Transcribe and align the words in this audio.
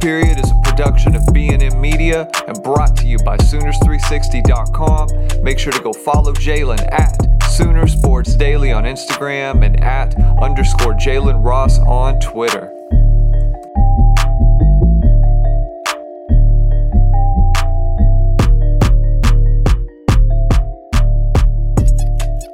Period 0.00 0.38
is 0.42 0.50
a 0.50 0.54
production 0.64 1.14
of 1.14 1.22
B&M 1.30 1.78
Media 1.78 2.26
and 2.48 2.62
brought 2.62 2.96
to 2.96 3.06
you 3.06 3.18
by 3.18 3.36
Sooners360.com. 3.36 5.44
Make 5.44 5.58
sure 5.58 5.74
to 5.74 5.82
go 5.82 5.92
follow 5.92 6.32
Jalen 6.32 6.80
at 6.90 7.14
Sooner 7.50 7.86
Sports 7.86 8.34
Daily 8.34 8.72
on 8.72 8.84
Instagram 8.84 9.62
and 9.62 9.78
at 9.84 10.18
underscore 10.40 10.94
Jalen 10.94 11.44
Ross 11.44 11.78
on 11.80 12.18
Twitter. 12.20 12.70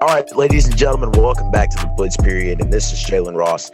All 0.02 0.08
right, 0.08 0.26
ladies 0.34 0.66
and 0.66 0.76
gentlemen, 0.76 1.12
welcome 1.12 1.52
back 1.52 1.70
to 1.70 1.76
the 1.76 1.86
Blitz 1.96 2.16
Period. 2.16 2.60
And 2.60 2.72
this 2.72 2.92
is 2.92 2.98
Jalen 3.04 3.36
Ross. 3.36 3.70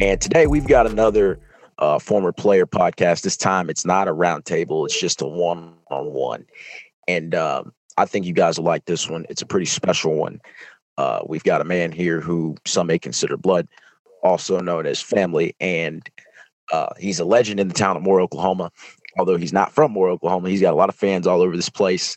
And 0.00 0.20
today 0.20 0.46
we've 0.46 0.68
got 0.68 0.86
another 0.86 1.40
uh, 1.78 1.98
former 1.98 2.32
player 2.32 2.66
podcast. 2.66 3.22
This 3.22 3.36
time 3.36 3.70
it's 3.70 3.84
not 3.84 4.08
a 4.08 4.14
roundtable, 4.14 4.84
it's 4.84 4.98
just 4.98 5.22
a 5.22 5.26
one 5.26 5.74
on 5.90 6.12
one. 6.12 6.46
And 7.06 7.34
um, 7.34 7.72
I 7.96 8.04
think 8.04 8.26
you 8.26 8.32
guys 8.32 8.58
will 8.58 8.66
like 8.66 8.84
this 8.84 9.08
one. 9.08 9.26
It's 9.28 9.42
a 9.42 9.46
pretty 9.46 9.66
special 9.66 10.14
one. 10.14 10.40
Uh, 10.96 11.20
we've 11.26 11.44
got 11.44 11.60
a 11.60 11.64
man 11.64 11.92
here 11.92 12.20
who 12.20 12.56
some 12.66 12.88
may 12.88 12.98
consider 12.98 13.36
blood, 13.36 13.68
also 14.22 14.60
known 14.60 14.86
as 14.86 15.00
family. 15.00 15.54
And 15.60 16.08
uh, 16.72 16.88
he's 16.98 17.20
a 17.20 17.24
legend 17.24 17.60
in 17.60 17.68
the 17.68 17.74
town 17.74 17.96
of 17.96 18.02
Moore, 18.02 18.20
Oklahoma. 18.20 18.70
Although 19.18 19.36
he's 19.36 19.52
not 19.52 19.72
from 19.72 19.92
Moore, 19.92 20.10
Oklahoma, 20.10 20.50
he's 20.50 20.60
got 20.60 20.74
a 20.74 20.76
lot 20.76 20.88
of 20.88 20.94
fans 20.94 21.26
all 21.26 21.40
over 21.40 21.56
this 21.56 21.70
place 21.70 22.16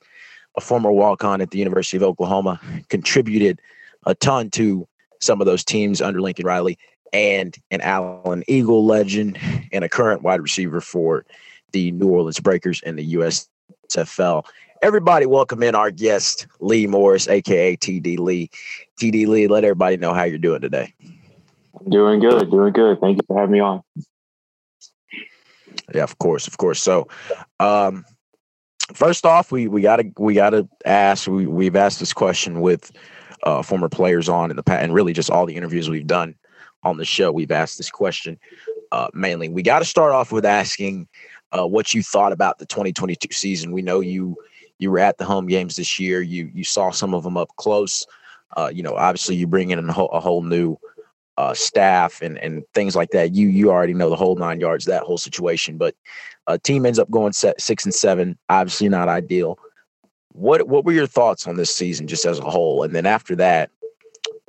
a 0.57 0.62
former 0.62 0.91
walk 0.91 1.23
on 1.23 1.41
at 1.41 1.51
the 1.51 1.57
University 1.57 1.98
of 1.98 2.03
Oklahoma, 2.03 2.59
contributed 2.89 3.62
a 4.05 4.15
ton 4.15 4.49
to 4.51 4.87
some 5.21 5.39
of 5.39 5.45
those 5.45 5.63
teams 5.63 6.01
under 6.01 6.21
Lincoln 6.21 6.45
Riley, 6.45 6.77
and 7.13 7.57
an 7.71 7.81
Allen 7.81 8.43
Eagle 8.47 8.85
legend 8.85 9.37
and 9.71 9.84
a 9.84 9.90
current 9.90 10.21
wide 10.21 10.41
receiver 10.41 10.81
for 10.81 11.26
the 11.71 11.91
New 11.91 12.07
Orleans 12.09 12.40
Breakers 12.40 12.81
and 12.85 12.98
the 12.98 13.13
USFL. 13.15 14.43
Everybody, 14.81 15.26
welcome 15.26 15.62
in 15.62 15.76
our 15.76 15.91
guest, 15.91 16.48
Lee 16.59 16.87
Morris, 16.87 17.27
aka 17.27 17.76
TD 17.77 18.18
Lee. 18.18 18.49
TD 18.99 19.27
Lee, 19.27 19.48
let 19.48 19.63
everybody 19.63 19.98
know 19.98 20.13
how 20.13 20.23
you're 20.23 20.40
doing 20.40 20.62
today. 20.62 20.93
I'm 21.79 21.90
doing 21.90 22.20
good, 22.20 22.49
doing 22.49 22.73
good. 22.73 22.99
Thank 22.99 23.18
you 23.18 23.23
for 23.27 23.37
having 23.37 23.53
me 23.53 23.59
on. 23.59 23.84
Yeah, 25.93 26.03
of 26.03 26.18
course, 26.18 26.48
of 26.48 26.57
course. 26.57 26.81
So, 26.81 27.07
um, 27.59 28.05
first 28.93 29.25
off, 29.25 29.51
we 29.51 29.68
we 29.68 29.81
gotta 29.81 30.12
we 30.18 30.34
gotta 30.34 30.68
ask. 30.85 31.27
We 31.27 31.46
we've 31.46 31.75
asked 31.75 31.99
this 31.99 32.13
question 32.13 32.62
with 32.62 32.91
uh, 33.43 33.62
former 33.62 33.90
players 33.90 34.29
on 34.29 34.49
in 34.49 34.55
the 34.55 34.63
past, 34.63 34.84
and 34.84 34.93
really 34.93 35.13
just 35.13 35.29
all 35.29 35.46
the 35.46 35.55
interviews 35.55 35.90
we've 35.90 36.07
done 36.07 36.35
on 36.84 36.98
the 36.98 37.05
show. 37.05 37.32
We've 37.32 37.51
asked 37.51 37.77
this 37.77 37.90
question 37.90 38.40
uh, 38.91 39.07
mainly. 39.13 39.49
We 39.49 39.62
got 39.62 39.79
to 39.79 39.85
start 39.85 40.12
off 40.12 40.32
with 40.32 40.46
asking 40.46 41.07
uh, 41.51 41.68
what 41.68 41.93
you 41.93 42.04
thought 42.04 42.32
about 42.32 42.60
the 42.60 42.65
2022 42.65 43.34
season. 43.34 43.71
We 43.71 43.82
know 43.82 43.99
you 43.99 44.37
you 44.79 44.90
were 44.90 44.99
at 44.99 45.18
the 45.18 45.26
home 45.26 45.48
games 45.48 45.76
this 45.76 45.99
year. 45.99 46.21
You 46.21 46.49
you 46.54 46.63
saw 46.63 46.91
some 46.91 47.13
of 47.13 47.24
them 47.24 47.37
up 47.37 47.49
close. 47.57 48.05
Uh, 48.57 48.71
you 48.74 48.84
know, 48.84 48.96
obviously 48.96 49.35
you 49.35 49.48
bring 49.48 49.70
in 49.70 49.87
a 49.87 49.93
whole, 49.93 50.09
a 50.09 50.20
whole 50.20 50.43
new 50.43 50.77
uh, 51.37 51.54
staff 51.54 52.21
and 52.21 52.37
and 52.40 52.63
things 52.74 52.96
like 52.96 53.12
that. 53.12 53.34
You 53.34 53.48
you 53.48 53.71
already 53.71 53.93
know 53.93 54.09
the 54.09 54.15
whole 54.15 54.35
nine 54.35 54.59
yards, 54.59 54.85
that 54.85 55.04
whole 55.04 55.18
situation. 55.18 55.77
But 55.77 55.96
a 56.48 56.57
team 56.57 56.85
ends 56.85 56.99
up 56.99 57.09
going 57.09 57.34
six 57.34 57.85
and 57.85 57.93
seven. 57.93 58.37
Obviously 58.49 58.90
not 58.90 59.07
ideal. 59.07 59.57
What 60.34 60.68
what 60.68 60.85
were 60.85 60.91
your 60.91 61.07
thoughts 61.07 61.48
on 61.48 61.55
this 61.55 61.74
season 61.74 62.07
just 62.07 62.26
as 62.26 62.40
a 62.40 62.49
whole? 62.49 62.84
And 62.84 62.96
then 62.96 63.05
after 63.05 63.35
that, 63.37 63.70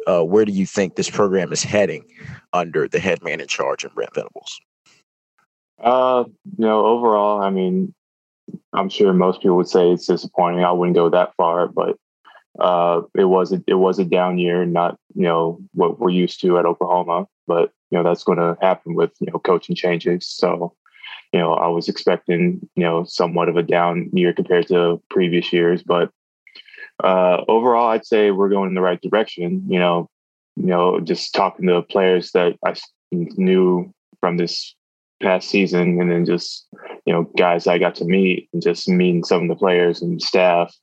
uh, 0.06 0.22
where 0.22 0.44
do 0.44 0.52
you 0.52 0.66
think 0.66 0.96
this 0.96 1.10
program 1.10 1.52
is 1.52 1.62
heading 1.62 2.04
under 2.52 2.88
the 2.88 2.98
head 2.98 3.22
man 3.22 3.40
in 3.40 3.48
charge 3.48 3.84
and 3.84 3.94
Brent 3.94 4.14
Venables? 4.14 4.60
Uh, 5.82 6.24
you 6.58 6.64
know, 6.64 6.86
overall, 6.86 7.42
I 7.42 7.50
mean, 7.50 7.94
I'm 8.72 8.88
sure 8.88 9.12
most 9.12 9.40
people 9.40 9.56
would 9.56 9.68
say 9.68 9.90
it's 9.90 10.06
disappointing. 10.06 10.64
I 10.64 10.72
wouldn't 10.72 10.96
go 10.96 11.08
that 11.10 11.34
far, 11.36 11.66
but 11.66 11.96
uh, 12.58 13.02
it 13.14 13.24
was 13.24 13.52
a, 13.52 13.62
it 13.66 13.74
was 13.74 13.98
a 13.98 14.04
down 14.04 14.38
year, 14.38 14.64
not 14.64 14.98
you 15.14 15.22
know 15.22 15.58
what 15.72 15.98
we're 15.98 16.10
used 16.10 16.40
to 16.42 16.58
at 16.58 16.66
Oklahoma. 16.66 17.26
But 17.46 17.72
you 17.90 17.98
know 17.98 18.04
that's 18.04 18.24
going 18.24 18.38
to 18.38 18.56
happen 18.60 18.94
with 18.94 19.10
you 19.20 19.28
know 19.32 19.38
coaching 19.38 19.74
changes. 19.74 20.26
So 20.28 20.74
you 21.32 21.40
know, 21.40 21.54
I 21.54 21.66
was 21.68 21.88
expecting, 21.88 22.60
you 22.76 22.84
know, 22.84 23.04
somewhat 23.04 23.48
of 23.48 23.56
a 23.56 23.62
down 23.62 24.10
year 24.12 24.32
compared 24.32 24.68
to 24.68 25.02
previous 25.08 25.52
years, 25.52 25.82
but 25.82 26.10
uh, 27.02 27.44
overall, 27.48 27.88
I'd 27.88 28.06
say 28.06 28.30
we're 28.30 28.48
going 28.48 28.68
in 28.68 28.74
the 28.74 28.80
right 28.80 29.00
direction. 29.00 29.64
You 29.68 29.78
know, 29.78 30.08
you 30.56 30.66
know, 30.66 31.00
just 31.00 31.34
talking 31.34 31.66
to 31.66 31.82
players 31.82 32.30
that 32.32 32.56
I 32.64 32.74
knew 33.10 33.92
from 34.20 34.36
this 34.36 34.74
past 35.20 35.48
season, 35.48 36.00
and 36.00 36.10
then 36.10 36.24
just 36.24 36.66
you 37.04 37.12
know, 37.12 37.30
guys 37.36 37.66
I 37.66 37.78
got 37.78 37.94
to 37.96 38.04
meet, 38.04 38.48
and 38.52 38.62
just 38.62 38.88
meeting 38.88 39.24
some 39.24 39.42
of 39.42 39.48
the 39.48 39.56
players 39.56 40.02
and 40.02 40.22
staff. 40.22 40.74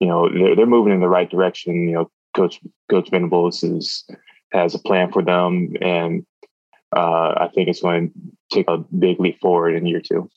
You 0.00 0.08
know, 0.08 0.28
they're 0.28 0.56
they're 0.56 0.66
moving 0.66 0.92
in 0.92 1.00
the 1.00 1.08
right 1.08 1.30
direction. 1.30 1.88
You 1.88 1.94
know, 1.94 2.10
Coach 2.34 2.60
Coach 2.90 3.10
Venables 3.10 3.62
is 3.62 4.04
has 4.52 4.74
a 4.74 4.78
plan 4.78 5.12
for 5.12 5.22
them, 5.22 5.74
and 5.80 6.26
uh, 6.94 7.34
I 7.36 7.50
think 7.54 7.68
it's 7.68 7.80
going 7.80 8.10
to 8.10 8.56
take 8.56 8.68
a 8.68 8.78
big 8.78 9.18
leap 9.18 9.40
forward 9.40 9.74
in 9.74 9.86
year 9.86 10.00
two. 10.00 10.30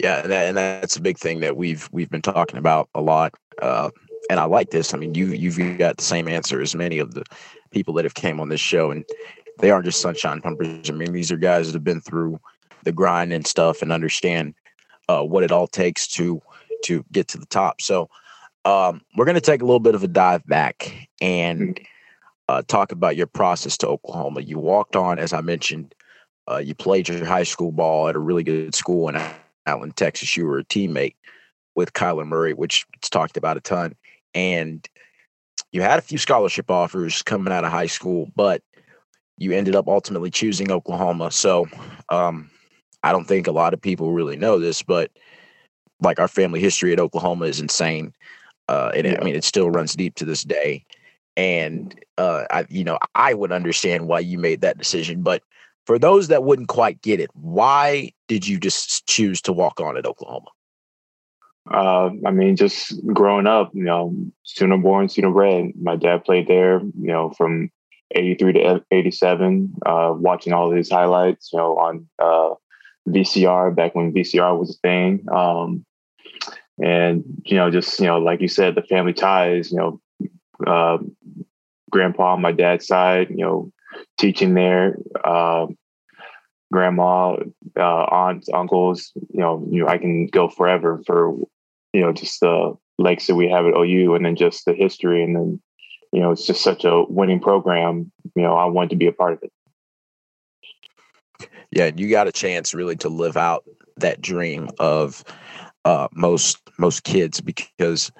Yeah, 0.00 0.22
and, 0.22 0.32
that, 0.32 0.48
and 0.48 0.56
that's 0.56 0.96
a 0.96 1.00
big 1.00 1.18
thing 1.18 1.40
that 1.40 1.56
we've 1.56 1.88
we've 1.92 2.10
been 2.10 2.22
talking 2.22 2.58
about 2.58 2.88
a 2.94 3.00
lot. 3.00 3.34
Uh, 3.60 3.90
and 4.30 4.40
I 4.40 4.44
like 4.44 4.70
this. 4.70 4.94
I 4.94 4.98
mean, 4.98 5.14
you 5.14 5.26
you've 5.26 5.78
got 5.78 5.96
the 5.96 6.04
same 6.04 6.28
answer 6.28 6.60
as 6.60 6.74
many 6.74 6.98
of 6.98 7.14
the 7.14 7.24
people 7.70 7.94
that 7.94 8.04
have 8.04 8.14
came 8.14 8.40
on 8.40 8.48
this 8.48 8.60
show, 8.60 8.90
and 8.90 9.04
they 9.60 9.70
aren't 9.70 9.84
just 9.84 10.00
sunshine 10.00 10.40
pumpers. 10.40 10.90
I 10.90 10.92
mean, 10.94 11.12
these 11.12 11.30
are 11.30 11.36
guys 11.36 11.66
that 11.66 11.74
have 11.74 11.84
been 11.84 12.00
through 12.00 12.40
the 12.84 12.92
grind 12.92 13.32
and 13.32 13.46
stuff 13.46 13.82
and 13.82 13.92
understand 13.92 14.54
uh, 15.08 15.22
what 15.22 15.44
it 15.44 15.52
all 15.52 15.66
takes 15.66 16.06
to 16.08 16.40
to 16.84 17.04
get 17.12 17.28
to 17.28 17.38
the 17.38 17.46
top. 17.46 17.80
So 17.80 18.08
um, 18.64 19.02
we're 19.16 19.24
going 19.24 19.36
to 19.36 19.40
take 19.40 19.62
a 19.62 19.64
little 19.64 19.80
bit 19.80 19.94
of 19.94 20.02
a 20.02 20.08
dive 20.08 20.44
back 20.46 21.08
and 21.20 21.78
uh, 22.48 22.62
talk 22.66 22.92
about 22.92 23.16
your 23.16 23.26
process 23.26 23.76
to 23.78 23.88
Oklahoma. 23.88 24.40
You 24.40 24.58
walked 24.58 24.96
on, 24.96 25.18
as 25.18 25.32
I 25.32 25.40
mentioned, 25.40 25.94
uh, 26.50 26.58
you 26.58 26.74
played 26.74 27.08
your 27.08 27.24
high 27.24 27.42
school 27.42 27.72
ball 27.72 28.08
at 28.08 28.16
a 28.16 28.18
really 28.18 28.42
good 28.42 28.74
school 28.74 29.08
in 29.66 29.72
Allen, 29.72 29.92
Texas. 29.92 30.36
You 30.36 30.46
were 30.46 30.58
a 30.58 30.64
teammate 30.64 31.14
with 31.74 31.92
Kyler 31.92 32.26
Murray, 32.26 32.54
which 32.54 32.86
it's 32.94 33.10
talked 33.10 33.36
about 33.36 33.56
a 33.56 33.60
ton. 33.60 33.94
And 34.34 34.88
you 35.72 35.82
had 35.82 35.98
a 35.98 36.02
few 36.02 36.18
scholarship 36.18 36.70
offers 36.70 37.22
coming 37.22 37.52
out 37.52 37.64
of 37.64 37.70
high 37.70 37.86
school, 37.86 38.30
but 38.36 38.62
you 39.38 39.52
ended 39.52 39.74
up 39.74 39.88
ultimately 39.88 40.30
choosing 40.30 40.70
Oklahoma. 40.70 41.30
So 41.30 41.66
um, 42.08 42.50
I 43.02 43.12
don't 43.12 43.26
think 43.26 43.46
a 43.46 43.52
lot 43.52 43.74
of 43.74 43.80
people 43.80 44.12
really 44.12 44.36
know 44.36 44.58
this, 44.58 44.82
but 44.82 45.10
like 46.00 46.20
our 46.20 46.28
family 46.28 46.60
history 46.60 46.92
at 46.92 47.00
Oklahoma 47.00 47.46
is 47.46 47.60
insane. 47.60 48.12
Uh, 48.68 48.92
and 48.94 49.06
yeah. 49.06 49.18
I 49.20 49.24
mean, 49.24 49.34
it 49.34 49.44
still 49.44 49.70
runs 49.70 49.94
deep 49.94 50.14
to 50.16 50.24
this 50.24 50.42
day 50.44 50.84
and 51.36 51.98
uh, 52.18 52.44
I, 52.50 52.66
you 52.68 52.84
know, 52.84 52.98
I 53.14 53.34
would 53.34 53.52
understand 53.52 54.06
why 54.06 54.20
you 54.20 54.38
made 54.38 54.60
that 54.60 54.78
decision. 54.78 55.22
But 55.22 55.42
for 55.86 55.98
those 55.98 56.28
that 56.28 56.44
wouldn't 56.44 56.68
quite 56.68 57.02
get 57.02 57.20
it, 57.20 57.30
why 57.34 58.10
did 58.28 58.46
you 58.46 58.58
just 58.58 59.06
choose 59.06 59.40
to 59.42 59.52
walk 59.52 59.80
on 59.80 59.96
at 59.96 60.06
Oklahoma? 60.06 60.48
Uh, 61.70 62.10
I 62.26 62.30
mean, 62.30 62.56
just 62.56 62.94
growing 63.06 63.46
up, 63.46 63.70
you 63.74 63.84
know, 63.84 64.14
Sooner 64.42 64.76
born, 64.76 65.08
Sooner 65.08 65.30
bred. 65.30 65.72
My 65.80 65.96
dad 65.96 66.24
played 66.24 66.46
there, 66.46 66.80
you 66.80 67.08
know, 67.08 67.30
from 67.30 67.70
83 68.14 68.52
to 68.54 68.84
87, 68.90 69.74
uh, 69.86 70.12
watching 70.16 70.52
all 70.52 70.70
these 70.70 70.90
highlights, 70.90 71.50
you 71.52 71.58
know, 71.58 71.76
on 71.76 72.06
uh, 72.18 72.54
VCR 73.08 73.74
back 73.74 73.94
when 73.94 74.12
VCR 74.12 74.58
was 74.58 74.70
a 74.70 74.78
thing. 74.80 75.24
Um, 75.32 75.84
and, 76.82 77.24
you 77.44 77.56
know, 77.56 77.70
just, 77.70 77.98
you 77.98 78.06
know, 78.06 78.18
like 78.18 78.40
you 78.40 78.48
said, 78.48 78.74
the 78.74 78.82
family 78.82 79.14
ties, 79.14 79.72
you 79.72 79.78
know, 79.78 80.00
uh, 80.66 80.98
grandpa 81.90 82.34
on 82.34 82.42
my 82.42 82.52
dad's 82.52 82.86
side, 82.86 83.30
you 83.30 83.36
know, 83.36 83.72
teaching 84.18 84.54
there. 84.54 84.96
Uh, 85.24 85.66
grandma, 86.72 87.36
uh, 87.78 88.04
aunts, 88.04 88.48
uncles, 88.52 89.12
you 89.14 89.40
know, 89.40 89.64
you 89.70 89.80
know, 89.80 89.88
I 89.88 89.98
can 89.98 90.26
go 90.26 90.48
forever 90.48 91.00
for, 91.06 91.32
you 91.92 92.00
know, 92.00 92.12
just 92.12 92.40
the 92.40 92.74
legacy 92.98 93.32
we 93.32 93.48
have 93.48 93.66
at 93.66 93.76
OU 93.76 94.14
and 94.14 94.26
then 94.26 94.34
just 94.34 94.64
the 94.64 94.72
history. 94.72 95.22
And 95.22 95.36
then, 95.36 95.62
you 96.12 96.20
know, 96.20 96.32
it's 96.32 96.46
just 96.46 96.62
such 96.62 96.84
a 96.84 97.04
winning 97.08 97.40
program. 97.40 98.10
You 98.34 98.42
know, 98.42 98.54
I 98.54 98.64
wanted 98.66 98.90
to 98.90 98.96
be 98.96 99.06
a 99.06 99.12
part 99.12 99.34
of 99.34 99.42
it. 99.42 99.52
Yeah, 101.70 101.90
you 101.94 102.10
got 102.10 102.28
a 102.28 102.32
chance 102.32 102.74
really 102.74 102.96
to 102.96 103.08
live 103.08 103.36
out 103.36 103.64
that 103.96 104.20
dream 104.20 104.68
of 104.78 105.24
uh, 105.84 106.08
most 106.12 106.58
most 106.78 107.04
kids 107.04 107.40
because 107.40 108.10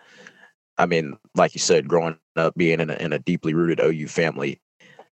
I 0.79 0.87
mean, 0.87 1.17
like 1.35 1.55
you 1.55 1.61
said, 1.61 1.89
growing 1.89 2.19
up 2.37 2.55
being 2.57 2.81
in 2.81 2.91
a, 2.91 2.95
in 2.95 3.13
a 3.13 3.19
deeply 3.19 3.55
rooted 3.55 3.81
OU 3.81 4.09
family, 4.09 4.61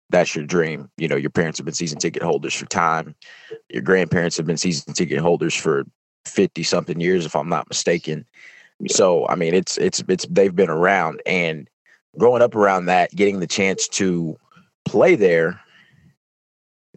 that's 0.09 0.35
your 0.35 0.45
dream. 0.45 0.89
You 0.97 1.07
know, 1.07 1.15
your 1.15 1.29
parents 1.29 1.59
have 1.59 1.65
been 1.65 1.73
season 1.73 1.99
ticket 1.99 2.23
holders 2.23 2.53
for 2.53 2.65
time. 2.65 3.15
Your 3.69 3.81
grandparents 3.81 4.37
have 4.37 4.45
been 4.45 4.57
season 4.57 4.93
ticket 4.93 5.19
holders 5.19 5.53
for 5.53 5.85
50 6.25 6.63
something 6.63 6.99
years, 6.99 7.25
if 7.25 7.35
I'm 7.35 7.49
not 7.49 7.69
mistaken. 7.69 8.25
So, 8.87 9.27
I 9.27 9.35
mean, 9.35 9.53
it's, 9.53 9.77
it's, 9.77 10.03
it's, 10.07 10.25
they've 10.29 10.55
been 10.55 10.69
around 10.69 11.21
and 11.25 11.67
growing 12.17 12.41
up 12.41 12.55
around 12.55 12.85
that, 12.85 13.11
getting 13.15 13.39
the 13.39 13.47
chance 13.47 13.87
to 13.89 14.37
play 14.85 15.15
there, 15.15 15.59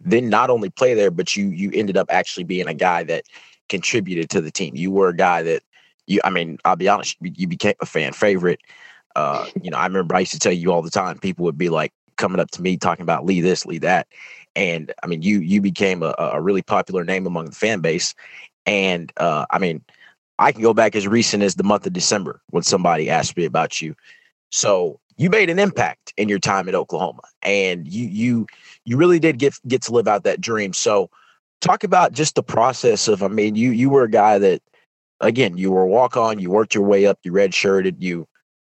then 0.03 0.29
not 0.29 0.49
only 0.49 0.69
play 0.69 0.93
there, 0.93 1.11
but 1.11 1.35
you 1.35 1.49
you 1.49 1.71
ended 1.73 1.97
up 1.97 2.07
actually 2.09 2.43
being 2.43 2.67
a 2.67 2.73
guy 2.73 3.03
that 3.03 3.23
contributed 3.69 4.29
to 4.31 4.41
the 4.41 4.51
team. 4.51 4.75
You 4.75 4.91
were 4.91 5.09
a 5.09 5.15
guy 5.15 5.43
that 5.43 5.63
you. 6.07 6.19
I 6.23 6.29
mean, 6.29 6.57
I'll 6.65 6.75
be 6.75 6.87
honest, 6.87 7.17
you 7.21 7.47
became 7.47 7.75
a 7.81 7.85
fan 7.85 8.13
favorite. 8.13 8.59
Uh, 9.15 9.45
you 9.61 9.69
know, 9.69 9.77
I 9.77 9.85
remember 9.85 10.15
I 10.15 10.19
used 10.19 10.31
to 10.31 10.39
tell 10.39 10.53
you 10.53 10.71
all 10.71 10.81
the 10.81 10.89
time. 10.89 11.19
People 11.19 11.45
would 11.45 11.57
be 11.57 11.69
like 11.69 11.93
coming 12.21 12.39
up 12.39 12.51
to 12.51 12.61
me 12.61 12.77
talking 12.77 13.03
about 13.03 13.25
Lee 13.25 13.41
this, 13.41 13.65
Lee 13.65 13.79
that, 13.79 14.07
and 14.55 14.93
I 15.03 15.07
mean, 15.07 15.21
you 15.21 15.39
you 15.39 15.59
became 15.61 16.03
a, 16.03 16.13
a 16.17 16.41
really 16.41 16.61
popular 16.61 17.03
name 17.03 17.27
among 17.27 17.45
the 17.47 17.55
fan 17.55 17.81
base. 17.81 18.13
And 18.65 19.11
uh, 19.17 19.45
I 19.49 19.59
mean, 19.59 19.83
I 20.39 20.51
can 20.51 20.61
go 20.61 20.73
back 20.73 20.95
as 20.95 21.07
recent 21.07 21.43
as 21.43 21.55
the 21.55 21.63
month 21.63 21.87
of 21.87 21.93
December 21.93 22.41
when 22.51 22.63
somebody 22.63 23.09
asked 23.09 23.35
me 23.35 23.45
about 23.45 23.81
you. 23.81 23.95
So 24.51 24.99
you 25.17 25.29
made 25.29 25.49
an 25.49 25.59
impact 25.59 26.13
in 26.17 26.29
your 26.29 26.39
time 26.39 26.69
at 26.69 26.75
Oklahoma, 26.75 27.23
and 27.41 27.87
you 27.87 28.07
you 28.07 28.47
you 28.85 28.97
really 28.97 29.19
did 29.19 29.39
get 29.39 29.53
get 29.67 29.81
to 29.83 29.93
live 29.93 30.07
out 30.07 30.23
that 30.23 30.41
dream. 30.41 30.73
So 30.73 31.09
talk 31.61 31.83
about 31.83 32.13
just 32.13 32.35
the 32.35 32.43
process 32.43 33.07
of. 33.07 33.23
I 33.23 33.27
mean, 33.27 33.55
you 33.55 33.71
you 33.71 33.89
were 33.89 34.03
a 34.03 34.09
guy 34.09 34.39
that, 34.39 34.61
again, 35.19 35.57
you 35.57 35.71
were 35.71 35.83
a 35.83 35.87
walk 35.87 36.17
on. 36.17 36.39
You 36.39 36.49
worked 36.49 36.75
your 36.75 36.83
way 36.83 37.05
up. 37.05 37.19
You 37.23 37.31
redshirted. 37.31 37.95
You 37.99 38.27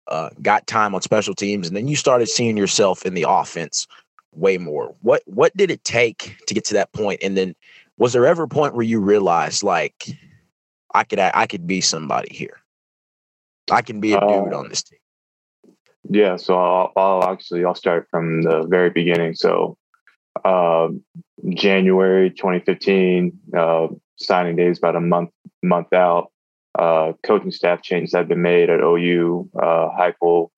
uh, 0.08 0.30
got 0.42 0.66
time 0.66 0.94
on 0.94 1.02
special 1.02 1.34
teams, 1.34 1.68
and 1.68 1.76
then 1.76 1.88
you 1.88 1.96
started 1.96 2.28
seeing 2.28 2.56
yourself 2.56 3.04
in 3.04 3.14
the 3.14 3.26
offense 3.28 3.86
way 4.32 4.58
more. 4.58 4.94
What 5.00 5.22
what 5.26 5.56
did 5.56 5.70
it 5.70 5.84
take 5.84 6.36
to 6.46 6.54
get 6.54 6.64
to 6.66 6.74
that 6.74 6.92
point? 6.92 7.20
And 7.22 7.36
then 7.36 7.54
was 7.98 8.12
there 8.12 8.26
ever 8.26 8.44
a 8.44 8.48
point 8.48 8.74
where 8.74 8.84
you 8.84 9.00
realized 9.00 9.62
like 9.62 10.08
I 10.94 11.04
could 11.04 11.18
I 11.18 11.46
could 11.46 11.66
be 11.66 11.80
somebody 11.80 12.34
here? 12.34 12.60
I 13.70 13.82
can 13.82 14.00
be 14.00 14.12
a 14.12 14.20
dude 14.20 14.52
uh, 14.52 14.58
on 14.58 14.68
this 14.68 14.82
team. 14.82 14.98
Yeah, 16.08 16.36
so 16.36 16.58
I'll, 16.58 16.92
I'll, 16.96 17.24
actually 17.24 17.64
I'll 17.64 17.74
start 17.74 18.08
from 18.10 18.42
the 18.42 18.62
very 18.66 18.90
beginning. 18.90 19.34
So 19.34 19.76
uh, 20.44 20.88
January 21.50 22.30
2015, 22.30 23.38
uh, 23.56 23.88
signing 24.16 24.56
day 24.56 24.66
is 24.66 24.78
about 24.78 24.96
a 24.96 25.00
month 25.00 25.30
month 25.62 25.92
out. 25.92 26.32
Uh, 26.78 27.12
coaching 27.22 27.50
staff 27.50 27.82
changes 27.82 28.14
have 28.14 28.28
been 28.28 28.42
made 28.42 28.70
at 28.70 28.80
OU. 28.80 29.50
Uh, 29.58 29.88
Heupel 29.98 30.50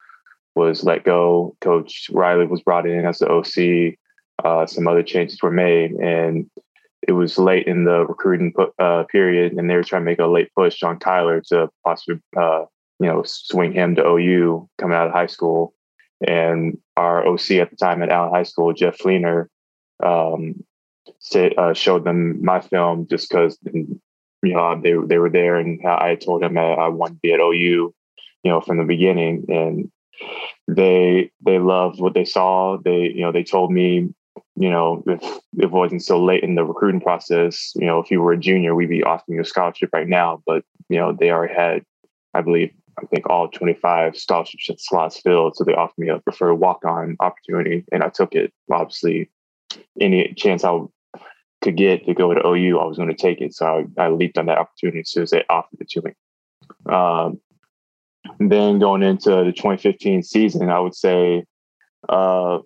was 0.55 0.85
let 0.85 1.05
go. 1.05 1.57
Coach 1.61 2.11
Riley 2.13 2.47
was 2.47 2.63
brought 2.63 2.87
in 2.87 3.07
as 3.07 3.19
the 3.19 3.31
OC. 3.31 3.97
Uh, 4.45 4.67
some 4.67 4.87
other 4.89 5.03
changes 5.03 5.41
were 5.43 5.51
made, 5.51 5.93
and 5.93 6.51
it 7.07 7.13
was 7.13 7.39
late 7.39 7.67
in 7.67 7.85
the 7.85 8.07
recruiting 8.07 8.53
uh, 8.79 9.05
period, 9.05 9.53
and 9.53 9.69
they 9.69 9.75
were 9.75 9.85
trying 9.85 10.03
to 10.03 10.11
make 10.11 10.19
a 10.19 10.27
late 10.27 10.51
push 10.55 10.83
on 10.83 10.99
Kyler 10.99 11.43
to 11.49 11.69
possibly, 11.85 12.21
uh, 12.37 12.65
you 13.01 13.07
know, 13.07 13.23
swing 13.25 13.73
him 13.73 13.95
to 13.97 14.07
OU 14.07 14.69
coming 14.79 14.97
out 14.97 15.09
of 15.09 15.13
high 15.13 15.27
school. 15.27 15.75
And 16.27 16.79
our 16.97 17.27
OC 17.27 17.53
at 17.53 17.71
the 17.71 17.77
time 17.77 18.03
at 18.03 18.11
Allen 18.11 18.33
High 18.33 18.45
School, 18.45 18.73
Jeff 18.73 18.99
Fleener, 18.99 19.47
um, 20.03 20.63
say, 21.19 21.53
uh, 21.57 21.73
showed 21.73 22.05
them 22.05 22.45
my 22.45 22.61
film 22.61 23.09
just 23.09 23.29
because 23.29 23.59
you 24.43 24.55
know 24.55 24.81
they 24.81 24.95
they 25.07 25.19
were 25.19 25.31
there, 25.31 25.57
and 25.57 25.81
I 25.87 26.17
told 26.17 26.43
him 26.43 26.59
I 26.59 26.89
wanted 26.89 27.15
to 27.15 27.21
be 27.23 27.33
at 27.33 27.41
OU, 27.41 27.55
you 27.55 27.95
know, 28.45 28.61
from 28.61 28.79
the 28.79 28.85
beginning, 28.85 29.45
and 29.49 29.91
they 30.69 31.31
they 31.45 31.59
loved 31.59 32.01
what 32.01 32.15
they 32.15 32.25
saw. 32.25 32.79
They 32.79 33.13
you 33.15 33.23
know 33.23 33.33
they 33.33 33.45
told 33.45 33.73
me 33.73 34.13
you 34.57 34.71
know 34.71 35.03
if, 35.07 35.23
if 35.23 35.65
it 35.65 35.71
wasn't 35.71 36.03
so 36.03 36.23
late 36.23 36.43
in 36.43 36.55
the 36.55 36.65
recruiting 36.65 37.01
process, 37.01 37.73
you 37.77 37.87
know 37.87 38.01
if 38.01 38.11
you 38.11 38.21
were 38.21 38.33
a 38.33 38.39
junior, 38.39 38.75
we'd 38.75 38.89
be 38.89 39.05
offering 39.05 39.37
you 39.37 39.43
a 39.43 39.45
scholarship 39.45 39.91
right 39.93 40.09
now. 40.09 40.43
But 40.47 40.65
you 40.89 40.99
know 40.99 41.13
they 41.13 41.31
already 41.31 41.55
had, 41.55 41.85
I 42.35 42.41
believe, 42.41 42.73
I 42.99 43.07
think 43.07 43.29
all 43.29 43.49
25 43.49 44.17
scholarship 44.17 44.77
slots 44.79 45.21
filled. 45.21 45.57
So 45.57 45.65
they 45.65 45.75
offered 45.75 45.99
me 45.99 46.09
a 46.09 46.19
preferred 46.19 46.55
walk 46.55 46.85
on 46.85 47.17
opportunity, 47.21 47.85
and 47.93 48.03
I 48.03 48.09
took 48.09 48.35
it. 48.35 48.53
Obviously, 48.71 49.31
any 50.01 50.35
chance 50.35 50.65
I 50.65 50.81
could 51.63 51.77
get 51.77 52.05
to 52.07 52.15
go 52.15 52.35
to 52.35 52.47
OU, 52.47 52.79
I 52.79 52.85
was 52.85 52.97
going 52.97 53.09
to 53.09 53.15
take 53.15 53.41
it. 53.41 53.55
So 53.55 53.87
I, 53.99 54.05
I 54.05 54.09
leaped 54.09 54.37
on 54.37 54.47
that 54.47 54.59
opportunity 54.59 55.01
as 55.01 55.11
soon 55.11 55.23
as 55.23 55.31
they 55.31 55.45
offered 55.49 55.81
it 55.81 55.89
to 55.91 56.03
me. 56.03 56.13
Um, 56.93 57.41
then 58.39 58.79
going 58.79 59.03
into 59.03 59.31
the 59.31 59.53
2015 59.53 60.23
season, 60.23 60.69
I 60.69 60.79
would 60.79 60.95
say, 60.95 61.45
uh, 62.09 62.59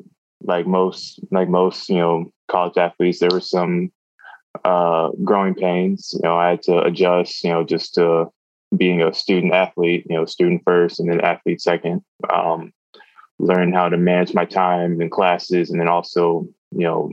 like 0.43 0.67
most, 0.67 1.21
like 1.31 1.49
most, 1.49 1.89
you 1.89 1.97
know, 1.97 2.31
college 2.49 2.77
athletes, 2.77 3.21
there 3.21 3.31
were 3.31 3.41
some 3.41 3.91
uh, 4.65 5.11
growing 5.25 5.55
pains. 5.55 6.13
You 6.15 6.21
know, 6.29 6.37
I 6.37 6.51
had 6.51 6.63
to 6.63 6.83
adjust, 6.83 7.45
you 7.45 7.51
know, 7.51 7.65
just 7.65 7.95
to 7.95 8.27
being 8.77 9.03
a 9.03 9.13
student 9.13 9.55
athlete, 9.55 10.07
you 10.09 10.17
know, 10.17 10.25
student 10.25 10.63
first 10.65 11.01
and 11.01 11.11
then 11.11 11.21
athlete 11.21 11.61
second. 11.61 12.03
Um, 12.33 12.73
learn 13.39 13.73
how 13.73 13.89
to 13.89 13.97
manage 13.97 14.35
my 14.35 14.45
time 14.45 15.01
in 15.01 15.11
classes 15.11 15.71
and 15.71 15.81
then 15.81 15.89
also, 15.89 16.47
you 16.73 16.85
know, 16.85 17.13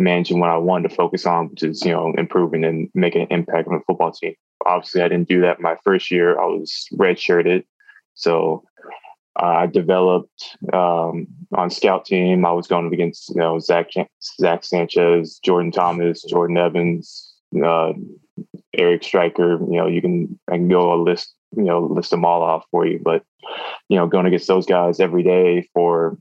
managing 0.00 0.40
what 0.40 0.50
I 0.50 0.56
wanted 0.56 0.88
to 0.88 0.94
focus 0.96 1.26
on, 1.26 1.50
which 1.50 1.62
is, 1.62 1.84
you 1.84 1.92
know, 1.92 2.12
improving 2.16 2.64
and 2.64 2.88
making 2.94 3.22
an 3.22 3.28
impact 3.30 3.68
on 3.68 3.74
the 3.74 3.84
football 3.86 4.10
team. 4.10 4.34
Obviously, 4.66 5.02
I 5.02 5.08
didn't 5.08 5.28
do 5.28 5.42
that 5.42 5.60
my 5.60 5.76
first 5.84 6.10
year. 6.10 6.40
I 6.40 6.46
was 6.46 6.86
redshirted. 6.94 7.64
So 8.14 8.64
I 9.36 9.66
developed 9.66 10.56
um, 10.72 11.28
on 11.54 11.70
scout 11.70 12.04
team. 12.06 12.44
I 12.44 12.52
was 12.52 12.66
going 12.66 12.92
against, 12.92 13.28
you 13.28 13.36
know, 13.36 13.58
Zack, 13.58 13.90
Zack 14.40 14.64
Sanchez, 14.64 15.38
Jordan 15.44 15.70
Thomas, 15.70 16.22
Jordan 16.22 16.56
Evans, 16.56 17.34
uh, 17.64 17.92
Eric 18.74 19.04
Striker. 19.04 19.58
You 19.60 19.76
know, 19.76 19.86
you 19.86 20.00
can, 20.00 20.38
I 20.50 20.56
can 20.56 20.68
go 20.68 20.92
a 20.92 20.96
list, 21.00 21.34
you 21.56 21.64
know, 21.64 21.80
list 21.80 22.10
them 22.10 22.24
all 22.24 22.42
off 22.42 22.64
for 22.70 22.86
you. 22.86 23.00
But, 23.02 23.22
you 23.88 23.96
know, 23.96 24.06
going 24.06 24.26
against 24.26 24.48
those 24.48 24.66
guys 24.66 24.98
every 24.98 25.22
day 25.22 25.68
for 25.72 26.18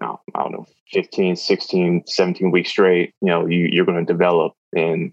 I 0.00 0.16
don't 0.34 0.52
know, 0.52 0.66
15, 0.92 1.36
16, 1.36 2.04
17 2.06 2.50
weeks 2.50 2.70
straight, 2.70 3.14
you 3.20 3.28
know, 3.28 3.46
you, 3.46 3.68
you're 3.70 3.86
going 3.86 4.04
to 4.04 4.12
develop. 4.12 4.54
And 4.74 5.12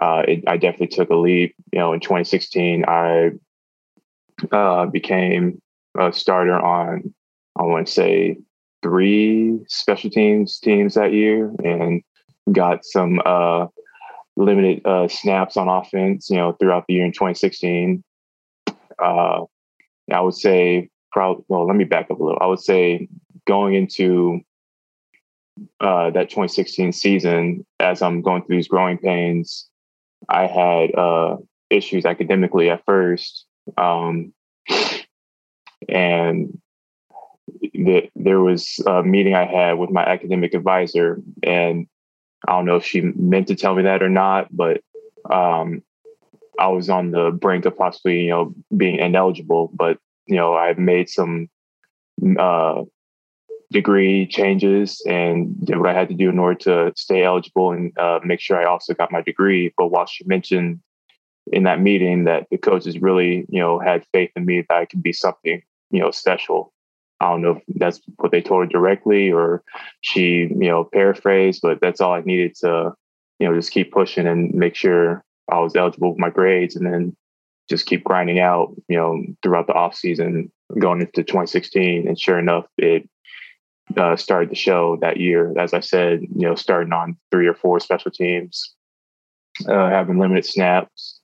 uh, 0.00 0.22
it, 0.26 0.44
I 0.46 0.56
definitely 0.56 0.88
took 0.88 1.10
a 1.10 1.16
leap. 1.16 1.54
You 1.72 1.78
know, 1.78 1.92
in 1.92 2.00
2016, 2.00 2.84
I 2.86 3.30
uh, 4.52 4.86
became 4.86 5.60
a 5.98 6.12
starter 6.12 6.58
on, 6.58 7.14
I 7.58 7.62
want 7.62 7.86
to 7.86 7.92
say, 7.92 8.38
three 8.82 9.58
special 9.68 10.10
teams 10.10 10.58
teams 10.60 10.94
that 10.94 11.12
year 11.12 11.50
and 11.64 12.02
got 12.52 12.84
some 12.84 13.20
uh, 13.24 13.66
limited 14.36 14.86
uh, 14.86 15.08
snaps 15.08 15.56
on 15.56 15.68
offense, 15.68 16.28
you 16.30 16.36
know, 16.36 16.52
throughout 16.52 16.84
the 16.86 16.94
year 16.94 17.04
in 17.04 17.12
2016. 17.12 18.04
Uh, 18.98 19.44
I 20.12 20.20
would 20.20 20.34
say 20.34 20.90
probably, 21.10 21.44
well, 21.48 21.66
let 21.66 21.76
me 21.76 21.84
back 21.84 22.10
up 22.10 22.20
a 22.20 22.22
little. 22.22 22.38
I 22.40 22.46
would 22.46 22.60
say 22.60 23.08
going 23.46 23.74
into 23.74 24.40
uh, 25.80 26.10
that 26.10 26.28
2016 26.28 26.92
season, 26.92 27.66
as 27.80 28.02
I'm 28.02 28.20
going 28.20 28.44
through 28.44 28.56
these 28.56 28.68
growing 28.68 28.98
pains, 28.98 29.68
I 30.28 30.46
had 30.46 30.94
uh, 30.94 31.36
issues 31.70 32.04
academically 32.04 32.70
at 32.70 32.84
first. 32.84 33.46
Um, 33.76 34.32
and 35.88 36.60
the, 37.72 38.10
there 38.14 38.40
was 38.40 38.80
a 38.86 39.02
meeting 39.02 39.34
I 39.34 39.46
had 39.46 39.74
with 39.74 39.90
my 39.90 40.04
academic 40.04 40.54
advisor, 40.54 41.20
and 41.42 41.86
I 42.46 42.52
don't 42.52 42.66
know 42.66 42.76
if 42.76 42.84
she 42.84 43.00
meant 43.00 43.48
to 43.48 43.54
tell 43.54 43.74
me 43.74 43.84
that 43.84 44.02
or 44.02 44.08
not, 44.08 44.54
but 44.54 44.80
um, 45.30 45.82
I 46.58 46.68
was 46.68 46.88
on 46.90 47.10
the 47.10 47.30
brink 47.30 47.64
of 47.64 47.76
possibly, 47.76 48.22
you 48.22 48.30
know, 48.30 48.54
being 48.76 48.96
ineligible. 48.96 49.70
But 49.72 49.98
you 50.26 50.36
know, 50.36 50.54
I've 50.54 50.78
made 50.78 51.08
some 51.08 51.48
uh, 52.38 52.82
degree 53.72 54.26
changes 54.26 55.02
and 55.06 55.54
did 55.64 55.78
what 55.78 55.90
I 55.90 55.94
had 55.94 56.08
to 56.08 56.14
do 56.14 56.28
in 56.28 56.38
order 56.38 56.58
to 56.60 56.92
stay 56.96 57.24
eligible 57.24 57.72
and 57.72 57.96
uh, 57.98 58.20
make 58.24 58.40
sure 58.40 58.60
I 58.60 58.64
also 58.64 58.94
got 58.94 59.12
my 59.12 59.22
degree. 59.22 59.72
But 59.76 59.88
while 59.88 60.06
she 60.06 60.24
mentioned 60.24 60.80
in 61.52 61.64
that 61.64 61.80
meeting 61.80 62.24
that 62.24 62.46
the 62.50 62.58
coaches 62.58 62.98
really, 62.98 63.46
you 63.48 63.60
know, 63.60 63.78
had 63.78 64.04
faith 64.12 64.30
in 64.36 64.44
me 64.44 64.64
that 64.68 64.76
I 64.76 64.84
could 64.84 65.02
be 65.02 65.12
something, 65.12 65.62
you 65.90 66.00
know, 66.00 66.10
special. 66.10 66.72
I 67.20 67.30
don't 67.30 67.42
know 67.42 67.56
if 67.56 67.62
that's 67.76 68.00
what 68.16 68.30
they 68.30 68.42
told 68.42 68.64
her 68.64 68.68
directly 68.68 69.32
or 69.32 69.62
she, 70.00 70.40
you 70.40 70.68
know, 70.68 70.84
paraphrased, 70.84 71.60
but 71.62 71.80
that's 71.80 72.00
all 72.00 72.12
I 72.12 72.20
needed 72.20 72.56
to, 72.56 72.92
you 73.38 73.48
know, 73.48 73.54
just 73.54 73.70
keep 73.70 73.92
pushing 73.92 74.26
and 74.26 74.52
make 74.54 74.74
sure 74.74 75.24
I 75.50 75.60
was 75.60 75.76
eligible 75.76 76.10
with 76.10 76.18
my 76.18 76.30
grades 76.30 76.76
and 76.76 76.86
then 76.86 77.16
just 77.70 77.86
keep 77.86 78.04
grinding 78.04 78.38
out, 78.38 78.74
you 78.88 78.96
know, 78.96 79.24
throughout 79.42 79.66
the 79.66 79.72
off 79.72 79.94
season 79.94 80.52
going 80.78 81.00
into 81.00 81.22
2016. 81.22 82.06
And 82.06 82.18
sure 82.18 82.38
enough, 82.38 82.66
it 82.76 83.08
uh, 83.96 84.16
started 84.16 84.50
the 84.50 84.56
show 84.56 84.96
that 85.00 85.18
year. 85.18 85.52
As 85.58 85.72
I 85.72 85.80
said, 85.80 86.22
you 86.22 86.46
know, 86.46 86.54
starting 86.54 86.92
on 86.92 87.16
three 87.30 87.46
or 87.46 87.54
four 87.54 87.80
special 87.80 88.10
teams, 88.10 88.74
uh, 89.68 89.88
having 89.88 90.18
limited 90.18 90.44
snaps. 90.44 91.20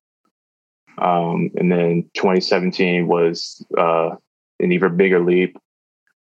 Um, 0.99 1.51
and 1.57 1.73
then 1.73 2.11
2017 2.15 3.07
was 3.07 3.65
uh, 3.77 4.11
an 4.61 4.73
even 4.73 4.97
bigger 4.97 5.21
leap, 5.21 5.57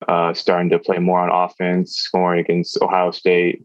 uh, 0.08 0.34
starting 0.34 0.70
to 0.70 0.80
play 0.80 0.98
more 0.98 1.20
on 1.20 1.50
offense, 1.50 1.96
scoring 1.96 2.40
against 2.40 2.82
Ohio 2.82 3.12
State. 3.12 3.64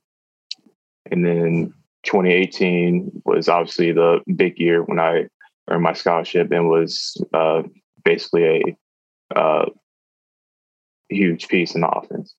And 1.11 1.25
then 1.25 1.73
2018 2.05 3.23
was 3.25 3.49
obviously 3.49 3.93
the 3.93 4.21
big 4.37 4.59
year 4.59 4.83
when 4.83 4.99
I 4.99 5.27
earned 5.69 5.83
my 5.83 5.93
scholarship 5.93 6.51
and 6.51 6.69
was 6.69 7.17
uh, 7.33 7.63
basically 8.05 8.77
a 9.35 9.39
uh, 9.39 9.67
huge 11.09 11.49
piece 11.49 11.75
in 11.75 11.83
the 11.83 11.89
offense. 11.89 12.35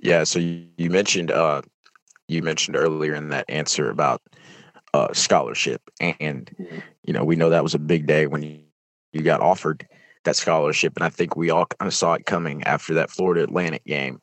Yeah. 0.00 0.24
So 0.24 0.38
you, 0.38 0.66
you 0.76 0.90
mentioned 0.90 1.30
uh, 1.30 1.62
you 2.28 2.42
mentioned 2.42 2.76
earlier 2.76 3.14
in 3.14 3.28
that 3.30 3.46
answer 3.48 3.90
about 3.90 4.22
uh, 4.94 5.12
scholarship, 5.12 5.82
and 6.00 6.50
Mhm. 6.60 6.82
you 7.04 7.12
know 7.12 7.24
we 7.24 7.36
know 7.36 7.50
that 7.50 7.62
was 7.62 7.74
a 7.74 7.78
big 7.78 8.06
day 8.06 8.26
when 8.26 8.42
you, 8.42 8.60
you 9.12 9.22
got 9.22 9.40
offered 9.40 9.86
that 10.24 10.36
scholarship, 10.36 10.94
and 10.96 11.04
I 11.04 11.08
think 11.10 11.36
we 11.36 11.50
all 11.50 11.66
kind 11.66 11.86
of 11.88 11.94
saw 11.94 12.14
it 12.14 12.26
coming 12.26 12.62
after 12.64 12.94
that 12.94 13.10
Florida 13.10 13.42
Atlantic 13.44 13.84
game. 13.84 14.20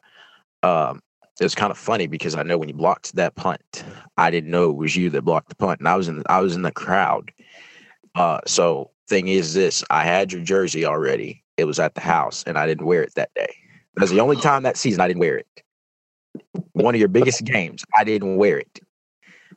Um, 0.63 1.01
it 1.39 1.43
was 1.43 1.55
kind 1.55 1.71
of 1.71 1.77
funny 1.77 2.07
because 2.07 2.35
I 2.35 2.43
know 2.43 2.57
when 2.57 2.69
you 2.69 2.75
blocked 2.75 3.15
that 3.15 3.35
punt, 3.35 3.83
I 4.17 4.31
didn't 4.31 4.51
know 4.51 4.69
it 4.69 4.77
was 4.77 4.95
you 4.95 5.09
that 5.11 5.23
blocked 5.23 5.49
the 5.49 5.55
punt, 5.55 5.79
and 5.79 5.87
I 5.87 5.95
was 5.95 6.07
in 6.07 6.23
I 6.27 6.41
was 6.41 6.55
in 6.55 6.63
the 6.63 6.71
crowd. 6.71 7.31
Uh, 8.15 8.39
so 8.47 8.91
thing 9.07 9.27
is 9.29 9.53
this: 9.53 9.83
I 9.89 10.03
had 10.03 10.31
your 10.33 10.43
jersey 10.43 10.85
already. 10.85 11.43
It 11.57 11.65
was 11.65 11.79
at 11.79 11.95
the 11.95 12.01
house, 12.01 12.43
and 12.47 12.57
I 12.57 12.67
didn't 12.67 12.85
wear 12.87 13.03
it 13.03 13.15
that 13.15 13.33
day. 13.35 13.53
That 13.95 14.01
was 14.01 14.11
the 14.11 14.21
only 14.21 14.37
time 14.37 14.63
that 14.63 14.77
season 14.77 15.01
I 15.01 15.07
didn't 15.07 15.19
wear 15.19 15.37
it. 15.37 15.63
One 16.73 16.95
of 16.95 16.99
your 16.99 17.09
biggest 17.09 17.43
games, 17.43 17.83
I 17.97 18.03
didn't 18.03 18.37
wear 18.37 18.57
it. 18.59 18.79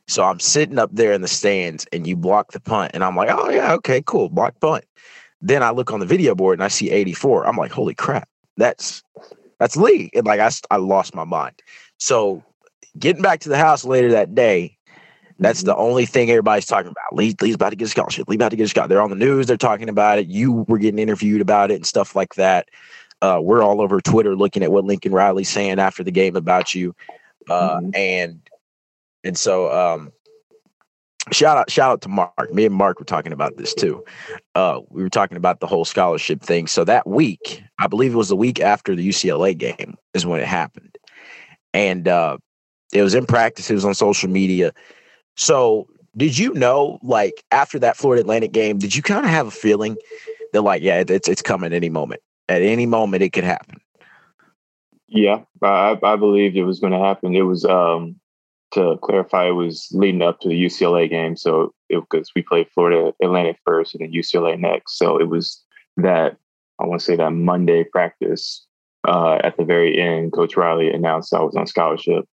So 0.07 0.23
I'm 0.23 0.39
sitting 0.39 0.77
up 0.77 0.89
there 0.93 1.13
in 1.13 1.21
the 1.21 1.27
stands, 1.27 1.87
and 1.91 2.05
you 2.05 2.15
block 2.15 2.51
the 2.51 2.59
punt, 2.59 2.91
and 2.93 3.03
I'm 3.03 3.15
like, 3.15 3.29
oh 3.31 3.49
yeah, 3.49 3.73
okay, 3.73 4.03
cool, 4.05 4.29
block 4.29 4.59
punt. 4.59 4.85
Then 5.41 5.63
I 5.63 5.71
look 5.71 5.91
on 5.91 5.99
the 5.99 6.05
video 6.05 6.35
board 6.35 6.57
and 6.57 6.63
I 6.63 6.69
see 6.69 6.89
84. 6.89 7.47
I'm 7.47 7.57
like, 7.57 7.71
holy 7.71 7.95
crap, 7.95 8.27
that's 8.57 9.03
that's 9.59 9.75
Lee. 9.77 10.09
And 10.13 10.25
like 10.25 10.39
I, 10.39 10.49
I 10.69 10.77
lost 10.77 11.15
my 11.15 11.23
mind. 11.23 11.61
So 11.97 12.43
getting 12.97 13.21
back 13.21 13.39
to 13.41 13.49
the 13.49 13.57
house 13.57 13.85
later 13.85 14.11
that 14.11 14.35
day, 14.35 14.77
that's 15.39 15.59
mm-hmm. 15.59 15.67
the 15.67 15.75
only 15.75 16.05
thing 16.05 16.29
everybody's 16.29 16.65
talking 16.65 16.91
about. 16.91 17.15
Lee, 17.15 17.35
Lee's 17.41 17.55
about 17.55 17.71
to 17.71 17.75
get 17.75 17.85
a 17.85 17.91
scholarship. 17.91 18.27
Lee 18.27 18.35
about 18.35 18.49
to 18.49 18.55
get 18.55 18.65
a 18.65 18.67
scholarship. 18.67 18.89
They're 18.89 19.01
on 19.01 19.09
the 19.09 19.15
news. 19.15 19.47
They're 19.47 19.57
talking 19.57 19.89
about 19.89 20.19
it. 20.19 20.27
You 20.27 20.65
were 20.67 20.77
getting 20.77 20.99
interviewed 20.99 21.41
about 21.41 21.71
it 21.71 21.75
and 21.75 21.85
stuff 21.85 22.15
like 22.15 22.35
that. 22.35 22.69
Uh, 23.25 23.39
we're 23.39 23.63
all 23.63 23.81
over 23.81 23.99
Twitter 24.01 24.35
looking 24.35 24.61
at 24.61 24.71
what 24.71 24.85
Lincoln 24.85 25.11
Riley's 25.11 25.49
saying 25.49 25.79
after 25.79 26.03
the 26.03 26.11
game 26.11 26.35
about 26.35 26.75
you. 26.75 26.95
Uh, 27.49 27.79
Mhm. 27.79 27.95
And 27.95 28.39
and 29.23 29.35
so 29.35 29.71
um, 29.71 30.11
shout 31.31 31.57
out 31.57 31.71
shout 31.71 31.91
out 31.91 32.01
to 32.01 32.09
Mark. 32.09 32.53
Me 32.53 32.65
and 32.65 32.75
Mark 32.75 32.99
were 32.99 33.05
talking 33.05 33.33
about 33.33 33.57
this 33.57 33.73
too. 33.73 34.03
Uh, 34.53 34.81
we 34.89 35.01
were 35.01 35.09
talking 35.09 35.37
about 35.37 35.59
the 35.59 35.65
whole 35.65 35.85
scholarship 35.85 36.43
thing. 36.43 36.67
So 36.67 36.83
that 36.83 37.07
week, 37.07 37.63
I 37.79 37.87
believe 37.87 38.13
it 38.13 38.17
was 38.17 38.29
the 38.29 38.35
week 38.35 38.59
after 38.59 38.95
the 38.95 39.07
UCLA 39.09 39.57
game, 39.57 39.95
is 40.13 40.25
when 40.25 40.39
it 40.39 40.47
happened, 40.47 40.95
and 41.73 42.07
uh, 42.07 42.37
it 42.93 43.01
was 43.01 43.15
in 43.15 43.25
practice. 43.25 43.71
It 43.71 43.73
was 43.73 43.85
on 43.85 43.95
social 43.95 44.29
media. 44.29 44.71
So 45.35 45.87
did 46.15 46.37
you 46.37 46.53
know, 46.53 46.99
like 47.01 47.43
after 47.51 47.79
that 47.79 47.97
Florida 47.97 48.21
Atlantic 48.21 48.51
game, 48.51 48.77
did 48.77 48.95
you 48.95 49.01
kind 49.01 49.25
of 49.25 49.31
have 49.31 49.47
a 49.47 49.51
feeling 49.51 49.97
that, 50.53 50.61
like, 50.61 50.83
yeah, 50.83 51.03
it's 51.07 51.27
it's 51.27 51.41
coming 51.41 51.73
any 51.73 51.89
moment. 51.89 52.21
At 52.47 52.61
any 52.61 52.85
moment, 52.85 53.23
it 53.23 53.33
could 53.33 53.43
happen. 53.43 53.79
Yeah, 55.07 55.41
I, 55.61 55.97
I 56.01 56.15
believed 56.15 56.57
it 56.57 56.63
was 56.63 56.79
going 56.79 56.93
to 56.93 56.99
happen. 56.99 57.35
It 57.35 57.41
was 57.41 57.65
um, 57.65 58.19
to 58.73 58.97
clarify, 59.01 59.47
it 59.47 59.51
was 59.51 59.87
leading 59.91 60.21
up 60.21 60.39
to 60.41 60.49
the 60.49 60.65
UCLA 60.65 61.09
game. 61.09 61.35
So 61.35 61.73
because 61.89 62.31
we 62.35 62.41
played 62.41 62.67
Florida 62.73 63.13
Atlantic 63.21 63.57
first 63.65 63.95
and 63.95 64.01
then 64.01 64.13
UCLA 64.13 64.59
next, 64.59 64.97
so 64.97 65.17
it 65.17 65.29
was 65.29 65.63
that 65.97 66.37
I 66.79 66.85
want 66.85 66.99
to 66.99 67.05
say 67.05 67.15
that 67.15 67.31
Monday 67.31 67.83
practice. 67.83 68.65
Uh, 69.07 69.37
at 69.43 69.55
the 69.55 69.63
very 69.63 69.99
end, 69.99 70.33
Coach 70.33 70.57
Riley 70.57 70.91
announced 70.91 71.33
I 71.33 71.41
was 71.41 71.55
on 71.55 71.67
scholarship. 71.67 72.25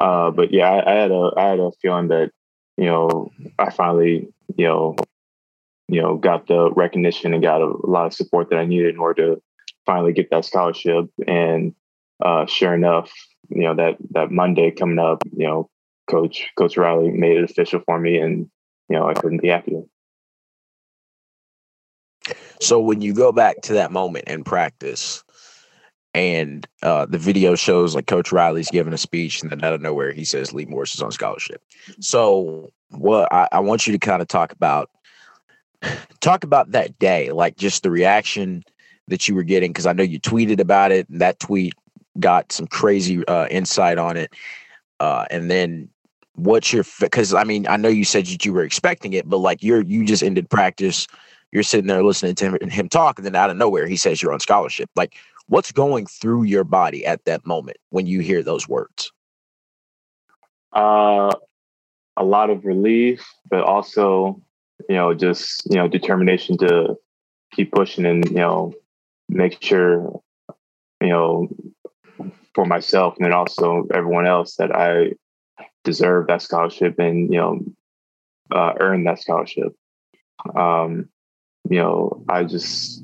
Uh, 0.00 0.30
but 0.30 0.52
yeah, 0.52 0.70
I, 0.70 0.92
I 0.92 0.94
had 0.94 1.10
a 1.10 1.30
I 1.36 1.42
had 1.42 1.60
a 1.60 1.70
feeling 1.82 2.08
that 2.08 2.30
you 2.76 2.86
know 2.86 3.30
I 3.58 3.70
finally 3.70 4.28
you 4.56 4.66
know 4.66 4.96
you 5.88 6.00
know 6.00 6.16
got 6.16 6.46
the 6.46 6.70
recognition 6.72 7.34
and 7.34 7.42
got 7.42 7.60
a, 7.60 7.72
lot 7.86 8.06
of 8.06 8.14
support 8.14 8.50
that 8.50 8.58
I 8.58 8.64
needed 8.64 8.94
in 8.94 9.00
order 9.00 9.34
to 9.34 9.42
finally 9.86 10.12
get 10.12 10.30
that 10.30 10.44
scholarship 10.44 11.06
and 11.26 11.74
uh, 12.22 12.46
sure 12.46 12.74
enough, 12.74 13.12
you 13.48 13.62
know 13.62 13.74
that 13.74 13.96
that 14.10 14.30
Monday 14.30 14.70
coming 14.70 14.98
up, 14.98 15.22
you 15.36 15.46
know, 15.46 15.68
Coach 16.08 16.46
Coach 16.56 16.76
Riley 16.76 17.10
made 17.10 17.36
it 17.36 17.50
official 17.50 17.80
for 17.84 17.98
me, 17.98 18.18
and 18.18 18.50
you 18.88 18.96
know 18.96 19.08
I 19.08 19.14
couldn't 19.14 19.42
be 19.42 19.48
happier. 19.48 19.82
So 22.60 22.80
when 22.80 23.00
you 23.00 23.12
go 23.12 23.32
back 23.32 23.60
to 23.62 23.74
that 23.74 23.92
moment 23.92 24.28
in 24.28 24.44
practice, 24.44 25.24
and 26.14 26.66
uh, 26.82 27.06
the 27.06 27.18
video 27.18 27.56
shows 27.56 27.94
like 27.94 28.06
Coach 28.06 28.32
Riley's 28.32 28.70
giving 28.70 28.94
a 28.94 28.98
speech, 28.98 29.42
and 29.42 29.50
then 29.50 29.62
out 29.64 29.74
of 29.74 29.82
nowhere 29.82 30.12
he 30.12 30.24
says 30.24 30.52
Lee 30.52 30.66
Morris 30.66 30.94
is 30.94 31.02
on 31.02 31.12
scholarship. 31.12 31.62
So 32.00 32.70
what 32.90 33.30
I, 33.32 33.48
I 33.52 33.60
want 33.60 33.86
you 33.86 33.92
to 33.92 33.98
kind 33.98 34.22
of 34.22 34.28
talk 34.28 34.52
about 34.52 34.88
talk 36.20 36.44
about 36.44 36.72
that 36.72 36.98
day, 36.98 37.30
like 37.30 37.56
just 37.56 37.82
the 37.82 37.90
reaction 37.90 38.64
that 39.08 39.28
you 39.28 39.34
were 39.34 39.42
getting, 39.42 39.70
because 39.70 39.86
I 39.86 39.92
know 39.92 40.02
you 40.02 40.20
tweeted 40.20 40.60
about 40.60 40.92
it, 40.92 41.08
and 41.08 41.20
that 41.20 41.40
tweet 41.40 41.74
got 42.20 42.52
some 42.52 42.66
crazy 42.66 43.26
uh, 43.26 43.46
insight 43.50 43.98
on 43.98 44.16
it. 44.16 44.32
Uh, 45.00 45.26
and 45.30 45.50
then 45.50 45.88
what's 46.36 46.72
your 46.72 46.84
because 47.00 47.34
I 47.34 47.44
mean 47.44 47.66
I 47.68 47.76
know 47.76 47.88
you 47.88 48.04
said 48.04 48.26
that 48.26 48.44
you 48.44 48.52
were 48.52 48.62
expecting 48.62 49.12
it, 49.12 49.28
but 49.28 49.38
like 49.38 49.62
you're 49.62 49.82
you 49.82 50.04
just 50.04 50.22
ended 50.22 50.48
practice, 50.48 51.06
you're 51.52 51.62
sitting 51.62 51.86
there 51.86 52.02
listening 52.02 52.34
to 52.36 52.44
him, 52.44 52.70
him 52.70 52.88
talk, 52.88 53.18
and 53.18 53.26
then 53.26 53.34
out 53.34 53.50
of 53.50 53.56
nowhere 53.56 53.86
he 53.86 53.96
says 53.96 54.22
you're 54.22 54.32
on 54.32 54.40
scholarship. 54.40 54.90
Like 54.96 55.16
what's 55.46 55.72
going 55.72 56.06
through 56.06 56.44
your 56.44 56.64
body 56.64 57.04
at 57.04 57.24
that 57.24 57.46
moment 57.46 57.76
when 57.90 58.06
you 58.06 58.20
hear 58.20 58.42
those 58.42 58.68
words? 58.68 59.12
Uh, 60.72 61.30
a 62.16 62.24
lot 62.24 62.50
of 62.50 62.64
relief, 62.64 63.24
but 63.48 63.62
also 63.62 64.40
you 64.88 64.96
know 64.96 65.14
just 65.14 65.64
you 65.70 65.76
know 65.76 65.88
determination 65.88 66.56
to 66.58 66.96
keep 67.52 67.72
pushing 67.72 68.06
and 68.06 68.24
you 68.30 68.36
know 68.36 68.72
make 69.28 69.62
sure 69.62 70.20
you 71.00 71.08
know 71.08 71.48
for 72.54 72.64
myself 72.64 73.14
and 73.16 73.24
then 73.24 73.32
also 73.32 73.86
everyone 73.92 74.26
else 74.26 74.56
that 74.56 74.74
I 74.74 75.12
deserve 75.82 76.26
that 76.28 76.42
scholarship 76.42 76.98
and 76.98 77.32
you 77.32 77.38
know 77.38 77.60
uh, 78.52 78.74
earn 78.80 79.04
that 79.04 79.20
scholarship. 79.20 79.74
Um, 80.54 81.08
you 81.68 81.78
know, 81.78 82.24
I 82.28 82.44
just 82.44 83.02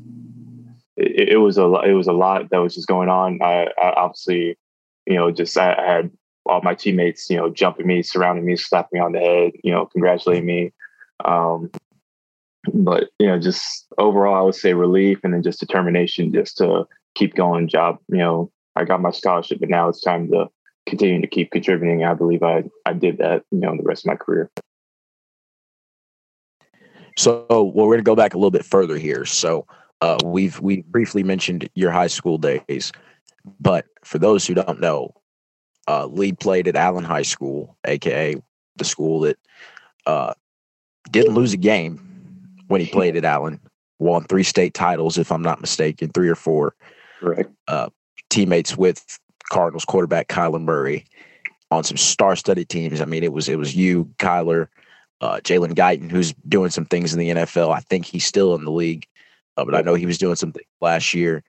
it, 0.96 1.30
it 1.30 1.36
was 1.36 1.58
a 1.58 1.64
it 1.82 1.92
was 1.92 2.06
a 2.06 2.12
lot 2.12 2.50
that 2.50 2.58
was 2.58 2.74
just 2.74 2.88
going 2.88 3.08
on. 3.08 3.40
I, 3.42 3.68
I 3.78 3.92
obviously, 3.96 4.58
you 5.06 5.14
know, 5.14 5.30
just 5.30 5.56
I, 5.56 5.74
I 5.74 5.92
had 5.92 6.10
all 6.46 6.60
my 6.62 6.74
teammates, 6.74 7.28
you 7.30 7.36
know, 7.36 7.50
jumping 7.50 7.86
me, 7.86 8.02
surrounding 8.02 8.44
me, 8.44 8.56
slapping 8.56 8.98
me 8.98 9.00
on 9.00 9.12
the 9.12 9.20
head, 9.20 9.52
you 9.62 9.72
know, 9.72 9.86
congratulating 9.86 10.46
me. 10.46 10.72
Um, 11.24 11.70
but 12.72 13.10
you 13.18 13.26
know, 13.26 13.38
just 13.38 13.86
overall, 13.98 14.36
I 14.36 14.42
would 14.42 14.54
say 14.54 14.74
relief 14.74 15.20
and 15.24 15.32
then 15.32 15.42
just 15.42 15.60
determination, 15.60 16.32
just 16.32 16.58
to 16.58 16.86
keep 17.14 17.34
going. 17.34 17.68
Job, 17.68 17.98
you 18.08 18.18
know, 18.18 18.52
I 18.76 18.84
got 18.84 19.00
my 19.00 19.10
scholarship, 19.10 19.60
but 19.60 19.68
now 19.68 19.88
it's 19.88 20.00
time 20.00 20.30
to 20.30 20.48
continue 20.86 21.20
to 21.20 21.26
keep 21.26 21.50
contributing. 21.50 22.04
I 22.04 22.14
believe 22.14 22.42
I 22.42 22.64
I 22.84 22.92
did 22.92 23.18
that, 23.18 23.44
you 23.50 23.60
know, 23.60 23.76
the 23.76 23.82
rest 23.82 24.04
of 24.04 24.08
my 24.08 24.16
career. 24.16 24.50
So 27.16 27.46
well, 27.48 27.86
we're 27.86 27.94
gonna 27.94 28.02
go 28.02 28.16
back 28.16 28.34
a 28.34 28.38
little 28.38 28.50
bit 28.50 28.64
further 28.64 28.96
here. 28.96 29.24
So 29.24 29.66
uh, 30.00 30.18
we've 30.24 30.58
we 30.60 30.82
briefly 30.82 31.22
mentioned 31.22 31.68
your 31.74 31.90
high 31.90 32.06
school 32.06 32.38
days, 32.38 32.92
but 33.58 33.86
for 34.04 34.18
those 34.18 34.46
who 34.46 34.54
don't 34.54 34.80
know, 34.80 35.14
uh, 35.88 36.06
Lee 36.06 36.32
played 36.32 36.68
at 36.68 36.76
Allen 36.76 37.04
High 37.04 37.22
School, 37.22 37.76
aka 37.86 38.36
the 38.76 38.84
school 38.84 39.20
that 39.20 39.38
uh, 40.06 40.34
didn't 41.10 41.34
lose 41.34 41.52
a 41.52 41.58
game 41.58 42.00
when 42.68 42.80
he 42.80 42.86
played 42.86 43.16
at 43.16 43.24
Allen. 43.24 43.60
Won 43.98 44.24
three 44.24 44.44
state 44.44 44.72
titles, 44.72 45.18
if 45.18 45.30
I'm 45.30 45.42
not 45.42 45.60
mistaken, 45.60 46.08
three 46.08 46.28
or 46.28 46.34
four. 46.34 46.74
Correct. 47.20 47.50
Teammates 48.30 48.76
with 48.76 49.04
Cardinals 49.50 49.84
quarterback 49.84 50.28
Kyler 50.28 50.62
Murray 50.62 51.04
on 51.70 51.84
some 51.84 51.96
star-studded 51.96 52.68
teams. 52.68 53.00
I 53.00 53.04
mean, 53.04 53.22
it 53.22 53.32
was 53.32 53.48
it 53.48 53.58
was 53.58 53.74
you, 53.74 54.06
Kyler, 54.18 54.68
uh, 55.20 55.40
Jalen 55.42 55.74
Guyton, 55.74 56.10
who's 56.10 56.32
doing 56.48 56.70
some 56.70 56.86
things 56.86 57.12
in 57.12 57.18
the 57.18 57.30
NFL. 57.30 57.74
I 57.74 57.80
think 57.80 58.06
he's 58.06 58.24
still 58.24 58.54
in 58.54 58.64
the 58.64 58.70
league, 58.70 59.06
uh, 59.56 59.64
but 59.64 59.74
I 59.74 59.82
know 59.82 59.94
he 59.94 60.06
was 60.06 60.18
doing 60.18 60.36
something 60.36 60.62
last 60.80 61.12
year. 61.12 61.42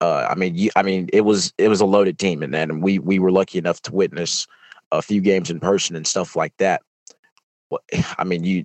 Uh, 0.00 0.26
I 0.30 0.34
mean, 0.34 0.54
you, 0.54 0.70
I 0.76 0.82
mean, 0.82 1.08
it 1.12 1.22
was 1.22 1.52
it 1.58 1.68
was 1.68 1.80
a 1.80 1.86
loaded 1.86 2.18
team, 2.18 2.42
and 2.42 2.54
then 2.54 2.80
we 2.80 2.98
we 2.98 3.18
were 3.18 3.32
lucky 3.32 3.58
enough 3.58 3.80
to 3.82 3.92
witness 3.92 4.46
a 4.92 5.02
few 5.02 5.20
games 5.20 5.50
in 5.50 5.60
person 5.60 5.96
and 5.96 6.06
stuff 6.06 6.36
like 6.36 6.56
that. 6.58 6.82
What 7.68 7.82
I 8.18 8.24
mean, 8.24 8.44
you 8.44 8.64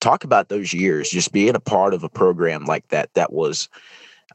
talk 0.00 0.24
about 0.24 0.48
those 0.48 0.72
years, 0.72 1.10
just 1.10 1.32
being 1.32 1.54
a 1.54 1.60
part 1.60 1.94
of 1.94 2.02
a 2.02 2.08
program 2.08 2.64
like 2.64 2.88
that. 2.88 3.12
That 3.14 3.32
was, 3.32 3.68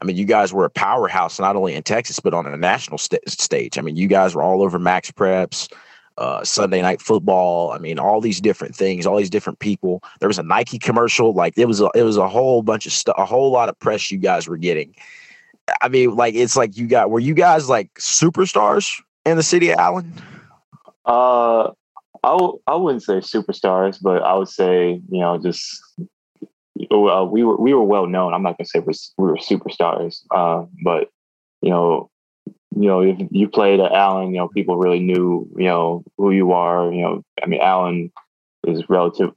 I 0.00 0.04
mean, 0.04 0.16
you 0.16 0.24
guys 0.24 0.52
were 0.52 0.64
a 0.64 0.70
powerhouse 0.70 1.38
not 1.38 1.56
only 1.56 1.74
in 1.74 1.82
Texas 1.82 2.20
but 2.20 2.34
on 2.34 2.46
a 2.46 2.56
national 2.56 2.98
st- 2.98 3.28
stage. 3.28 3.78
I 3.78 3.82
mean, 3.82 3.96
you 3.96 4.08
guys 4.08 4.34
were 4.34 4.42
all 4.42 4.62
over 4.62 4.78
Max 4.78 5.10
Preps 5.10 5.72
uh, 6.18 6.42
Sunday 6.44 6.82
night 6.82 7.00
football. 7.00 7.70
I 7.70 7.78
mean, 7.78 7.98
all 7.98 8.20
these 8.20 8.40
different 8.40 8.74
things, 8.74 9.06
all 9.06 9.16
these 9.16 9.30
different 9.30 9.60
people. 9.60 10.02
There 10.20 10.28
was 10.28 10.38
a 10.38 10.42
Nike 10.42 10.78
commercial. 10.78 11.32
Like 11.32 11.56
it 11.56 11.66
was, 11.66 11.80
a, 11.80 11.90
it 11.94 12.02
was 12.02 12.16
a 12.16 12.28
whole 12.28 12.62
bunch 12.62 12.86
of 12.86 12.92
stuff, 12.92 13.14
a 13.16 13.24
whole 13.24 13.50
lot 13.50 13.68
of 13.68 13.78
press 13.78 14.10
you 14.10 14.18
guys 14.18 14.48
were 14.48 14.56
getting. 14.56 14.94
I 15.80 15.88
mean, 15.88 16.16
like 16.16 16.34
it's 16.34 16.56
like 16.56 16.76
you 16.76 16.86
got. 16.86 17.10
Were 17.10 17.20
you 17.20 17.34
guys 17.34 17.68
like 17.68 17.92
superstars 17.94 18.90
in 19.26 19.36
the 19.36 19.42
city 19.42 19.70
of 19.70 19.78
Allen? 19.78 20.12
Uh, 21.04 21.72
I 22.66 22.74
wouldn't 22.74 23.02
say 23.02 23.14
superstars, 23.14 23.98
but 24.00 24.22
I 24.22 24.34
would 24.34 24.48
say 24.48 25.00
you 25.10 25.20
know 25.20 25.38
just 25.38 25.66
uh, 25.98 27.26
we 27.30 27.44
were 27.44 27.56
we 27.56 27.74
were 27.74 27.84
well 27.84 28.06
known. 28.06 28.34
I'm 28.34 28.42
not 28.42 28.58
gonna 28.58 28.66
say 28.66 28.80
we're, 28.80 28.92
we 29.18 29.30
were 29.30 29.36
superstars, 29.36 30.22
uh, 30.34 30.64
but 30.82 31.10
you 31.62 31.70
know 31.70 32.10
you 32.76 32.86
know, 32.86 33.00
if 33.00 33.18
you 33.30 33.48
played 33.48 33.80
at 33.80 33.92
Allen, 33.92 34.30
you 34.30 34.36
know, 34.36 34.48
people 34.48 34.76
really 34.76 35.00
knew, 35.00 35.48
you 35.56 35.64
know, 35.64 36.04
who 36.16 36.30
you 36.30 36.52
are. 36.52 36.92
You 36.92 37.02
know, 37.02 37.24
I 37.42 37.46
mean, 37.46 37.60
Allen 37.60 38.12
is 38.66 38.88
relative, 38.88 39.30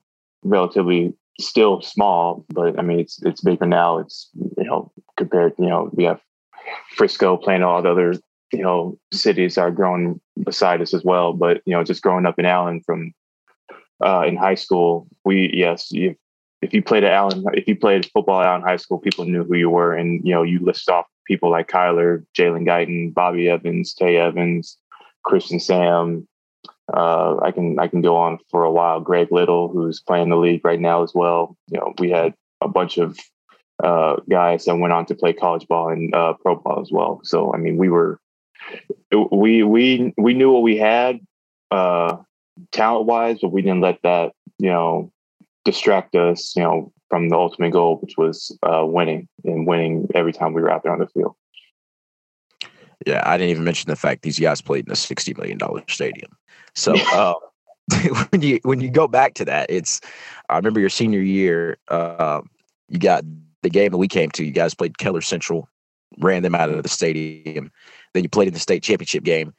relatively 0.43 1.13
still 1.39 1.81
small, 1.81 2.45
but 2.49 2.77
I 2.77 2.83
mean, 2.83 2.99
it's 2.99 3.21
it's 3.23 3.41
bigger 3.41 3.65
now. 3.65 3.97
It's 3.97 4.29
you 4.35 4.65
know, 4.65 4.91
compared, 5.17 5.53
you 5.57 5.67
know, 5.67 5.89
we 5.93 6.03
have 6.03 6.21
Frisco 6.95 7.37
playing 7.37 7.63
all 7.63 7.81
the 7.81 7.89
other, 7.89 8.13
you 8.51 8.61
know, 8.61 8.97
cities 9.13 9.57
are 9.57 9.71
growing 9.71 10.19
beside 10.43 10.81
us 10.81 10.93
as 10.93 11.03
well. 11.03 11.33
But 11.33 11.61
you 11.65 11.73
know, 11.73 11.83
just 11.83 12.01
growing 12.01 12.25
up 12.25 12.39
in 12.39 12.45
Allen 12.45 12.81
from 12.85 13.13
uh, 14.03 14.23
in 14.27 14.35
high 14.35 14.55
school, 14.55 15.07
we 15.23 15.51
yes, 15.53 15.91
you, 15.91 16.15
if 16.61 16.73
you 16.73 16.81
played 16.81 17.03
at 17.03 17.13
Allen, 17.13 17.43
if 17.53 17.67
you 17.67 17.75
played 17.75 18.09
football 18.11 18.41
at 18.41 18.47
Allen 18.47 18.61
High 18.61 18.77
School, 18.77 18.99
people 18.99 19.25
knew 19.25 19.43
who 19.43 19.55
you 19.55 19.69
were, 19.69 19.93
and 19.93 20.25
you 20.25 20.33
know, 20.33 20.43
you 20.43 20.59
list 20.59 20.89
off 20.89 21.05
people 21.25 21.49
like 21.49 21.69
Kyler, 21.69 22.25
Jalen 22.37 22.67
Guyton, 22.67 23.13
Bobby 23.13 23.49
Evans, 23.49 23.93
Tay 23.93 24.17
Evans, 24.17 24.77
Christian 25.23 25.59
Sam. 25.59 26.27
Uh, 26.93 27.37
I 27.41 27.51
can 27.51 27.79
I 27.79 27.87
can 27.87 28.01
go 28.01 28.17
on 28.17 28.37
for 28.49 28.63
a 28.63 28.71
while. 28.71 28.99
Greg 28.99 29.31
Little, 29.31 29.69
who's 29.69 30.01
playing 30.01 30.29
the 30.29 30.35
league 30.35 30.65
right 30.65 30.79
now 30.79 31.03
as 31.03 31.13
well. 31.13 31.57
You 31.67 31.79
know, 31.79 31.93
we 31.99 32.09
had 32.11 32.33
a 32.59 32.67
bunch 32.67 32.97
of 32.97 33.17
uh, 33.83 34.17
guys 34.29 34.65
that 34.65 34.75
went 34.75 34.93
on 34.93 35.05
to 35.07 35.15
play 35.15 35.33
college 35.33 35.67
ball 35.67 35.89
and 35.89 36.13
uh, 36.13 36.33
pro 36.33 36.55
ball 36.55 36.81
as 36.81 36.91
well. 36.91 37.21
So 37.23 37.53
I 37.53 37.57
mean, 37.57 37.77
we 37.77 37.89
were 37.89 38.19
we 39.31 39.63
we 39.63 40.13
we 40.17 40.33
knew 40.33 40.51
what 40.51 40.63
we 40.63 40.77
had 40.77 41.19
uh, 41.71 42.17
talent 42.71 43.05
wise, 43.05 43.39
but 43.41 43.51
we 43.51 43.61
didn't 43.61 43.81
let 43.81 44.01
that 44.03 44.33
you 44.59 44.69
know 44.69 45.11
distract 45.65 46.15
us. 46.15 46.55
You 46.55 46.63
know, 46.63 46.93
from 47.09 47.29
the 47.29 47.35
ultimate 47.35 47.71
goal, 47.71 47.97
which 47.97 48.17
was 48.17 48.57
uh, 48.63 48.83
winning 48.85 49.27
and 49.43 49.67
winning 49.67 50.07
every 50.15 50.33
time 50.33 50.53
we 50.53 50.61
were 50.61 50.71
out 50.71 50.83
there 50.83 50.93
on 50.93 50.99
the 50.99 51.07
field. 51.07 51.35
Yeah, 53.05 53.23
I 53.25 53.37
didn't 53.37 53.49
even 53.49 53.63
mention 53.63 53.89
the 53.89 53.95
fact 53.95 54.21
these 54.21 54.39
guys 54.39 54.61
played 54.61 54.85
in 54.85 54.91
a 54.91 54.95
sixty 54.95 55.33
million 55.33 55.57
dollar 55.57 55.83
stadium. 55.87 56.31
So 56.75 56.95
uh, 57.13 57.33
when 58.29 58.41
you 58.41 58.59
when 58.63 58.79
you 58.79 58.89
go 58.89 59.07
back 59.07 59.33
to 59.35 59.45
that, 59.45 59.69
it's 59.69 60.01
I 60.49 60.55
remember 60.57 60.79
your 60.79 60.89
senior 60.89 61.21
year. 61.21 61.77
Uh, 61.87 62.41
you 62.87 62.99
got 62.99 63.23
the 63.61 63.69
game 63.69 63.91
that 63.91 63.97
we 63.97 64.07
came 64.07 64.29
to. 64.31 64.43
You 64.43 64.51
guys 64.51 64.73
played 64.73 64.97
Keller 64.97 65.21
Central, 65.21 65.69
ran 66.19 66.43
them 66.43 66.55
out 66.55 66.69
of 66.69 66.83
the 66.83 66.89
stadium. 66.89 67.71
Then 68.13 68.23
you 68.23 68.29
played 68.29 68.47
in 68.47 68.53
the 68.53 68.59
state 68.59 68.83
championship 68.83 69.23
game, 69.23 69.53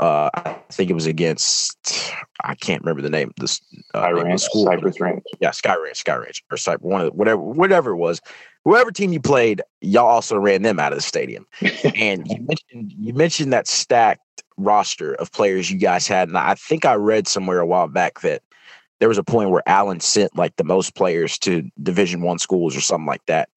uh, 0.00 0.28
I 0.34 0.56
think 0.70 0.90
it 0.90 0.94
was 0.94 1.06
against 1.06 2.12
I 2.42 2.54
can't 2.56 2.82
remember 2.82 3.00
the 3.00 3.10
name. 3.10 3.32
This 3.38 3.60
uh, 3.94 4.00
Sky 4.00 4.10
Ranch, 4.10 4.40
school, 4.40 4.66
Cypress 4.66 5.00
Ranch. 5.00 5.24
Yeah, 5.40 5.52
Sky 5.52 5.76
Ranch, 5.76 5.98
Sky 5.98 6.16
Ranch, 6.16 6.44
or 6.50 6.56
Cypress, 6.56 6.84
one 6.84 7.00
of 7.00 7.06
the, 7.06 7.12
whatever, 7.12 7.40
whatever 7.40 7.90
it 7.92 7.96
was. 7.96 8.20
Whoever 8.64 8.90
team 8.90 9.12
you 9.12 9.20
played, 9.20 9.62
y'all 9.82 10.06
also 10.06 10.36
ran 10.36 10.62
them 10.62 10.80
out 10.80 10.92
of 10.92 10.98
the 10.98 11.02
stadium. 11.02 11.46
and 11.94 12.26
you 12.26 12.40
mentioned 12.40 12.94
you 12.98 13.14
mentioned 13.14 13.52
that 13.52 13.68
stacked 13.68 14.20
roster 14.56 15.14
of 15.14 15.30
players 15.32 15.70
you 15.70 15.78
guys 15.78 16.08
had, 16.08 16.28
and 16.28 16.38
I 16.38 16.54
think 16.54 16.84
I 16.84 16.94
read 16.94 17.28
somewhere 17.28 17.60
a 17.60 17.66
while 17.66 17.88
back 17.88 18.20
that 18.20 18.42
there 18.98 19.08
was 19.08 19.18
a 19.18 19.24
point 19.24 19.50
where 19.50 19.62
Allen 19.66 20.00
sent 20.00 20.36
like 20.36 20.56
the 20.56 20.64
most 20.64 20.96
players 20.96 21.38
to 21.40 21.70
Division 21.82 22.20
One 22.22 22.38
schools 22.38 22.76
or 22.76 22.80
something 22.80 23.06
like 23.06 23.24
that 23.26 23.48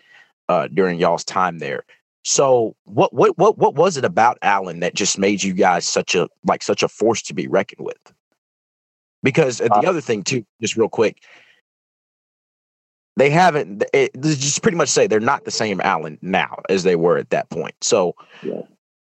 uh, 0.49 0.67
during 0.67 0.99
y'all's 0.99 1.23
time 1.23 1.59
there. 1.59 1.83
So 2.23 2.75
what 2.83 3.13
what 3.13 3.37
what 3.37 3.57
what 3.57 3.75
was 3.75 3.97
it 3.97 4.03
about 4.03 4.37
Allen 4.41 4.81
that 4.81 4.95
just 4.95 5.17
made 5.17 5.43
you 5.43 5.53
guys 5.53 5.85
such 5.85 6.13
a 6.15 6.27
like 6.45 6.61
such 6.61 6.83
a 6.83 6.87
force 6.87 7.21
to 7.23 7.33
be 7.33 7.47
reckoned 7.47 7.85
with? 7.85 8.13
Because 9.23 9.61
uh, 9.61 9.65
the 9.65 9.87
uh, 9.87 9.89
other 9.89 10.01
thing 10.01 10.23
too, 10.23 10.45
just 10.61 10.75
real 10.75 10.89
quick, 10.89 11.23
they 13.17 13.31
haven't. 13.31 13.83
It, 13.93 14.11
just 14.21 14.61
pretty 14.61 14.77
much 14.77 14.89
say 14.89 15.07
they're 15.07 15.19
not 15.19 15.43
the 15.43 15.51
same 15.51 15.81
Allen 15.81 16.19
now 16.21 16.61
as 16.69 16.83
they 16.83 16.95
were 16.95 17.17
at 17.17 17.31
that 17.31 17.49
point. 17.49 17.75
So, 17.81 18.13
yeah. 18.43 18.61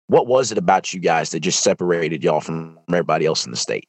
what 0.08 0.28
was 0.28 0.52
it 0.52 0.58
about 0.58 0.94
you 0.94 1.02
guys 1.02 1.32
that 1.32 1.42
just 1.42 1.62
separated 1.62 2.24
y'all 2.24 2.40
from 2.40 2.80
everybody 2.90 3.26
else 3.26 3.46
in 3.46 3.52
the 3.52 3.58
state? 3.58 3.88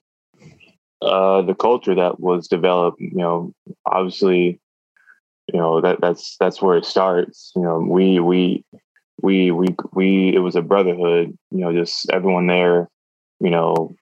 Uh, 1.00 1.42
the 1.42 1.54
culture 1.54 1.94
that 1.94 2.18
was 2.18 2.48
developed. 2.48 3.00
You 3.00 3.14
know, 3.14 3.52
obviously, 3.86 4.60
you 5.52 5.60
know 5.60 5.80
that 5.80 6.00
that's 6.00 6.36
that's 6.40 6.60
where 6.60 6.76
it 6.76 6.84
starts. 6.84 7.52
You 7.54 7.62
know, 7.62 7.78
we 7.78 8.18
we 8.18 8.64
we 9.22 9.50
we 9.50 9.66
we 9.92 10.34
it 10.34 10.40
was 10.40 10.56
a 10.56 10.62
brotherhood 10.62 11.36
you 11.50 11.58
know 11.58 11.72
just 11.72 12.10
everyone 12.10 12.46
there 12.46 12.88
you 13.40 13.50
know 13.50 13.94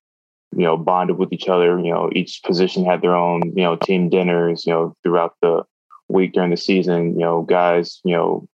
you 0.53 0.63
know 0.63 0.77
bonded 0.77 1.19
with 1.19 1.33
each 1.33 1.49
other 1.49 1.79
you 1.79 1.93
know 1.93 2.11
each 2.15 2.43
position 2.45 2.85
had 2.85 3.03
their 3.03 3.17
own 3.17 3.43
you 3.57 3.63
know 3.63 3.77
team 3.77 4.09
dinners 4.09 4.67
you 4.67 4.73
know 4.73 4.95
throughout 5.03 5.35
the 5.43 5.63
week 6.09 6.33
during 6.33 6.51
the 6.51 6.57
season 6.57 7.15
you 7.15 7.25
know 7.25 7.43
guys 7.43 8.01
you 8.05 8.15
know 8.15 8.47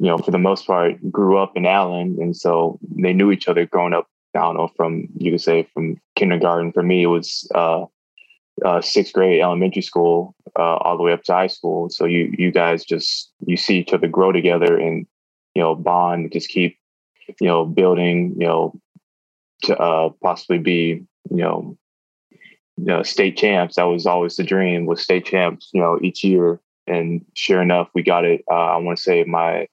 you 0.00 0.06
know 0.06 0.18
for 0.18 0.30
the 0.30 0.38
most 0.38 0.66
part 0.66 0.94
grew 1.10 1.38
up 1.38 1.56
in 1.56 1.66
allen 1.66 2.16
and 2.20 2.36
so 2.36 2.78
they 2.96 3.12
knew 3.12 3.30
each 3.30 3.48
other 3.48 3.66
growing 3.66 3.92
up 3.92 4.06
i 4.34 4.38
don't 4.38 4.56
know 4.56 4.70
from 4.76 5.06
you 5.18 5.32
could 5.32 5.40
say 5.40 5.68
from 5.74 6.00
kindergarten. 6.20 6.72
For 6.72 6.82
me 6.82 7.02
it 7.02 7.06
was 7.06 7.50
uh, 7.54 7.86
uh 8.64 8.80
sixth 8.82 9.14
grade 9.14 9.40
elementary 9.40 9.82
school 9.82 10.34
uh, 10.58 10.76
all 10.84 10.96
the 10.96 11.02
way 11.02 11.12
up 11.12 11.22
to 11.24 11.32
high 11.32 11.48
school. 11.48 11.88
So 11.88 12.04
you 12.04 12.32
you 12.38 12.52
guys 12.52 12.84
just 12.84 13.32
you 13.46 13.56
see 13.56 13.78
each 13.78 13.92
other 13.92 14.06
grow 14.06 14.30
together 14.30 14.78
and 14.78 15.06
you 15.54 15.62
know, 15.62 15.74
bond, 15.74 16.32
just 16.32 16.48
keep, 16.48 16.78
you 17.40 17.46
know, 17.46 17.64
building, 17.64 18.34
you 18.38 18.46
know, 18.46 18.74
to 19.62 19.76
uh, 19.76 20.10
possibly 20.22 20.58
be, 20.58 21.04
you 21.30 21.36
know, 21.36 21.76
you 22.76 22.84
know, 22.84 23.02
state 23.02 23.36
champs. 23.36 23.76
That 23.76 23.84
was 23.84 24.06
always 24.06 24.36
the 24.36 24.44
dream 24.44 24.86
was 24.86 25.02
state 25.02 25.26
champs, 25.26 25.70
you 25.72 25.80
know, 25.80 25.98
each 26.02 26.24
year. 26.24 26.60
And 26.86 27.24
sure 27.34 27.62
enough, 27.62 27.88
we 27.94 28.02
got 28.02 28.24
it. 28.24 28.42
Uh, 28.50 28.54
I 28.54 28.76
want 28.78 28.96
to 28.98 29.02
say 29.02 29.24
my 29.24 29.66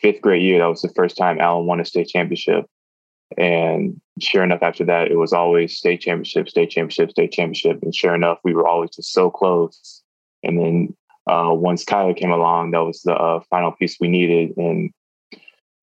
fifth 0.00 0.20
grade 0.20 0.42
year, 0.42 0.58
that 0.58 0.66
was 0.66 0.82
the 0.82 0.92
first 0.94 1.16
time 1.16 1.40
Allen 1.40 1.66
won 1.66 1.80
a 1.80 1.84
state 1.84 2.08
championship. 2.08 2.66
And 3.36 4.00
sure 4.20 4.42
enough, 4.42 4.62
after 4.62 4.84
that, 4.86 5.10
it 5.10 5.16
was 5.16 5.32
always 5.32 5.76
state 5.76 6.00
championship, 6.00 6.48
state 6.48 6.70
championship, 6.70 7.10
state 7.10 7.32
championship. 7.32 7.78
And 7.82 7.94
sure 7.94 8.14
enough, 8.14 8.38
we 8.44 8.54
were 8.54 8.66
always 8.66 8.90
just 8.90 9.12
so 9.12 9.30
close. 9.30 10.02
And 10.42 10.58
then 10.58 10.96
uh, 11.28 11.52
once 11.52 11.84
Kyler 11.84 12.16
came 12.16 12.30
along, 12.30 12.70
that 12.70 12.78
was 12.78 13.02
the 13.02 13.14
uh, 13.14 13.40
final 13.50 13.72
piece 13.72 13.98
we 14.00 14.08
needed. 14.08 14.56
And 14.56 14.90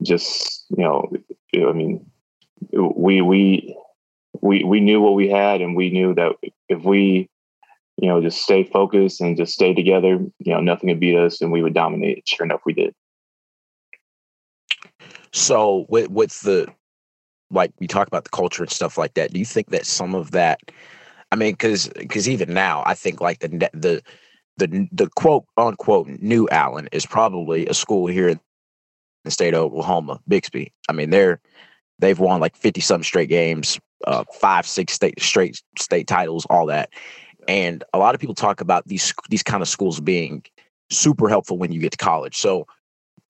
just 0.04 0.66
you 0.70 0.84
know, 0.84 1.12
I 1.56 1.72
mean, 1.72 2.06
we 2.72 3.22
we 3.22 3.78
we 4.42 4.64
we 4.64 4.80
knew 4.80 5.00
what 5.02 5.14
we 5.14 5.30
had, 5.30 5.62
and 5.62 5.76
we 5.76 5.92
knew 5.92 6.14
that 6.16 6.34
if 6.68 6.84
we 6.84 7.30
you 8.02 8.10
know 8.10 8.22
just 8.22 8.42
stay 8.42 8.64
focused 8.64 9.22
and 9.22 9.38
just 9.38 9.54
stay 9.54 9.74
together, 9.74 10.20
you 10.40 10.54
know, 10.54 10.60
nothing 10.60 10.90
could 10.90 11.00
beat 11.00 11.16
us, 11.16 11.42
and 11.42 11.52
we 11.52 11.62
would 11.62 11.74
dominate. 11.74 12.28
Sure 12.28 12.46
enough, 12.46 12.62
we 12.66 12.74
did. 12.74 12.94
So 15.32 15.86
with 15.90 16.10
with 16.10 16.42
the 16.42 16.68
like 17.52 17.72
we 17.80 17.88
talk 17.88 18.08
about 18.08 18.24
the 18.24 18.32
culture 18.32 18.64
and 18.64 18.72
stuff 18.72 18.98
like 18.98 19.14
that, 19.14 19.32
do 19.32 19.40
you 19.40 19.46
think 19.46 19.70
that 19.70 19.86
some 19.86 20.16
of 20.16 20.32
that? 20.32 20.60
I 21.32 21.36
mean, 21.36 21.54
because 21.54 21.90
because 21.90 22.28
even 22.28 22.54
now, 22.54 22.84
I 22.86 22.96
think 22.96 23.22
like 23.22 23.40
the 23.40 23.70
the 23.74 24.02
the 24.58 24.88
the 24.92 25.10
quote 25.16 25.46
unquote 25.58 26.08
new 26.08 26.48
Allen 26.50 26.88
is 26.92 27.06
probably 27.06 27.66
a 27.68 27.74
school 27.74 28.08
here 28.08 28.30
in 28.30 28.40
the 29.24 29.32
state 29.32 29.54
of 29.54 29.64
Oklahoma, 29.64 30.20
Bixby. 30.28 30.72
I 30.88 30.94
mean, 30.94 31.10
they're 31.10 31.40
they've 32.00 32.20
won 32.20 32.40
like 32.40 32.56
50 32.56 32.82
some 32.82 33.04
straight 33.04 33.30
games, 33.30 33.80
uh, 34.06 34.24
five, 34.34 34.66
six 34.66 34.94
state 34.94 35.20
straight 35.22 35.62
state 35.78 36.08
titles, 36.08 36.46
all 36.50 36.66
that. 36.68 36.90
And 37.48 37.84
a 37.94 38.00
lot 38.00 38.16
of 38.16 38.22
people 38.22 38.36
talk 38.36 38.62
about 38.62 38.88
these 38.88 39.14
these 39.30 39.44
kind 39.44 39.62
of 39.62 39.68
schools 39.68 40.00
being 40.00 40.44
super 40.90 41.30
helpful 41.30 41.58
when 41.58 41.72
you 41.72 41.80
get 41.80 41.92
to 41.92 41.98
college. 41.98 42.38
So 42.38 42.68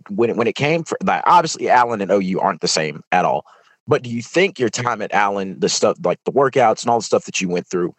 when 0.09 0.29
it, 0.29 0.35
when 0.35 0.47
it 0.47 0.55
came 0.55 0.83
for 0.83 0.97
like 1.03 1.23
obviously 1.25 1.69
Allen 1.69 2.01
and 2.01 2.11
OU 2.11 2.39
aren't 2.39 2.61
the 2.61 2.67
same 2.67 3.01
at 3.11 3.25
all. 3.25 3.45
But 3.87 4.01
do 4.01 4.09
you 4.09 4.21
think 4.21 4.59
your 4.59 4.69
time 4.69 5.01
at 5.01 5.13
Allen, 5.13 5.59
the 5.59 5.69
stuff 5.69 5.97
like 6.03 6.19
the 6.25 6.31
workouts 6.31 6.81
and 6.81 6.89
all 6.89 6.99
the 6.99 7.05
stuff 7.05 7.25
that 7.25 7.39
you 7.39 7.49
went 7.49 7.67
through, 7.67 7.95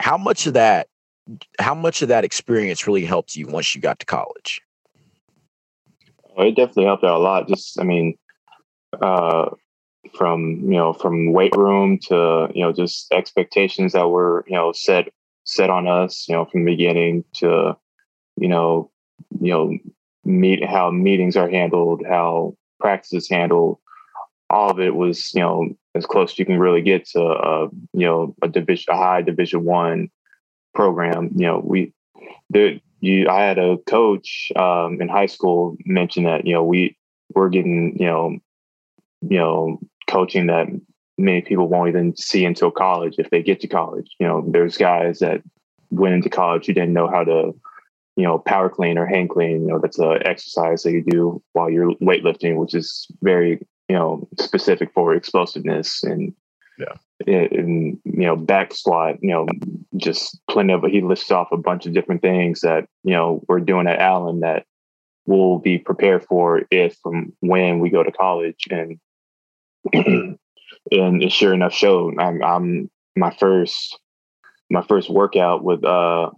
how 0.00 0.18
much 0.18 0.46
of 0.46 0.54
that 0.54 0.88
how 1.58 1.74
much 1.74 2.02
of 2.02 2.08
that 2.08 2.24
experience 2.24 2.86
really 2.86 3.04
helped 3.04 3.36
you 3.36 3.46
once 3.46 3.74
you 3.74 3.80
got 3.80 3.98
to 4.00 4.06
college? 4.06 4.60
it 6.36 6.56
definitely 6.56 6.84
helped 6.84 7.04
out 7.04 7.18
a 7.18 7.22
lot. 7.22 7.48
Just, 7.48 7.80
I 7.80 7.84
mean, 7.84 8.18
uh, 9.00 9.50
from 10.14 10.60
you 10.64 10.76
know, 10.76 10.92
from 10.92 11.32
weight 11.32 11.54
room 11.56 11.98
to 12.08 12.48
you 12.54 12.62
know, 12.62 12.72
just 12.72 13.12
expectations 13.12 13.92
that 13.92 14.08
were 14.08 14.44
you 14.46 14.54
know 14.54 14.72
set 14.72 15.08
set 15.44 15.70
on 15.70 15.86
us, 15.86 16.26
you 16.28 16.34
know, 16.34 16.44
from 16.44 16.64
the 16.64 16.72
beginning 16.72 17.24
to 17.34 17.76
you 18.36 18.48
know, 18.48 18.90
you 19.40 19.50
know, 19.50 19.78
meet 20.24 20.64
how 20.64 20.90
meetings 20.90 21.36
are 21.36 21.48
handled, 21.48 22.02
how 22.08 22.56
practice 22.80 23.12
is 23.12 23.28
handled. 23.28 23.78
All 24.50 24.70
of 24.70 24.80
it 24.80 24.94
was 24.94 25.32
you 25.34 25.40
know 25.40 25.68
as 25.94 26.06
close 26.06 26.32
as 26.32 26.38
you 26.38 26.44
can 26.44 26.58
really 26.58 26.82
get 26.82 27.06
to 27.10 27.22
uh, 27.22 27.68
you 27.92 28.06
know 28.06 28.34
a 28.42 28.48
division, 28.48 28.92
a 28.92 28.96
high 28.96 29.22
Division 29.22 29.64
one 29.64 30.10
program. 30.74 31.30
You 31.34 31.46
know, 31.46 31.62
we 31.64 31.92
there 32.50 32.80
you 33.00 33.28
I 33.28 33.42
had 33.42 33.58
a 33.58 33.78
coach 33.86 34.52
um, 34.56 35.00
in 35.00 35.08
high 35.08 35.26
school 35.26 35.76
mention 35.84 36.24
that 36.24 36.46
you 36.46 36.54
know 36.54 36.64
we 36.64 36.96
we're 37.34 37.48
getting 37.48 37.96
you 37.98 38.06
know 38.06 38.38
you 39.22 39.38
know 39.38 39.78
coaching 40.08 40.46
that 40.46 40.68
many 41.16 41.40
people 41.42 41.68
won't 41.68 41.88
even 41.88 42.16
see 42.16 42.44
until 42.44 42.70
college 42.70 43.14
if 43.18 43.30
they 43.30 43.42
get 43.42 43.60
to 43.60 43.68
college. 43.68 44.10
You 44.18 44.26
know, 44.26 44.44
there's 44.46 44.76
guys 44.76 45.20
that 45.20 45.42
went 45.90 46.14
into 46.14 46.28
college 46.28 46.66
who 46.66 46.72
didn't 46.72 46.92
know 46.92 47.08
how 47.08 47.24
to 47.24 47.54
you 48.16 48.24
know 48.24 48.38
power 48.38 48.68
clean 48.68 48.98
or 48.98 49.06
hang 49.06 49.28
clean. 49.28 49.62
You 49.62 49.68
know, 49.68 49.78
that's 49.78 49.98
a 49.98 50.18
exercise 50.26 50.82
that 50.82 50.92
you 50.92 51.02
do 51.02 51.42
while 51.52 51.70
you're 51.70 51.94
weightlifting, 51.96 52.56
which 52.56 52.74
is 52.74 53.06
very 53.22 53.60
you 53.88 53.96
know, 53.96 54.26
specific 54.38 54.92
for 54.94 55.14
explosiveness 55.14 56.02
and 56.02 56.34
yeah, 56.78 56.94
and 57.26 57.98
you 58.04 58.26
know, 58.26 58.36
back 58.36 58.74
squat, 58.74 59.16
you 59.22 59.30
know, 59.30 59.46
just 59.96 60.40
plenty 60.50 60.72
of. 60.72 60.82
He 60.84 61.00
lists 61.00 61.30
off 61.30 61.48
a 61.52 61.56
bunch 61.56 61.86
of 61.86 61.94
different 61.94 62.22
things 62.22 62.60
that 62.60 62.86
you 63.02 63.12
know 63.12 63.42
we're 63.48 63.60
doing 63.60 63.86
at 63.86 64.00
Allen 64.00 64.40
that 64.40 64.64
we'll 65.26 65.58
be 65.58 65.78
prepared 65.78 66.24
for 66.24 66.62
if 66.70 66.96
from 67.02 67.32
when 67.40 67.78
we 67.78 67.90
go 67.90 68.02
to 68.02 68.12
college 68.12 68.66
and 68.70 68.98
and 70.92 71.32
sure 71.32 71.54
enough 71.54 71.72
showed. 71.72 72.18
I'm, 72.18 72.42
I'm 72.42 72.90
my 73.16 73.34
first 73.38 73.98
my 74.70 74.82
first 74.82 75.10
workout 75.10 75.62
with 75.62 75.84
uh 75.84 76.30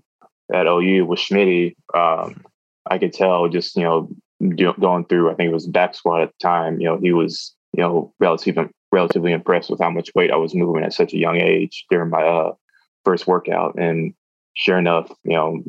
at 0.53 0.67
OU 0.67 1.07
with 1.07 1.19
Schmitty. 1.19 1.75
Um, 1.95 2.45
I 2.89 2.99
could 2.99 3.13
tell 3.13 3.49
just 3.49 3.77
you 3.77 3.83
know 3.83 4.11
going 4.79 5.07
through. 5.07 5.31
I 5.31 5.35
think 5.35 5.51
it 5.51 5.55
was 5.55 5.67
back 5.67 5.95
squat 5.95 6.23
at 6.23 6.29
the 6.29 6.47
time. 6.47 6.81
You 6.81 6.89
know 6.89 6.99
he 6.99 7.13
was 7.13 7.56
you 7.77 7.83
know 7.83 8.13
relatively 8.19 8.69
relatively 8.93 9.33
impressed 9.33 9.71
with 9.71 9.81
how 9.81 9.91
much 9.91 10.11
weight 10.15 10.31
I 10.31 10.37
was 10.37 10.55
moving 10.55 10.85
at 10.85 10.93
such 10.93 11.13
a 11.13 11.19
young 11.19 11.41
age 11.41 11.85
during 11.91 12.11
my 12.11 12.23
uh 12.23 12.53
first 13.05 13.27
workout. 13.27 13.79
And 13.79 14.15
sure 14.55 14.79
enough, 14.79 15.11
you 15.25 15.35
know 15.35 15.63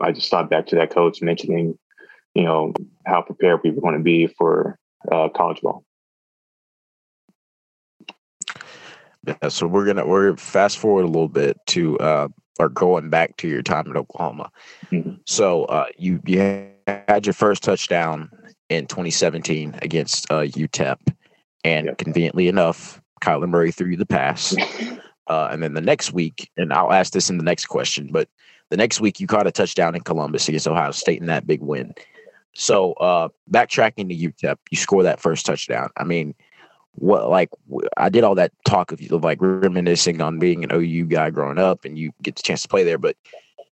I 0.00 0.12
just 0.12 0.30
thought 0.30 0.50
back 0.50 0.66
to 0.66 0.76
that 0.76 0.90
coach 0.90 1.22
mentioning 1.22 1.78
you 2.34 2.44
know 2.44 2.72
how 3.06 3.22
prepared 3.22 3.60
we 3.62 3.70
were 3.70 3.80
going 3.80 3.96
to 3.96 4.02
be 4.02 4.26
for 4.26 4.78
uh, 5.10 5.28
college 5.28 5.60
ball. 5.60 5.84
Yeah, 9.26 9.48
so 9.48 9.66
we're 9.68 9.86
gonna 9.86 10.06
we're 10.06 10.36
fast 10.36 10.78
forward 10.78 11.04
a 11.04 11.06
little 11.06 11.28
bit 11.28 11.56
to 11.68 11.98
uh 11.98 12.28
or 12.58 12.68
going 12.68 13.08
back 13.08 13.36
to 13.38 13.48
your 13.48 13.62
time 13.62 13.88
at 13.88 13.96
Oklahoma. 13.96 14.50
Mm-hmm. 14.90 15.14
So 15.26 15.64
uh 15.66 15.86
you 15.96 16.20
you 16.26 16.68
had 16.88 17.24
your 17.24 17.32
first 17.32 17.62
touchdown 17.62 18.30
in 18.68 18.86
2017 18.86 19.78
against 19.80 20.30
uh 20.30 20.40
UTEP, 20.40 20.96
and 21.64 21.86
yep. 21.86 21.98
conveniently 21.98 22.48
enough, 22.48 23.00
Kyler 23.22 23.48
Murray 23.48 23.72
threw 23.72 23.96
the 23.96 24.06
pass. 24.06 24.56
uh, 25.28 25.48
and 25.50 25.62
then 25.62 25.74
the 25.74 25.80
next 25.80 26.12
week, 26.12 26.50
and 26.56 26.72
I'll 26.72 26.92
ask 26.92 27.12
this 27.12 27.30
in 27.30 27.38
the 27.38 27.44
next 27.44 27.66
question, 27.66 28.08
but 28.10 28.28
the 28.70 28.76
next 28.76 29.00
week 29.00 29.20
you 29.20 29.26
caught 29.26 29.46
a 29.46 29.52
touchdown 29.52 29.94
in 29.94 30.02
Columbus 30.02 30.48
against 30.48 30.66
Ohio 30.66 30.92
State 30.92 31.20
in 31.20 31.26
that 31.26 31.46
big 31.46 31.60
win. 31.60 31.94
So 32.54 32.92
uh 32.94 33.28
backtracking 33.50 34.08
to 34.08 34.30
UTEP, 34.30 34.56
you 34.70 34.76
score 34.76 35.02
that 35.02 35.20
first 35.20 35.46
touchdown. 35.46 35.88
I 35.96 36.04
mean, 36.04 36.34
what 36.94 37.30
like 37.30 37.50
I 37.96 38.08
did 38.08 38.24
all 38.24 38.34
that 38.34 38.52
talk 38.66 38.92
of 38.92 39.00
you 39.00 39.08
like 39.18 39.38
reminiscing 39.40 40.20
on 40.20 40.38
being 40.38 40.64
an 40.64 40.72
OU 40.72 41.06
guy 41.06 41.30
growing 41.30 41.58
up, 41.58 41.84
and 41.84 41.98
you 41.98 42.12
get 42.22 42.36
the 42.36 42.42
chance 42.42 42.62
to 42.62 42.68
play 42.68 42.84
there, 42.84 42.98
but 42.98 43.16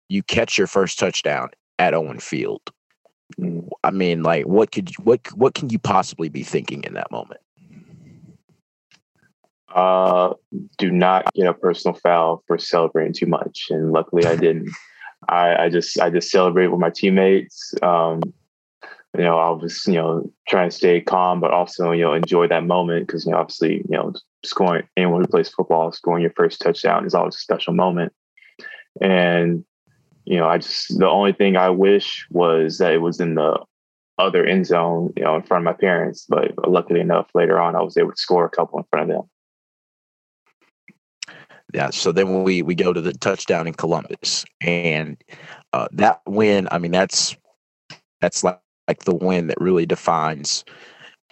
you 0.07 0.23
catch 0.23 0.57
your 0.57 0.67
first 0.67 0.99
touchdown 0.99 1.49
at 1.77 1.93
Owen 1.93 2.19
Field. 2.19 2.61
Mm. 3.39 3.69
I 3.83 3.91
mean, 3.91 4.23
like, 4.23 4.45
what 4.45 4.71
could 4.71 4.89
you, 4.89 4.95
what 5.03 5.21
what 5.35 5.53
can 5.53 5.69
you 5.69 5.79
possibly 5.79 6.29
be 6.29 6.43
thinking 6.43 6.83
in 6.83 6.93
that 6.93 7.11
moment? 7.11 7.41
Uh, 9.73 10.33
do 10.77 10.91
not 10.91 11.31
get 11.33 11.47
a 11.47 11.53
personal 11.53 11.97
foul 12.01 12.43
for 12.47 12.57
celebrating 12.57 13.13
too 13.13 13.27
much, 13.27 13.67
and 13.69 13.91
luckily 13.91 14.25
I 14.25 14.35
didn't. 14.35 14.69
I, 15.29 15.65
I 15.65 15.69
just 15.69 15.99
I 15.99 16.09
just 16.09 16.31
celebrated 16.31 16.69
with 16.69 16.79
my 16.79 16.89
teammates. 16.89 17.73
Um, 17.81 18.21
you 19.17 19.23
know, 19.23 19.39
I 19.39 19.49
was, 19.49 19.85
you 19.87 19.95
know, 19.95 20.31
trying 20.47 20.69
to 20.69 20.75
stay 20.75 21.01
calm, 21.01 21.39
but 21.39 21.51
also, 21.51 21.91
you 21.91 22.03
know, 22.03 22.13
enjoy 22.13 22.47
that 22.47 22.65
moment 22.65 23.07
because, 23.07 23.25
you 23.25 23.31
know, 23.31 23.39
obviously, 23.39 23.77
you 23.77 23.97
know, 23.97 24.13
scoring 24.45 24.87
anyone 24.95 25.21
who 25.21 25.27
plays 25.27 25.49
football, 25.49 25.91
scoring 25.91 26.21
your 26.21 26.33
first 26.35 26.61
touchdown 26.61 27.05
is 27.05 27.15
always 27.15 27.35
a 27.35 27.39
special 27.39 27.73
moment. 27.73 28.13
And, 29.01 29.65
you 30.25 30.37
know, 30.37 30.47
I 30.47 30.59
just, 30.59 30.99
the 30.99 31.09
only 31.09 31.33
thing 31.33 31.57
I 31.57 31.71
wish 31.71 32.27
was 32.29 32.77
that 32.77 32.93
it 32.93 33.01
was 33.01 33.19
in 33.19 33.33
the 33.33 33.57
other 34.19 34.45
end 34.45 34.67
zone, 34.67 35.11
you 35.17 35.23
know, 35.23 35.35
in 35.35 35.41
front 35.41 35.61
of 35.61 35.65
my 35.65 35.73
parents. 35.73 36.25
But 36.29 36.51
luckily 36.67 36.99
enough, 36.99 37.29
later 37.33 37.59
on, 37.59 37.75
I 37.75 37.81
was 37.81 37.97
able 37.97 38.11
to 38.11 38.17
score 38.17 38.45
a 38.45 38.49
couple 38.49 38.77
in 38.77 38.85
front 38.91 39.09
of 39.09 39.17
them. 39.17 39.29
Yeah. 41.73 41.89
So 41.91 42.11
then 42.11 42.43
we 42.43 42.61
we 42.61 42.75
go 42.75 42.93
to 42.93 43.01
the 43.01 43.13
touchdown 43.13 43.67
in 43.67 43.73
Columbus, 43.73 44.45
and 44.61 45.17
uh, 45.73 45.87
that 45.91 46.21
win. 46.25 46.67
I 46.71 46.79
mean, 46.79 46.91
that's 46.91 47.35
that's 48.21 48.43
like 48.43 48.59
like 48.87 49.03
the 49.03 49.15
win 49.15 49.47
that 49.47 49.61
really 49.61 49.85
defines 49.85 50.63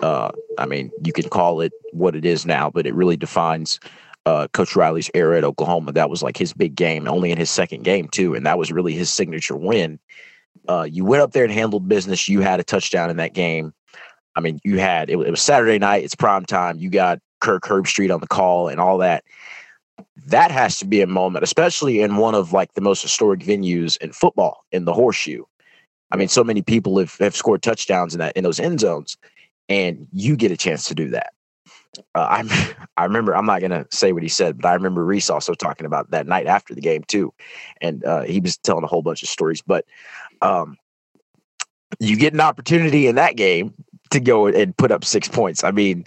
uh, 0.02 0.32
I 0.58 0.66
mean, 0.66 0.92
you 1.04 1.14
can 1.14 1.30
call 1.30 1.62
it 1.62 1.74
what 1.92 2.16
it 2.16 2.26
is 2.26 2.46
now, 2.46 2.70
but 2.70 2.86
it 2.86 2.94
really 2.94 3.18
defines 3.18 3.80
uh, 4.26 4.48
Coach 4.54 4.76
Riley's 4.76 5.10
era 5.14 5.38
at 5.38 5.44
Oklahoma. 5.44 5.92
That 5.94 6.10
was 6.10 6.22
like 6.22 6.38
his 6.38 6.54
big 6.54 6.76
game, 6.76 7.08
only 7.08 7.32
in 7.32 7.38
his 7.38 7.50
second 7.50 7.84
game, 7.84 8.08
too. 8.10 8.36
And 8.36 8.46
that 8.46 8.58
was 8.58 8.72
really 8.72 8.94
his 8.94 9.10
signature 9.10 9.56
win. 9.56 10.00
Uh, 10.68 10.88
you 10.90 11.06
went 11.06 11.24
up 11.24 11.32
there 11.32 11.44
and 11.44 11.54
handled 11.54 11.88
business. 11.88 12.28
You 12.28 12.42
had 12.42 12.60
a 12.60 12.64
touchdown 12.64 13.10
in 13.10 13.18
that 13.18 13.34
game. 13.34 13.74
I 14.36 14.40
mean, 14.40 14.60
you 14.64 14.80
had 14.80 15.10
it, 15.10 15.14
it 15.14 15.32
was 15.32 15.42
Saturday 15.42 15.80
night, 15.80 16.04
it's 16.04 16.16
prime 16.16 16.46
time. 16.46 16.78
You 16.78 16.90
got 16.92 17.20
Kirk 17.42 17.64
Herbstreit 17.64 18.14
on 18.14 18.20
the 18.20 18.28
call 18.28 18.68
and 18.68 18.80
all 18.80 19.00
that. 19.00 19.24
That 20.28 20.52
has 20.52 20.78
to 20.80 20.86
be 20.86 21.02
a 21.02 21.08
moment, 21.08 21.44
especially 21.44 22.02
in 22.02 22.18
one 22.18 22.36
of 22.36 22.52
like 22.52 22.74
the 22.74 22.82
most 22.82 23.02
historic 23.02 23.40
venues 23.40 23.98
in 23.98 24.12
football, 24.12 24.66
in 24.74 24.84
the 24.84 24.94
horseshoe. 24.94 25.44
I 26.12 26.18
mean, 26.18 26.28
so 26.28 26.44
many 26.44 26.62
people 26.62 27.00
have, 27.00 27.16
have 27.18 27.36
scored 27.36 27.62
touchdowns 27.62 28.14
in 28.14 28.20
that 28.20 28.36
in 28.36 28.44
those 28.44 28.60
end 28.60 28.82
zones, 28.82 29.18
and 29.70 30.08
you 30.12 30.36
get 30.36 30.52
a 30.52 30.58
chance 30.58 30.86
to 30.88 30.96
do 30.96 31.10
that. 31.10 31.32
Uh, 32.14 32.28
I'm 32.30 32.50
I 32.98 33.06
remember 33.06 33.36
I'm 33.36 33.46
not 33.46 33.62
gonna 33.62 33.86
say 33.90 34.12
what 34.12 34.22
he 34.24 34.30
said, 34.30 34.58
but 34.62 34.68
I 34.68 34.74
remember 34.74 35.06
Reese 35.06 35.30
also 35.30 35.54
talking 35.54 35.86
about 35.86 36.12
that 36.12 36.28
night 36.28 36.48
after 36.48 36.76
the 36.76 36.82
game 36.82 37.04
too, 37.08 37.34
and 37.82 38.04
uh, 38.04 38.24
he 38.24 38.42
was 38.42 38.58
telling 38.58 38.84
a 38.84 38.88
whole 38.88 39.02
bunch 39.02 39.24
of 39.24 39.30
stories. 39.30 39.62
But 39.62 39.86
um, 40.42 40.76
you 42.00 42.18
get 42.18 42.34
an 42.34 42.42
opportunity 42.42 43.08
in 43.08 43.16
that 43.16 43.38
game 43.38 43.74
to 44.12 44.20
go 44.20 44.48
and 44.48 44.76
put 44.76 44.92
up 44.92 45.06
six 45.06 45.30
points. 45.30 45.64
I 45.64 45.72
mean, 45.72 46.04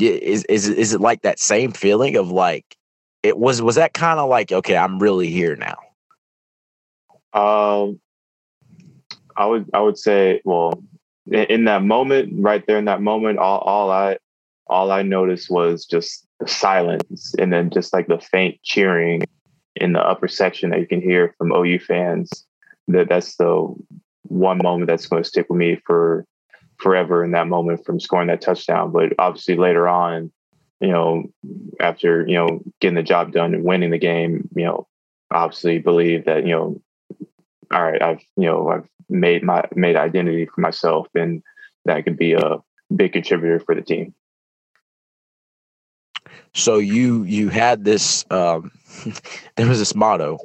is 0.00 0.44
is 0.44 0.68
is 0.68 0.94
it 0.94 1.00
like 1.00 1.22
that 1.22 1.38
same 1.38 1.70
feeling 1.70 2.16
of 2.16 2.30
like 2.30 2.76
it 3.22 3.38
was 3.38 3.62
was 3.62 3.76
that 3.76 3.94
kind 3.94 4.18
of 4.18 4.28
like 4.28 4.52
okay, 4.52 4.76
I'm 4.76 4.98
really 4.98 5.28
here 5.28 5.56
now? 5.56 5.76
Um, 7.32 8.00
I 9.36 9.46
would 9.46 9.70
I 9.72 9.80
would 9.80 9.98
say, 9.98 10.40
well, 10.44 10.82
in, 11.30 11.44
in 11.44 11.64
that 11.64 11.82
moment, 11.82 12.32
right 12.36 12.64
there 12.66 12.78
in 12.78 12.84
that 12.86 13.00
moment, 13.00 13.38
all, 13.38 13.58
all 13.58 13.90
I 13.90 14.18
all 14.66 14.90
I 14.90 15.02
noticed 15.02 15.50
was 15.50 15.84
just 15.84 16.26
the 16.40 16.48
silence 16.48 17.34
and 17.38 17.52
then 17.52 17.70
just 17.70 17.92
like 17.92 18.08
the 18.08 18.18
faint 18.18 18.60
cheering 18.62 19.22
in 19.76 19.92
the 19.92 20.00
upper 20.00 20.28
section 20.28 20.70
that 20.70 20.80
you 20.80 20.86
can 20.86 21.00
hear 21.00 21.34
from 21.38 21.52
OU 21.52 21.80
fans. 21.80 22.46
That 22.88 23.08
that's 23.08 23.36
the 23.36 23.74
one 24.22 24.58
moment 24.58 24.88
that's 24.88 25.06
going 25.06 25.22
to 25.22 25.28
stick 25.28 25.46
with 25.48 25.58
me 25.58 25.80
for 25.86 26.26
forever 26.78 27.24
in 27.24 27.30
that 27.32 27.46
moment 27.46 27.84
from 27.86 28.00
scoring 28.00 28.28
that 28.28 28.40
touchdown. 28.40 28.90
But 28.90 29.12
obviously 29.18 29.56
later 29.56 29.88
on, 29.88 30.32
you 30.82 30.88
know, 30.88 31.30
after, 31.80 32.26
you 32.26 32.34
know, 32.34 32.60
getting 32.80 32.96
the 32.96 33.02
job 33.02 33.32
done 33.32 33.54
and 33.54 33.64
winning 33.64 33.90
the 33.90 33.98
game, 33.98 34.48
you 34.54 34.64
know, 34.64 34.88
obviously 35.30 35.78
believe 35.78 36.24
that, 36.26 36.44
you 36.44 36.50
know, 36.50 36.82
all 37.72 37.82
right, 37.82 38.02
I've, 38.02 38.20
you 38.36 38.46
know, 38.46 38.68
I've 38.68 38.88
made 39.08 39.42
my 39.42 39.64
made 39.74 39.96
identity 39.96 40.46
for 40.46 40.60
myself, 40.60 41.08
and 41.14 41.42
that 41.84 42.04
could 42.04 42.16
be 42.16 42.32
a 42.32 42.58
big 42.94 43.12
contributor 43.12 43.60
for 43.60 43.74
the 43.74 43.82
team. 43.82 44.14
So 46.54 46.78
you 46.78 47.22
you 47.22 47.48
had 47.48 47.84
this 47.84 48.24
um, 48.30 48.72
there 49.56 49.68
was 49.68 49.78
this 49.78 49.94
motto 49.94 50.38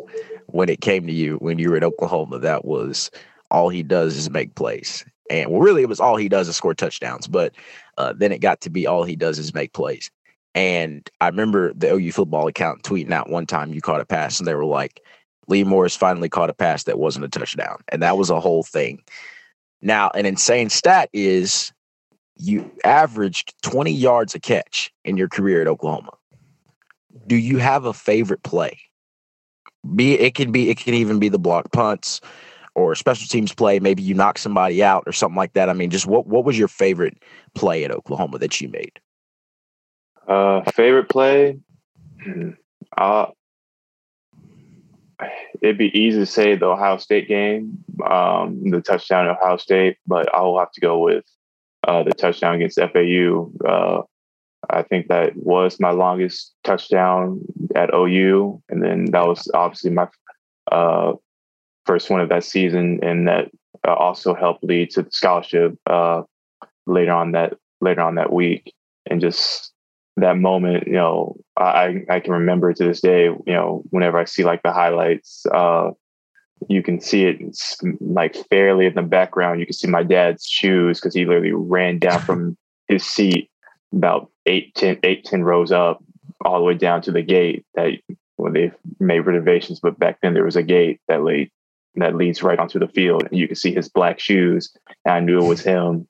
when 0.47 0.69
it 0.69 0.81
came 0.81 1.07
to 1.07 1.13
you 1.13 1.35
when 1.37 1.59
you 1.59 1.69
were 1.69 1.77
in 1.77 1.83
Oklahoma 1.83 2.39
that 2.39 2.63
was 2.63 3.11
all 3.51 3.69
he 3.69 3.83
does 3.83 4.15
is 4.15 4.29
make 4.29 4.55
plays. 4.55 5.03
And 5.29 5.51
well, 5.51 5.59
really, 5.59 5.81
it 5.81 5.89
was 5.89 5.99
all 5.99 6.15
he 6.15 6.29
does 6.29 6.47
is 6.47 6.55
score 6.55 6.73
touchdowns. 6.73 7.27
But 7.27 7.53
uh, 7.97 8.13
then 8.15 8.31
it 8.31 8.39
got 8.39 8.61
to 8.61 8.69
be 8.69 8.87
all 8.87 9.03
he 9.03 9.15
does 9.15 9.39
is 9.39 9.53
make 9.53 9.73
plays. 9.73 10.09
And 10.57 11.07
I 11.21 11.27
remember 11.27 11.71
the 11.73 11.93
OU 11.93 12.13
football 12.13 12.47
account 12.47 12.81
tweeting 12.81 13.11
out 13.11 13.29
one 13.29 13.45
time 13.45 13.75
you 13.75 13.79
caught 13.79 14.01
a 14.01 14.05
pass, 14.05 14.39
and 14.39 14.47
they 14.47 14.55
were 14.55 14.65
like, 14.65 15.03
Lee 15.47 15.63
Morris 15.63 15.95
finally 15.95 16.29
caught 16.29 16.49
a 16.49 16.53
pass 16.53 16.85
that 16.85 16.97
wasn't 16.97 17.25
a 17.25 17.29
touchdown. 17.29 17.77
And 17.89 18.01
that 18.01 18.17
was 18.17 18.31
a 18.31 18.39
whole 18.39 18.63
thing. 18.63 19.03
Now, 19.83 20.09
an 20.15 20.25
insane 20.25 20.71
stat 20.71 21.11
is 21.13 21.71
you 22.37 22.71
averaged 22.83 23.53
20 23.61 23.91
yards 23.91 24.33
a 24.33 24.39
catch 24.39 24.91
in 25.05 25.15
your 25.15 25.29
career 25.29 25.61
at 25.61 25.67
Oklahoma. 25.67 26.13
Do 27.27 27.35
you 27.35 27.59
have 27.59 27.85
a 27.85 27.93
favorite 27.93 28.41
play? 28.41 28.79
Be 29.93 30.15
it 30.15 30.33
can 30.33 30.51
be 30.51 30.71
it 30.71 30.77
can 30.79 30.95
even 30.95 31.19
be 31.19 31.29
the 31.29 31.37
block 31.37 31.71
punts 31.71 32.19
or 32.73 32.95
special 32.95 33.27
teams 33.27 33.53
play. 33.53 33.79
Maybe 33.79 34.01
you 34.01 34.15
knock 34.15 34.39
somebody 34.39 34.83
out 34.83 35.03
or 35.05 35.11
something 35.11 35.37
like 35.37 35.53
that. 35.53 35.69
I 35.69 35.73
mean, 35.73 35.91
just 35.91 36.07
what 36.07 36.25
what 36.25 36.45
was 36.45 36.57
your 36.57 36.67
favorite 36.67 37.21
play 37.53 37.83
at 37.83 37.91
Oklahoma 37.91 38.39
that 38.39 38.59
you 38.59 38.69
made? 38.69 38.99
Uh, 40.27 40.61
favorite 40.71 41.09
play. 41.09 41.59
Uh, 42.97 43.27
it'd 45.61 45.77
be 45.77 45.97
easy 45.97 46.19
to 46.19 46.25
say 46.25 46.55
the 46.55 46.65
Ohio 46.65 46.97
State 46.97 47.27
game, 47.27 47.83
um, 48.09 48.69
the 48.69 48.81
touchdown 48.81 49.27
at 49.27 49.37
Ohio 49.37 49.57
State, 49.57 49.97
but 50.05 50.33
I'll 50.33 50.57
have 50.59 50.71
to 50.73 50.81
go 50.81 50.99
with 50.99 51.25
uh, 51.87 52.03
the 52.03 52.11
touchdown 52.11 52.55
against 52.55 52.79
FAU. 52.79 53.51
Uh, 53.65 54.01
I 54.69 54.83
think 54.83 55.07
that 55.07 55.35
was 55.35 55.79
my 55.79 55.91
longest 55.91 56.53
touchdown 56.63 57.41
at 57.75 57.93
OU, 57.93 58.61
and 58.69 58.83
then 58.83 59.05
that 59.11 59.27
was 59.27 59.49
obviously 59.53 59.91
my 59.91 60.07
uh, 60.71 61.13
first 61.85 62.09
one 62.09 62.21
of 62.21 62.29
that 62.29 62.43
season, 62.43 62.99
and 63.01 63.27
that 63.27 63.49
uh, 63.87 63.93
also 63.93 64.33
helped 64.33 64.63
lead 64.63 64.89
to 64.91 65.03
the 65.03 65.11
scholarship 65.11 65.77
uh, 65.87 66.23
later 66.85 67.13
on 67.13 67.31
that 67.31 67.53
later 67.79 68.01
on 68.01 68.15
that 68.15 68.33
week. 68.33 68.73
and 69.09 69.21
just 69.21 69.71
that 70.17 70.37
moment, 70.37 70.87
you 70.87 70.93
know, 70.93 71.35
I 71.55 72.03
I 72.09 72.19
can 72.19 72.33
remember 72.33 72.69
it 72.69 72.77
to 72.77 72.83
this 72.83 73.01
day. 73.01 73.25
You 73.25 73.43
know, 73.47 73.83
whenever 73.91 74.17
I 74.17 74.25
see 74.25 74.43
like 74.43 74.63
the 74.63 74.73
highlights, 74.73 75.45
uh, 75.45 75.91
you 76.67 76.83
can 76.83 76.99
see 76.99 77.25
it 77.25 77.39
like 77.99 78.35
fairly 78.49 78.85
in 78.85 78.95
the 78.95 79.03
background. 79.03 79.59
You 79.59 79.65
can 79.65 79.73
see 79.73 79.87
my 79.87 80.03
dad's 80.03 80.45
shoes 80.45 80.99
because 80.99 81.13
he 81.13 81.25
literally 81.25 81.53
ran 81.53 81.99
down 81.99 82.19
from 82.21 82.57
his 82.87 83.05
seat 83.05 83.49
about 83.93 84.29
eight, 84.45 84.75
10, 84.75 84.99
eight, 85.03 85.23
10 85.23 85.43
rows 85.43 85.71
up 85.71 86.03
all 86.43 86.57
the 86.57 86.65
way 86.65 86.73
down 86.73 87.01
to 87.01 87.11
the 87.11 87.21
gate 87.21 87.65
that 87.75 87.91
well, 88.37 88.51
they've 88.51 88.75
made 88.99 89.21
renovations, 89.21 89.79
but 89.79 89.97
back 89.97 90.19
then 90.21 90.33
there 90.33 90.45
was 90.45 90.55
a 90.55 90.63
gate 90.63 90.99
that 91.07 91.23
laid 91.23 91.51
that 91.95 92.15
leads 92.15 92.43
right 92.43 92.59
onto 92.59 92.79
the 92.79 92.87
field. 92.87 93.23
And 93.23 93.37
you 93.37 93.47
can 93.47 93.55
see 93.55 93.73
his 93.73 93.89
black 93.89 94.19
shoes. 94.19 94.71
And 95.05 95.15
I 95.15 95.19
knew 95.19 95.39
it 95.39 95.47
was 95.47 95.61
him. 95.61 96.07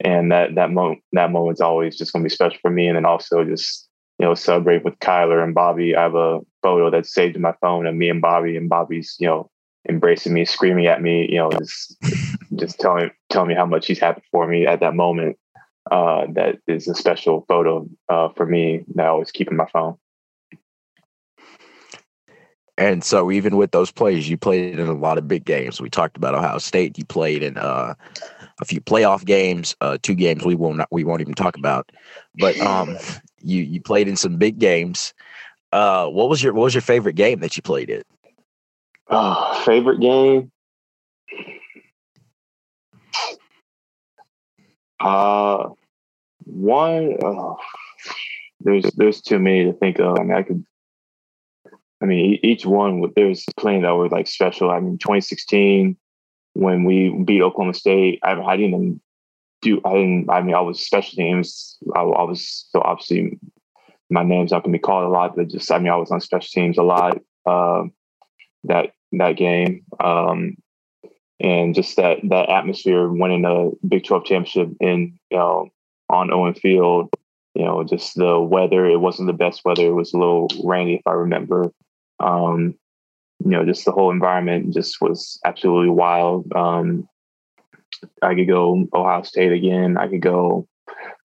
And 0.00 0.32
that 0.32 0.54
that 0.56 0.70
moment 0.70 1.00
that 1.12 1.30
moment's 1.30 1.60
always 1.60 1.96
just 1.96 2.12
gonna 2.12 2.24
be 2.24 2.28
special 2.28 2.58
for 2.60 2.70
me. 2.70 2.88
And 2.88 2.96
then 2.96 3.06
also 3.06 3.44
just, 3.44 3.88
you 4.18 4.26
know, 4.26 4.34
celebrate 4.34 4.84
with 4.84 4.98
Kyler 4.98 5.42
and 5.42 5.54
Bobby. 5.54 5.94
I 5.94 6.02
have 6.02 6.14
a 6.14 6.40
photo 6.62 6.90
that's 6.90 7.14
saved 7.14 7.36
in 7.36 7.42
my 7.42 7.54
phone 7.60 7.86
of 7.86 7.94
me 7.94 8.08
and 8.08 8.20
Bobby 8.20 8.56
and 8.56 8.68
Bobby's, 8.68 9.16
you 9.18 9.26
know, 9.26 9.50
embracing 9.88 10.32
me, 10.32 10.44
screaming 10.44 10.86
at 10.86 11.02
me, 11.02 11.28
you 11.30 11.38
know, 11.38 11.50
just 11.50 11.96
just 12.56 12.78
telling 12.80 13.10
telling 13.30 13.48
me 13.48 13.54
how 13.54 13.66
much 13.66 13.86
he's 13.86 13.98
happy 13.98 14.22
for 14.30 14.46
me 14.46 14.66
at 14.66 14.80
that 14.80 14.94
moment. 14.94 15.36
Uh, 15.90 16.26
that 16.32 16.56
is 16.66 16.88
a 16.88 16.94
special 16.94 17.44
photo 17.46 17.86
uh, 18.08 18.30
for 18.36 18.46
me 18.46 18.84
that 18.94 19.04
I 19.04 19.08
always 19.08 19.30
keep 19.30 19.50
in 19.50 19.56
my 19.56 19.66
phone. 19.66 19.96
And 22.76 23.04
so, 23.04 23.30
even 23.30 23.56
with 23.56 23.70
those 23.70 23.92
plays, 23.92 24.28
you 24.28 24.36
played 24.36 24.78
in 24.78 24.88
a 24.88 24.94
lot 24.94 25.18
of 25.18 25.28
big 25.28 25.44
games. 25.44 25.80
We 25.80 25.90
talked 25.90 26.16
about 26.16 26.34
Ohio 26.34 26.58
State. 26.58 26.98
You 26.98 27.04
played 27.04 27.42
in 27.42 27.56
uh, 27.56 27.94
a 28.60 28.64
few 28.64 28.80
playoff 28.80 29.24
games, 29.24 29.76
uh, 29.80 29.98
two 30.02 30.14
games 30.14 30.44
we 30.44 30.54
won't 30.54 30.82
we 30.90 31.04
won't 31.04 31.20
even 31.20 31.34
talk 31.34 31.56
about. 31.56 31.90
But 32.38 32.58
um, 32.60 32.96
you 33.40 33.62
you 33.62 33.80
played 33.80 34.08
in 34.08 34.16
some 34.16 34.36
big 34.36 34.58
games. 34.58 35.14
Uh, 35.72 36.06
what 36.08 36.28
was 36.28 36.42
your 36.42 36.52
what 36.52 36.64
was 36.64 36.74
your 36.74 36.82
favorite 36.82 37.14
game 37.14 37.40
that 37.40 37.56
you 37.56 37.62
played 37.62 37.90
in? 37.90 38.02
Oh, 39.08 39.62
favorite 39.64 40.00
game. 40.00 40.50
Uh, 45.00 45.68
one. 46.44 47.16
Oh, 47.22 47.58
there's 48.60 48.84
there's 48.96 49.20
too 49.20 49.38
many 49.38 49.64
to 49.64 49.72
think 49.72 49.98
of. 49.98 50.18
I 50.18 50.22
mean, 50.22 50.36
I 50.36 50.42
could 50.42 50.64
I 52.04 52.06
mean, 52.06 52.38
each 52.42 52.66
one 52.66 53.10
there's 53.16 53.46
plenty 53.56 53.80
that 53.80 53.94
were 53.94 54.10
like 54.10 54.26
special. 54.26 54.70
I 54.70 54.78
mean, 54.78 54.98
2016 54.98 55.96
when 56.54 56.84
we 56.84 57.10
beat 57.24 57.42
Oklahoma 57.42 57.74
State, 57.74 58.20
I, 58.22 58.32
I 58.32 58.56
didn't 58.56 58.74
even 58.74 59.00
do. 59.62 59.80
I 59.84 59.92
didn't. 59.92 60.30
I 60.30 60.40
mean, 60.40 60.54
I 60.54 60.60
was 60.60 60.84
special 60.84 61.16
teams. 61.16 61.76
I, 61.94 62.00
I 62.00 62.22
was 62.22 62.66
so 62.70 62.80
obviously 62.80 63.38
my 64.10 64.22
name's 64.22 64.52
not 64.52 64.62
gonna 64.62 64.72
be 64.72 64.78
called 64.78 65.04
a 65.04 65.08
lot, 65.08 65.36
but 65.36 65.48
just 65.48 65.70
I 65.70 65.78
mean, 65.78 65.92
I 65.92 65.96
was 65.96 66.10
on 66.10 66.20
special 66.20 66.48
teams 66.52 66.78
a 66.78 66.82
lot. 66.82 67.20
Uh, 67.44 67.84
that 68.64 68.92
that 69.12 69.36
game, 69.36 69.84
um, 70.00 70.56
and 71.40 71.74
just 71.74 71.96
that 71.96 72.18
that 72.24 72.48
atmosphere 72.48 73.08
winning 73.08 73.44
a 73.44 73.70
Big 73.86 74.04
12 74.04 74.24
championship 74.24 74.68
in 74.80 75.18
you 75.30 75.36
know 75.36 75.68
on 76.08 76.32
Owen 76.32 76.54
Field. 76.54 77.10
You 77.54 77.64
know, 77.64 77.84
just 77.84 78.16
the 78.16 78.40
weather. 78.40 78.84
It 78.84 79.00
wasn't 79.00 79.28
the 79.28 79.32
best 79.32 79.64
weather. 79.64 79.86
It 79.86 79.92
was 79.92 80.12
a 80.12 80.18
little 80.18 80.48
rainy, 80.64 80.96
if 80.96 81.06
I 81.06 81.12
remember. 81.12 81.72
Um, 82.18 82.74
you 83.40 83.50
know, 83.50 83.64
just 83.64 83.84
the 83.84 83.92
whole 83.92 84.10
environment 84.10 84.72
just 84.72 85.00
was 85.00 85.38
absolutely 85.44 85.90
wild. 85.90 86.50
Um, 86.54 87.08
I 88.22 88.34
could 88.34 88.48
go 88.48 88.86
Ohio 88.94 89.22
State 89.22 89.52
again. 89.52 89.96
I 89.96 90.08
could 90.08 90.20
go 90.20 90.66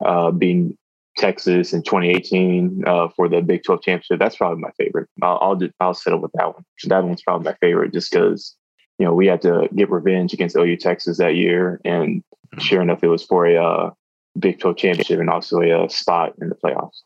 uh, 0.03 0.31
being 0.31 0.77
Texas 1.17 1.73
in 1.73 1.83
2018 1.83 2.83
uh, 2.87 3.09
for 3.15 3.27
the 3.27 3.41
Big 3.41 3.63
12 3.63 3.81
championship. 3.81 4.19
That's 4.19 4.37
probably 4.37 4.61
my 4.61 4.71
favorite. 4.77 5.09
I'll 5.21 5.39
I'll, 5.41 5.55
just, 5.55 5.73
I'll 5.79 5.93
settle 5.93 6.19
with 6.19 6.31
that 6.33 6.53
one. 6.53 6.63
That 6.85 7.03
one's 7.03 7.21
probably 7.21 7.45
my 7.45 7.57
favorite, 7.61 7.93
just 7.93 8.11
because 8.11 8.55
you 8.97 9.05
know 9.05 9.13
we 9.13 9.27
had 9.27 9.41
to 9.43 9.69
get 9.75 9.89
revenge 9.89 10.33
against 10.33 10.55
OU 10.55 10.77
Texas 10.77 11.17
that 11.17 11.35
year, 11.35 11.79
and 11.83 12.21
mm-hmm. 12.21 12.59
sure 12.59 12.81
enough, 12.81 13.03
it 13.03 13.07
was 13.07 13.23
for 13.23 13.45
a 13.45 13.55
uh, 13.55 13.91
Big 14.37 14.59
12 14.59 14.77
championship 14.77 15.19
and 15.19 15.29
also 15.29 15.59
a, 15.59 15.69
a 15.69 15.83
uh, 15.85 15.87
spot 15.87 16.33
in 16.41 16.49
the 16.49 16.55
playoffs. 16.55 17.01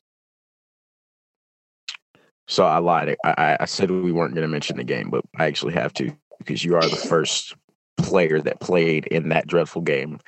So 2.53 2.65
I 2.65 2.77
lied. 2.77 3.15
I, 3.23 3.57
I 3.61 3.65
said 3.65 3.89
we 3.89 4.11
weren't 4.11 4.35
going 4.35 4.43
to 4.43 4.47
mention 4.47 4.77
the 4.77 4.83
game, 4.83 5.09
but 5.09 5.25
I 5.39 5.45
actually 5.45 5.73
have 5.73 5.91
to 5.93 6.15
because 6.37 6.63
you 6.63 6.75
are 6.75 6.87
the 6.87 6.95
first 6.95 7.55
player 7.97 8.39
that 8.41 8.59
played 8.59 9.07
in 9.07 9.29
that 9.29 9.47
dreadful 9.47 9.81
game 9.81 10.19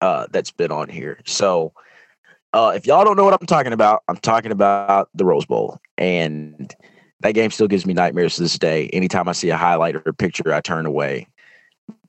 uh, 0.00 0.28
that's 0.30 0.52
been 0.52 0.70
on 0.70 0.88
here. 0.88 1.18
So 1.26 1.72
uh, 2.52 2.74
if 2.76 2.86
y'all 2.86 3.04
don't 3.04 3.16
know 3.16 3.24
what 3.24 3.36
I'm 3.40 3.46
talking 3.48 3.72
about, 3.72 4.04
I'm 4.06 4.18
talking 4.18 4.52
about 4.52 5.08
the 5.14 5.24
Rose 5.24 5.46
Bowl. 5.46 5.80
And 5.98 6.72
that 7.22 7.32
game 7.32 7.50
still 7.50 7.66
gives 7.66 7.86
me 7.86 7.92
nightmares 7.92 8.36
to 8.36 8.42
this 8.42 8.56
day. 8.56 8.88
Anytime 8.92 9.28
I 9.28 9.32
see 9.32 9.50
a 9.50 9.56
highlight 9.56 9.96
or 9.96 10.02
a 10.06 10.14
picture, 10.14 10.54
I 10.54 10.60
turn 10.60 10.86
away 10.86 11.26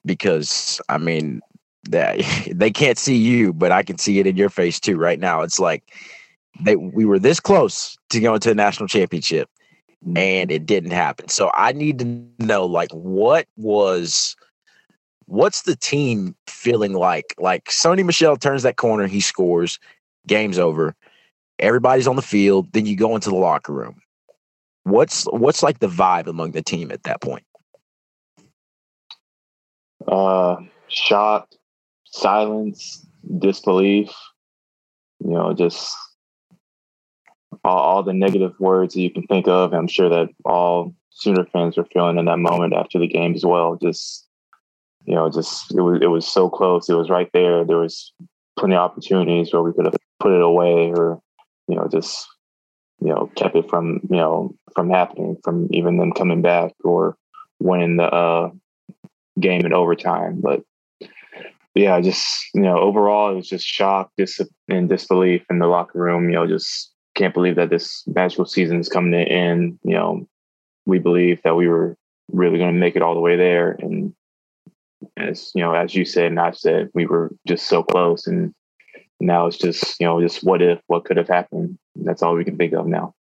because, 0.06 0.80
I 0.90 1.00
mean, 1.00 1.42
that 1.90 2.22
they 2.52 2.70
can't 2.70 3.00
see 3.00 3.18
you, 3.18 3.52
but 3.52 3.72
I 3.72 3.82
can 3.82 3.98
see 3.98 4.20
it 4.20 4.28
in 4.28 4.38
your 4.38 4.50
face 4.50 4.80
too 4.80 4.98
right 4.98 5.20
now. 5.20 5.42
It's 5.42 5.60
like 5.60 5.92
they 6.64 6.76
we 6.76 7.04
were 7.04 7.18
this 7.18 7.40
close 7.40 7.98
to 8.12 8.20
going 8.20 8.40
to 8.42 8.50
the 8.50 8.56
national 8.56 8.88
championship 8.88 9.50
and 10.16 10.52
it 10.52 10.66
didn't 10.66 10.92
happen. 10.92 11.30
So 11.30 11.52
I 11.56 11.72
need 11.72 12.00
to 12.00 12.24
know 12.40 12.66
like 12.66 12.92
what 12.92 13.48
was 13.58 14.36
what's 15.26 15.64
the 15.64 15.76
team 15.76 16.36
feeling 16.48 16.94
like? 16.94 17.34
Like 17.38 17.66
Sony 17.66 18.06
Michel 18.06 18.38
turns 18.38 18.64
that 18.64 18.78
corner, 18.78 19.08
he 19.08 19.20
scores, 19.20 19.80
game's 20.28 20.60
over. 20.60 20.96
Everybody's 21.58 22.08
on 22.08 22.16
the 22.16 22.22
field, 22.22 22.72
then 22.74 22.86
you 22.86 22.96
go 22.96 23.16
into 23.16 23.30
the 23.30 23.36
locker 23.36 23.74
room. 23.74 24.02
What's 24.84 25.26
what's 25.26 25.64
like 25.64 25.80
the 25.80 25.88
vibe 25.88 26.28
among 26.28 26.52
the 26.52 26.62
team 26.62 26.92
at 26.92 27.04
that 27.04 27.22
point? 27.22 27.46
Uh 30.08 30.58
shock, 30.88 31.50
silence, 32.06 33.04
disbelief, 33.40 34.12
you 35.20 35.32
know, 35.32 35.54
just 35.54 35.96
all, 37.66 37.78
all 37.78 38.04
the 38.04 38.14
negative 38.14 38.54
words 38.60 38.94
that 38.94 39.02
you 39.02 39.12
can 39.12 39.24
think 39.24 39.48
of. 39.48 39.74
I'm 39.74 39.88
sure 39.88 40.10
that 40.10 40.30
all 40.46 40.94
Sooner 41.18 41.46
fans 41.46 41.78
were 41.78 41.86
feeling 41.94 42.18
in 42.18 42.26
that 42.26 42.40
moment 42.40 42.74
after 42.74 43.00
the 43.00 43.08
game 43.08 43.36
as 43.36 43.46
well. 43.46 43.78
Just 43.82 44.28
you 45.06 45.16
know, 45.16 45.30
just 45.30 45.74
it 45.74 45.80
was 45.80 46.00
it 46.02 46.08
was 46.08 46.28
so 46.28 46.50
close. 46.50 46.90
It 46.90 46.96
was 46.96 47.10
right 47.10 47.30
there. 47.34 47.64
There 47.64 47.78
was 47.78 48.12
plenty 48.60 48.76
of 48.76 48.82
opportunities 48.82 49.54
where 49.54 49.62
we 49.62 49.72
could 49.72 49.86
have 49.86 49.96
put 50.20 50.34
it 50.34 50.42
away 50.42 50.92
or 50.92 51.22
you 51.68 51.76
know 51.76 51.88
just 51.88 52.28
you 53.00 53.08
know 53.08 53.32
kept 53.36 53.56
it 53.56 53.70
from 53.70 54.02
you 54.10 54.18
know 54.18 54.54
from 54.74 54.90
happening, 54.90 55.38
from 55.42 55.70
even 55.72 55.98
them 55.98 56.12
coming 56.12 56.42
back 56.42 56.74
or 56.84 57.16
winning 57.60 57.96
the 57.96 58.04
uh, 58.04 58.50
game 59.40 59.66
in 59.66 59.74
overtime. 59.74 60.42
But 60.42 60.64
yeah, 61.76 62.00
just 62.02 62.28
you 62.54 62.62
know, 62.62 62.78
overall 62.78 63.32
it 63.32 63.36
was 63.36 63.48
just 63.48 63.66
shock, 63.66 64.12
dis- 64.18 64.42
and 64.68 64.90
disbelief 64.90 65.46
in 65.50 65.60
the 65.60 65.68
locker 65.68 66.00
room. 66.00 66.30
You 66.30 66.36
know, 66.36 66.48
just 66.48 66.92
can't 67.16 67.34
believe 67.34 67.56
that 67.56 67.70
this 67.70 68.04
magical 68.08 68.46
season 68.46 68.80
is 68.80 68.90
coming 68.90 69.12
to 69.12 69.20
end. 69.20 69.80
You 69.84 69.94
know, 69.94 70.28
we 70.86 71.00
believe 71.00 71.42
that 71.44 71.56
we 71.56 71.68
were 71.68 71.98
really 72.32 72.58
going 72.58 72.74
to 72.74 72.80
make 72.80 72.96
it 72.96 73.02
all 73.02 73.16
the 73.16 73.22
way 73.22 73.36
there, 73.36 73.72
and 73.80 74.14
as 75.18 75.52
you 75.56 75.64
know, 75.64 75.74
as 75.74 75.96
you 75.96 76.06
said 76.06 76.28
and 76.28 76.40
I've 76.40 76.58
said, 76.58 76.90
we 76.94 77.06
were 77.06 77.32
just 77.48 77.68
so 77.68 77.82
close, 77.84 78.28
and 78.28 78.54
now 79.20 79.48
it's 79.48 79.58
just 79.58 80.00
you 80.00 80.06
know, 80.06 80.22
just 80.22 80.44
what 80.44 80.62
if, 80.62 80.80
what 80.88 81.06
could 81.06 81.18
have 81.18 81.30
happened. 81.30 81.78
That's 81.96 82.22
all 82.22 82.36
we 82.36 82.46
can 82.46 82.58
think 82.58 82.74
of 82.74 82.86
now. 82.86 83.16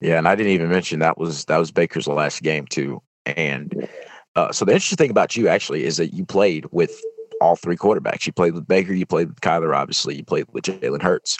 Yeah, 0.00 0.18
and 0.18 0.28
I 0.28 0.34
didn't 0.34 0.52
even 0.52 0.68
mention 0.68 0.98
that 0.98 1.16
was 1.16 1.46
that 1.46 1.58
was 1.58 1.70
Baker's 1.70 2.06
last 2.06 2.42
game 2.42 2.66
too, 2.66 3.00
and 3.24 3.88
uh, 4.36 4.52
so 4.52 4.64
the 4.64 4.72
interesting 4.72 4.96
thing 4.96 5.10
about 5.10 5.36
you 5.36 5.48
actually 5.48 5.84
is 5.84 5.96
that 5.96 6.12
you 6.12 6.24
played 6.24 6.66
with 6.72 7.00
all 7.40 7.56
three 7.56 7.76
quarterbacks. 7.76 8.26
You 8.26 8.32
played 8.32 8.54
with 8.54 8.66
Baker, 8.66 8.92
you 8.92 9.06
played 9.06 9.28
with 9.28 9.40
Kyler, 9.40 9.76
obviously, 9.76 10.16
you 10.16 10.24
played 10.24 10.46
with 10.52 10.64
Jalen 10.64 11.02
Hurts. 11.02 11.38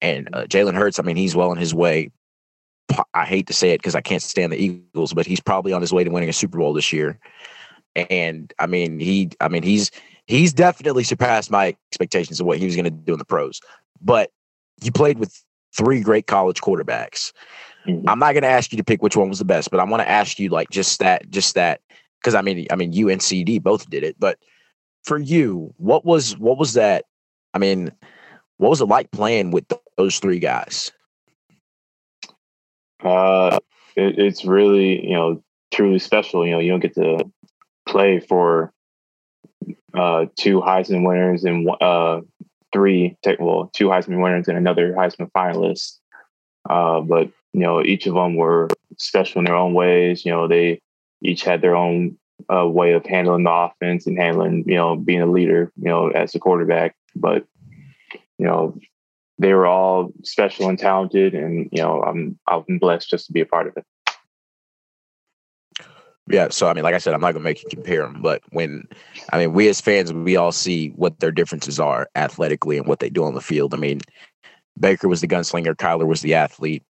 And 0.00 0.28
uh, 0.32 0.44
Jalen 0.44 0.74
Hurts, 0.74 0.98
I 0.98 1.02
mean, 1.02 1.16
he's 1.16 1.36
well 1.36 1.50
on 1.50 1.56
his 1.56 1.74
way. 1.74 2.10
I 3.14 3.24
hate 3.24 3.46
to 3.46 3.52
say 3.54 3.70
it 3.70 3.78
because 3.78 3.94
I 3.94 4.00
can't 4.00 4.22
stand 4.22 4.52
the 4.52 4.58
Eagles, 4.58 5.14
but 5.14 5.26
he's 5.26 5.40
probably 5.40 5.72
on 5.72 5.80
his 5.80 5.92
way 5.92 6.04
to 6.04 6.10
winning 6.10 6.28
a 6.28 6.34
Super 6.34 6.58
Bowl 6.58 6.72
this 6.72 6.92
year. 6.92 7.18
And 7.96 8.52
I 8.58 8.66
mean, 8.66 8.98
he, 9.00 9.30
I 9.40 9.48
mean, 9.48 9.62
he's 9.62 9.90
he's 10.26 10.52
definitely 10.52 11.04
surpassed 11.04 11.50
my 11.50 11.76
expectations 11.90 12.40
of 12.40 12.46
what 12.46 12.58
he 12.58 12.66
was 12.66 12.76
going 12.76 12.84
to 12.84 12.90
do 12.90 13.12
in 13.12 13.18
the 13.18 13.24
pros. 13.24 13.60
But 14.00 14.30
you 14.82 14.92
played 14.92 15.18
with 15.18 15.42
three 15.76 16.00
great 16.00 16.26
college 16.26 16.60
quarterbacks. 16.60 17.32
Mm-hmm. 17.86 18.08
I'm 18.08 18.18
not 18.18 18.32
going 18.32 18.42
to 18.42 18.48
ask 18.48 18.72
you 18.72 18.78
to 18.78 18.84
pick 18.84 19.02
which 19.02 19.16
one 19.16 19.28
was 19.28 19.38
the 19.38 19.44
best, 19.44 19.70
but 19.70 19.80
I 19.80 19.84
want 19.84 20.02
to 20.02 20.08
ask 20.08 20.38
you 20.38 20.48
like 20.48 20.70
just 20.70 20.98
that, 21.00 21.28
just 21.30 21.54
that, 21.54 21.80
because 22.20 22.34
I 22.34 22.42
mean, 22.42 22.66
I 22.70 22.76
mean, 22.76 22.92
you 22.92 23.08
and 23.08 23.20
CeeDee 23.20 23.62
both 23.62 23.88
did 23.90 24.02
it, 24.02 24.16
but 24.18 24.38
for 25.02 25.18
you, 25.18 25.72
what 25.76 26.04
was 26.04 26.36
what 26.38 26.58
was 26.58 26.72
that? 26.74 27.04
I 27.52 27.58
mean, 27.58 27.92
what 28.56 28.70
was 28.70 28.80
it 28.80 28.86
like 28.86 29.10
playing 29.10 29.50
with 29.50 29.68
those 29.96 30.18
three 30.18 30.38
guys? 30.38 30.92
Uh, 33.02 33.58
it, 33.96 34.18
it's 34.18 34.44
really 34.44 35.04
you 35.06 35.14
know 35.14 35.42
truly 35.72 35.98
special. 35.98 36.46
You 36.46 36.52
know, 36.52 36.58
you 36.58 36.70
don't 36.70 36.80
get 36.80 36.94
to 36.94 37.30
play 37.86 38.20
for 38.20 38.72
uh, 39.94 40.26
two 40.36 40.60
Heisman 40.60 41.06
winners 41.06 41.44
and 41.44 41.68
uh, 41.80 42.20
three, 42.72 43.16
well, 43.38 43.70
two 43.72 43.88
Heisman 43.88 44.22
winners 44.22 44.48
and 44.48 44.58
another 44.58 44.92
Heisman 44.92 45.30
finalist. 45.32 45.98
Uh, 46.68 47.00
but 47.00 47.30
you 47.52 47.60
know, 47.60 47.82
each 47.82 48.06
of 48.06 48.14
them 48.14 48.36
were 48.36 48.68
special 48.98 49.38
in 49.40 49.44
their 49.44 49.54
own 49.54 49.74
ways. 49.74 50.24
You 50.24 50.32
know, 50.32 50.48
they 50.48 50.80
each 51.22 51.44
had 51.44 51.60
their 51.60 51.76
own 51.76 52.16
uh, 52.52 52.66
way 52.66 52.92
of 52.92 53.06
handling 53.06 53.44
the 53.44 53.50
offense 53.50 54.06
and 54.06 54.18
handling, 54.18 54.64
you 54.66 54.74
know, 54.74 54.96
being 54.96 55.22
a 55.22 55.26
leader, 55.26 55.70
you 55.76 55.88
know, 55.88 56.08
as 56.08 56.34
a 56.34 56.40
quarterback. 56.40 56.96
But 57.14 57.46
you 58.38 58.46
know, 58.46 58.76
they 59.38 59.52
were 59.52 59.66
all 59.66 60.12
special 60.22 60.68
and 60.68 60.78
talented, 60.78 61.34
and 61.34 61.68
you 61.72 61.82
know, 61.82 62.02
I'm 62.02 62.38
I'm 62.46 62.78
blessed 62.78 63.10
just 63.10 63.26
to 63.26 63.32
be 63.32 63.40
a 63.40 63.46
part 63.46 63.66
of 63.66 63.76
it. 63.76 63.84
Yeah, 66.26 66.48
so 66.50 66.68
I 66.68 66.72
mean, 66.72 66.84
like 66.84 66.94
I 66.94 66.98
said, 66.98 67.14
I'm 67.14 67.20
not 67.20 67.32
gonna 67.32 67.44
make 67.44 67.62
you 67.62 67.68
compare 67.68 68.02
them, 68.02 68.22
but 68.22 68.42
when 68.50 68.88
I 69.32 69.38
mean, 69.38 69.52
we 69.52 69.68
as 69.68 69.80
fans, 69.80 70.12
we 70.12 70.36
all 70.36 70.52
see 70.52 70.88
what 70.90 71.20
their 71.20 71.32
differences 71.32 71.78
are 71.78 72.08
athletically 72.14 72.78
and 72.78 72.86
what 72.86 73.00
they 73.00 73.10
do 73.10 73.24
on 73.24 73.34
the 73.34 73.40
field. 73.40 73.74
I 73.74 73.76
mean, 73.76 74.00
Baker 74.78 75.08
was 75.08 75.20
the 75.20 75.28
gunslinger, 75.28 75.74
Kyler 75.74 76.06
was 76.06 76.22
the 76.22 76.34
athlete, 76.34 76.82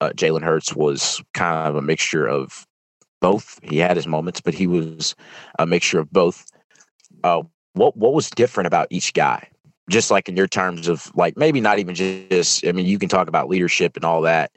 uh, 0.00 0.10
Jalen 0.10 0.42
Hurts 0.42 0.74
was 0.74 1.22
kind 1.34 1.68
of 1.68 1.76
a 1.76 1.82
mixture 1.82 2.26
of 2.26 2.66
both. 3.20 3.60
He 3.62 3.78
had 3.78 3.96
his 3.96 4.06
moments, 4.06 4.40
but 4.40 4.54
he 4.54 4.66
was 4.66 5.14
a 5.58 5.66
mixture 5.66 6.00
of 6.00 6.10
both. 6.10 6.44
Uh, 7.22 7.42
what 7.74 7.96
what 7.96 8.12
was 8.12 8.28
different 8.30 8.66
about 8.66 8.88
each 8.90 9.14
guy? 9.14 9.48
Just 9.90 10.10
like 10.10 10.28
in 10.28 10.36
your 10.36 10.46
terms 10.46 10.88
of 10.88 11.14
like 11.14 11.36
maybe 11.36 11.60
not 11.60 11.78
even 11.78 11.94
just. 11.94 12.66
I 12.66 12.72
mean, 12.72 12.86
you 12.86 12.98
can 12.98 13.08
talk 13.08 13.28
about 13.28 13.48
leadership 13.48 13.96
and 13.96 14.04
all 14.04 14.22
that, 14.22 14.52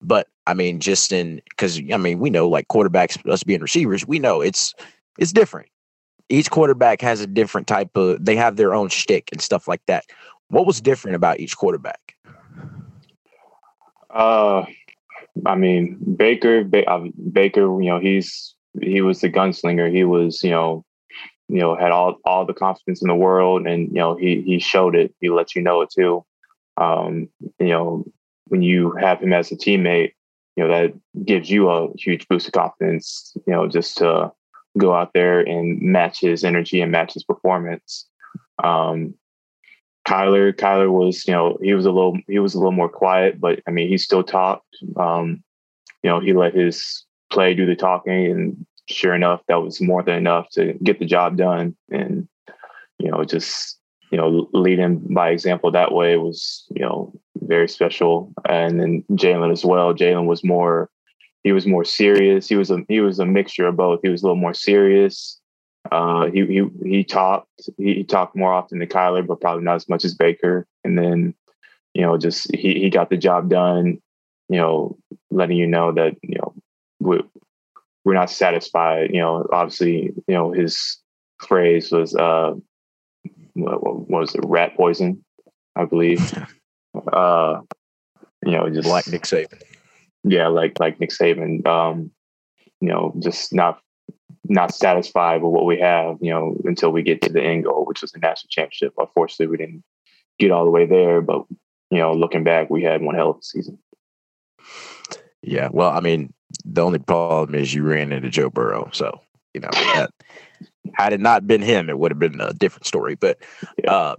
but 0.00 0.28
I 0.46 0.54
mean, 0.54 0.80
just 0.80 1.12
in 1.12 1.42
because 1.50 1.80
I 1.92 1.96
mean, 1.96 2.20
we 2.20 2.30
know 2.30 2.48
like 2.48 2.68
quarterbacks, 2.68 3.18
us 3.30 3.42
being 3.42 3.60
receivers, 3.60 4.06
we 4.06 4.18
know 4.18 4.40
it's 4.40 4.74
it's 5.18 5.32
different. 5.32 5.68
Each 6.28 6.50
quarterback 6.50 7.00
has 7.00 7.20
a 7.20 7.26
different 7.26 7.66
type 7.66 7.96
of. 7.96 8.24
They 8.24 8.36
have 8.36 8.56
their 8.56 8.74
own 8.74 8.88
shtick 8.88 9.28
and 9.32 9.40
stuff 9.40 9.66
like 9.66 9.82
that. 9.86 10.04
What 10.48 10.66
was 10.66 10.80
different 10.80 11.16
about 11.16 11.40
each 11.40 11.56
quarterback? 11.56 12.16
Uh, 14.10 14.64
I 15.44 15.54
mean, 15.54 15.98
Baker, 16.16 16.64
ba- 16.64 16.88
uh, 16.88 17.08
Baker, 17.32 17.60
you 17.60 17.90
know, 17.90 17.98
he's 17.98 18.54
he 18.80 19.00
was 19.00 19.20
the 19.20 19.30
gunslinger. 19.30 19.92
He 19.92 20.04
was, 20.04 20.42
you 20.42 20.50
know, 20.50 20.84
you 21.48 21.58
know, 21.60 21.76
had 21.76 21.90
all 21.90 22.18
all 22.24 22.44
the 22.44 22.54
confidence 22.54 23.02
in 23.02 23.08
the 23.08 23.14
world, 23.14 23.66
and 23.66 23.88
you 23.88 23.94
know, 23.94 24.16
he 24.16 24.42
he 24.42 24.58
showed 24.58 24.94
it. 24.94 25.14
He 25.20 25.30
let 25.30 25.54
you 25.54 25.62
know 25.62 25.80
it 25.82 25.90
too. 25.90 26.24
Um, 26.76 27.28
you 27.58 27.68
know, 27.68 28.04
when 28.46 28.62
you 28.62 28.92
have 28.92 29.20
him 29.20 29.32
as 29.32 29.50
a 29.50 29.56
teammate, 29.56 30.12
you 30.56 30.64
know 30.64 30.68
that 30.68 30.94
gives 31.24 31.50
you 31.50 31.70
a 31.70 31.88
huge 31.96 32.28
boost 32.28 32.46
of 32.46 32.52
confidence. 32.52 33.32
You 33.46 33.52
know, 33.52 33.66
just 33.66 33.98
to 33.98 34.32
go 34.76 34.94
out 34.94 35.12
there 35.12 35.40
and 35.40 35.80
match 35.80 36.20
his 36.20 36.44
energy 36.44 36.80
and 36.80 36.92
match 36.92 37.14
his 37.14 37.24
performance. 37.24 38.06
Um, 38.62 39.14
Kyler, 40.06 40.54
Kyler 40.54 40.90
was, 40.90 41.26
you 41.26 41.34
know, 41.34 41.58
he 41.62 41.74
was 41.74 41.84
a 41.84 41.90
little, 41.90 42.16
he 42.28 42.38
was 42.38 42.54
a 42.54 42.58
little 42.58 42.72
more 42.72 42.88
quiet, 42.88 43.40
but 43.40 43.60
I 43.66 43.70
mean, 43.70 43.88
he 43.88 43.98
still 43.98 44.22
talked. 44.22 44.64
Um, 44.96 45.42
you 46.02 46.08
know, 46.08 46.20
he 46.20 46.32
let 46.32 46.54
his 46.54 47.04
play 47.30 47.54
do 47.54 47.66
the 47.66 47.76
talking, 47.76 48.26
and 48.26 48.66
sure 48.88 49.14
enough, 49.14 49.42
that 49.48 49.62
was 49.62 49.80
more 49.80 50.02
than 50.02 50.16
enough 50.16 50.48
to 50.50 50.74
get 50.82 50.98
the 50.98 51.06
job 51.06 51.36
done. 51.36 51.76
And 51.90 52.28
you 52.98 53.10
know, 53.10 53.24
just 53.24 53.78
you 54.10 54.16
know, 54.16 54.48
leading 54.52 54.98
by 55.14 55.30
example 55.30 55.70
that 55.70 55.92
way 55.92 56.16
was, 56.16 56.64
you 56.74 56.82
know, 56.82 57.12
very 57.42 57.68
special. 57.68 58.32
And 58.48 58.80
then 58.80 59.04
Jalen 59.12 59.52
as 59.52 59.64
well. 59.64 59.94
Jalen 59.94 60.26
was 60.26 60.42
more, 60.42 60.88
he 61.44 61.52
was 61.52 61.66
more 61.66 61.84
serious. 61.84 62.48
He 62.48 62.56
was 62.56 62.70
a 62.70 62.78
he 62.88 63.00
was 63.00 63.18
a 63.18 63.26
mixture 63.26 63.66
of 63.66 63.76
both. 63.76 64.00
He 64.02 64.08
was 64.08 64.22
a 64.22 64.26
little 64.26 64.36
more 64.36 64.54
serious. 64.54 65.38
Uh, 65.92 66.26
he 66.30 66.44
he 66.46 66.62
he 66.84 67.04
talked 67.04 67.68
he 67.76 68.04
talked 68.04 68.36
more 68.36 68.52
often 68.52 68.78
than 68.78 68.88
Kyler, 68.88 69.26
but 69.26 69.40
probably 69.40 69.64
not 69.64 69.76
as 69.76 69.88
much 69.88 70.04
as 70.04 70.14
Baker. 70.14 70.66
And 70.84 70.98
then, 70.98 71.34
you 71.94 72.02
know, 72.02 72.16
just 72.16 72.54
he 72.54 72.80
he 72.80 72.90
got 72.90 73.10
the 73.10 73.16
job 73.16 73.48
done. 73.48 74.00
You 74.48 74.58
know, 74.58 74.98
letting 75.30 75.58
you 75.58 75.66
know 75.66 75.92
that 75.92 76.16
you 76.22 76.38
know 76.38 76.54
we 76.98 77.20
we're 78.08 78.14
not 78.14 78.30
satisfied. 78.30 79.10
You 79.12 79.20
know, 79.20 79.46
obviously, 79.52 80.14
you 80.26 80.34
know 80.34 80.50
his 80.50 80.96
phrase 81.46 81.92
was 81.92 82.16
uh, 82.16 82.54
what, 83.52 83.82
what 84.08 84.20
was 84.20 84.34
it, 84.34 84.40
rat 84.46 84.74
poison, 84.78 85.22
I 85.76 85.84
believe. 85.84 86.32
uh, 87.12 87.60
you 88.46 88.52
know, 88.52 88.70
just 88.70 88.88
like 88.88 89.06
Nick 89.08 89.24
Saban. 89.24 89.60
Yeah, 90.24 90.48
like 90.48 90.80
like 90.80 90.98
Nick 90.98 91.10
Saban. 91.10 91.66
Um, 91.66 92.10
you 92.80 92.88
know, 92.88 93.12
just 93.18 93.52
not 93.52 93.78
not 94.44 94.72
satisfied 94.74 95.42
with 95.42 95.52
what 95.52 95.66
we 95.66 95.78
have, 95.78 96.16
you 96.22 96.30
know, 96.30 96.56
until 96.64 96.90
we 96.90 97.02
get 97.02 97.20
to 97.20 97.30
the 97.30 97.42
end 97.42 97.64
goal, 97.64 97.84
which 97.84 98.00
was 98.00 98.12
the 98.12 98.20
national 98.20 98.48
championship. 98.48 98.94
Unfortunately, 98.96 99.48
we 99.48 99.58
didn't 99.58 99.84
get 100.38 100.50
all 100.50 100.64
the 100.64 100.70
way 100.70 100.86
there, 100.86 101.20
but 101.20 101.44
you 101.90 101.98
know, 101.98 102.14
looking 102.14 102.42
back, 102.42 102.70
we 102.70 102.82
had 102.82 103.02
one 103.02 103.16
hell 103.16 103.32
of 103.32 103.36
a 103.36 103.42
season. 103.42 103.78
Yeah, 105.42 105.68
well, 105.70 105.90
I 105.90 106.00
mean, 106.00 106.32
the 106.64 106.82
only 106.82 106.98
problem 106.98 107.54
is 107.54 107.74
you 107.74 107.82
ran 107.82 108.12
into 108.12 108.30
Joe 108.30 108.50
Burrow, 108.50 108.90
so 108.92 109.20
you 109.54 109.60
know 109.60 109.70
that 109.72 110.10
had 110.94 111.12
it 111.12 111.20
not 111.20 111.46
been 111.46 111.62
him, 111.62 111.88
it 111.88 111.98
would 111.98 112.10
have 112.10 112.18
been 112.18 112.40
a 112.40 112.52
different 112.52 112.86
story. 112.86 113.14
But 113.14 113.38
yeah. 113.82 113.92
uh, 113.92 114.16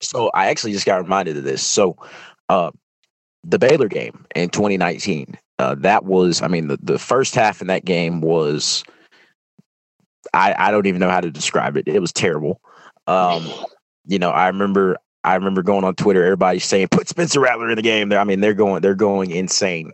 so 0.00 0.30
I 0.34 0.46
actually 0.46 0.72
just 0.72 0.86
got 0.86 1.02
reminded 1.02 1.36
of 1.36 1.44
this. 1.44 1.62
So 1.62 1.96
uh, 2.48 2.70
the 3.44 3.58
Baylor 3.58 3.88
game 3.88 4.24
in 4.34 4.48
2019, 4.50 5.36
uh, 5.58 5.74
that 5.76 6.04
was, 6.04 6.42
I 6.42 6.48
mean, 6.48 6.68
the, 6.68 6.78
the 6.82 6.98
first 6.98 7.34
half 7.34 7.60
in 7.60 7.68
that 7.68 7.84
game 7.84 8.20
was 8.20 8.84
I, 10.34 10.54
I 10.56 10.70
don't 10.70 10.86
even 10.86 11.00
know 11.00 11.10
how 11.10 11.20
to 11.20 11.30
describe 11.30 11.76
it. 11.76 11.88
It 11.88 12.00
was 12.00 12.12
terrible. 12.12 12.60
Um, 13.06 13.46
you 14.06 14.18
know, 14.18 14.30
I 14.30 14.48
remember 14.48 14.96
I 15.24 15.34
remember 15.36 15.62
going 15.62 15.84
on 15.84 15.94
Twitter, 15.94 16.24
everybody 16.24 16.58
saying 16.58 16.88
put 16.88 17.08
Spencer 17.08 17.40
Rattler 17.40 17.70
in 17.70 17.76
the 17.76 17.82
game. 17.82 18.12
I 18.12 18.24
mean, 18.24 18.40
they're 18.40 18.54
going 18.54 18.82
they're 18.82 18.94
going 18.94 19.30
insane 19.30 19.92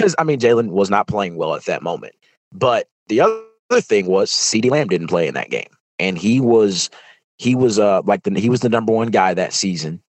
because 0.00 0.14
I 0.18 0.24
mean 0.24 0.38
Jalen 0.38 0.70
was 0.70 0.88
not 0.88 1.06
playing 1.06 1.36
well 1.36 1.54
at 1.54 1.64
that 1.66 1.82
moment. 1.82 2.14
But 2.52 2.88
the 3.08 3.20
other 3.20 3.80
thing 3.80 4.06
was 4.06 4.30
CeeDee 4.30 4.70
Lamb 4.70 4.88
didn't 4.88 5.08
play 5.08 5.28
in 5.28 5.34
that 5.34 5.50
game, 5.50 5.68
and 5.98 6.16
he 6.16 6.40
was 6.40 6.88
he 7.38 7.54
was 7.54 7.78
uh 7.78 8.02
like 8.04 8.22
the 8.22 8.38
he 8.40 8.48
was 8.48 8.60
the 8.60 8.68
number 8.68 8.92
one 8.92 9.08
guy 9.08 9.34
that 9.34 9.52
season. 9.52 10.02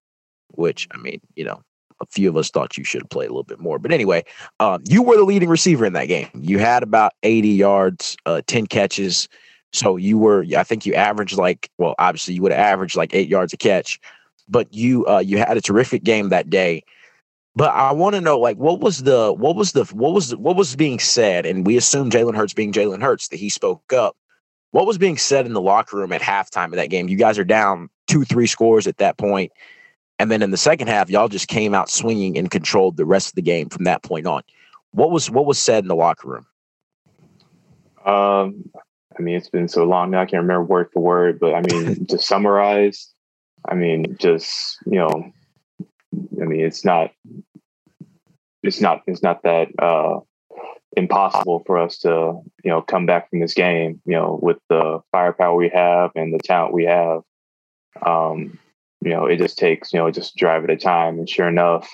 Which 0.54 0.88
I 0.92 0.98
mean, 0.98 1.20
you 1.36 1.44
know, 1.44 1.62
a 2.00 2.06
few 2.06 2.28
of 2.28 2.36
us 2.36 2.50
thought 2.50 2.76
you 2.76 2.84
should 2.84 3.02
have 3.02 3.10
played 3.10 3.26
a 3.28 3.32
little 3.32 3.42
bit 3.42 3.60
more. 3.60 3.78
But 3.78 3.92
anyway, 3.92 4.24
um, 4.60 4.82
you 4.88 5.02
were 5.02 5.16
the 5.16 5.24
leading 5.24 5.48
receiver 5.48 5.84
in 5.86 5.92
that 5.94 6.06
game. 6.06 6.28
You 6.34 6.58
had 6.58 6.82
about 6.82 7.12
80 7.22 7.48
yards, 7.48 8.16
uh, 8.26 8.42
10 8.46 8.66
catches. 8.66 9.28
So 9.72 9.96
you 9.96 10.18
were, 10.18 10.44
I 10.54 10.62
think 10.62 10.84
you 10.84 10.92
averaged 10.92 11.38
like, 11.38 11.70
well, 11.78 11.94
obviously 11.98 12.34
you 12.34 12.42
would 12.42 12.52
have 12.52 12.60
averaged 12.60 12.96
like 12.96 13.14
eight 13.14 13.28
yards 13.28 13.54
a 13.54 13.56
catch, 13.56 13.98
but 14.46 14.72
you 14.74 15.06
uh, 15.06 15.20
you 15.20 15.38
had 15.38 15.56
a 15.56 15.62
terrific 15.62 16.04
game 16.04 16.28
that 16.28 16.50
day. 16.50 16.82
But 17.54 17.74
I 17.74 17.92
want 17.92 18.14
to 18.14 18.20
know, 18.20 18.38
like, 18.38 18.56
what 18.56 18.80
was 18.80 19.02
the 19.02 19.32
what 19.32 19.56
was 19.56 19.72
the 19.72 19.84
what 19.92 20.14
was 20.14 20.34
what 20.36 20.56
was 20.56 20.74
being 20.74 20.98
said? 20.98 21.44
And 21.44 21.66
we 21.66 21.76
assume 21.76 22.10
Jalen 22.10 22.34
Hurts 22.34 22.54
being 22.54 22.72
Jalen 22.72 23.02
Hurts 23.02 23.28
that 23.28 23.36
he 23.36 23.50
spoke 23.50 23.92
up. 23.92 24.16
What 24.70 24.86
was 24.86 24.96
being 24.96 25.18
said 25.18 25.44
in 25.44 25.52
the 25.52 25.60
locker 25.60 25.98
room 25.98 26.12
at 26.12 26.22
halftime 26.22 26.66
of 26.66 26.76
that 26.76 26.88
game? 26.88 27.08
You 27.08 27.16
guys 27.16 27.38
are 27.38 27.44
down 27.44 27.90
two, 28.08 28.24
three 28.24 28.46
scores 28.46 28.86
at 28.86 28.96
that 28.98 29.18
point. 29.18 29.52
And 30.18 30.30
then 30.30 30.40
in 30.40 30.50
the 30.50 30.56
second 30.56 30.88
half, 30.88 31.10
y'all 31.10 31.28
just 31.28 31.48
came 31.48 31.74
out 31.74 31.90
swinging 31.90 32.38
and 32.38 32.50
controlled 32.50 32.96
the 32.96 33.04
rest 33.04 33.28
of 33.28 33.34
the 33.34 33.42
game 33.42 33.68
from 33.68 33.84
that 33.84 34.02
point 34.02 34.26
on. 34.26 34.42
What 34.92 35.10
was 35.10 35.30
what 35.30 35.44
was 35.44 35.58
said 35.58 35.84
in 35.84 35.88
the 35.88 35.96
locker 35.96 36.28
room? 36.28 36.46
Um, 38.06 38.70
I 39.18 39.22
mean, 39.22 39.36
it's 39.36 39.48
been 39.50 39.68
so 39.68 39.84
long 39.84 40.10
now, 40.10 40.22
I 40.22 40.26
can't 40.26 40.42
remember 40.42 40.64
word 40.64 40.90
for 40.92 41.02
word, 41.02 41.38
but 41.38 41.54
I 41.54 41.60
mean, 41.60 42.06
to 42.08 42.18
summarize, 42.18 43.12
I 43.68 43.74
mean, 43.74 44.16
just 44.18 44.78
you 44.86 44.98
know, 44.98 45.32
I 46.40 46.44
mean, 46.44 46.60
it's 46.60 46.84
not, 46.84 47.10
it's 48.62 48.80
not, 48.80 49.02
it's 49.06 49.22
not 49.22 49.42
that 49.42 49.68
uh, 49.78 50.20
impossible 50.96 51.62
for 51.66 51.78
us 51.78 51.98
to, 51.98 52.40
you 52.64 52.70
know, 52.70 52.82
come 52.82 53.06
back 53.06 53.30
from 53.30 53.40
this 53.40 53.54
game, 53.54 54.00
you 54.04 54.14
know, 54.14 54.38
with 54.40 54.58
the 54.68 55.00
firepower 55.10 55.54
we 55.54 55.68
have 55.70 56.10
and 56.14 56.32
the 56.32 56.38
talent 56.38 56.74
we 56.74 56.84
have. 56.84 57.22
Um, 58.04 58.58
you 59.00 59.10
know, 59.10 59.26
it 59.26 59.38
just 59.38 59.58
takes, 59.58 59.92
you 59.92 59.98
know, 59.98 60.10
just 60.10 60.36
drive 60.36 60.64
at 60.64 60.70
a 60.70 60.76
time. 60.76 61.18
And 61.18 61.28
sure 61.28 61.48
enough, 61.48 61.90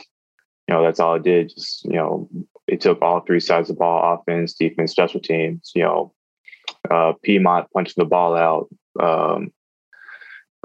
you 0.66 0.74
know, 0.74 0.82
that's 0.82 1.00
all 1.00 1.14
it 1.14 1.22
did. 1.22 1.50
Just, 1.54 1.84
you 1.84 1.94
know, 1.94 2.28
it 2.66 2.80
took 2.80 3.00
all 3.00 3.20
three 3.20 3.40
sides 3.40 3.70
of 3.70 3.76
the 3.76 3.78
ball, 3.78 4.14
offense, 4.14 4.52
defense, 4.52 4.92
special 4.92 5.20
teams, 5.20 5.72
you 5.74 5.82
know, 5.82 6.12
uh, 6.90 7.14
Piedmont 7.22 7.68
punching 7.72 7.94
the 7.96 8.04
ball 8.04 8.36
out. 8.36 8.68
Um, 9.00 9.50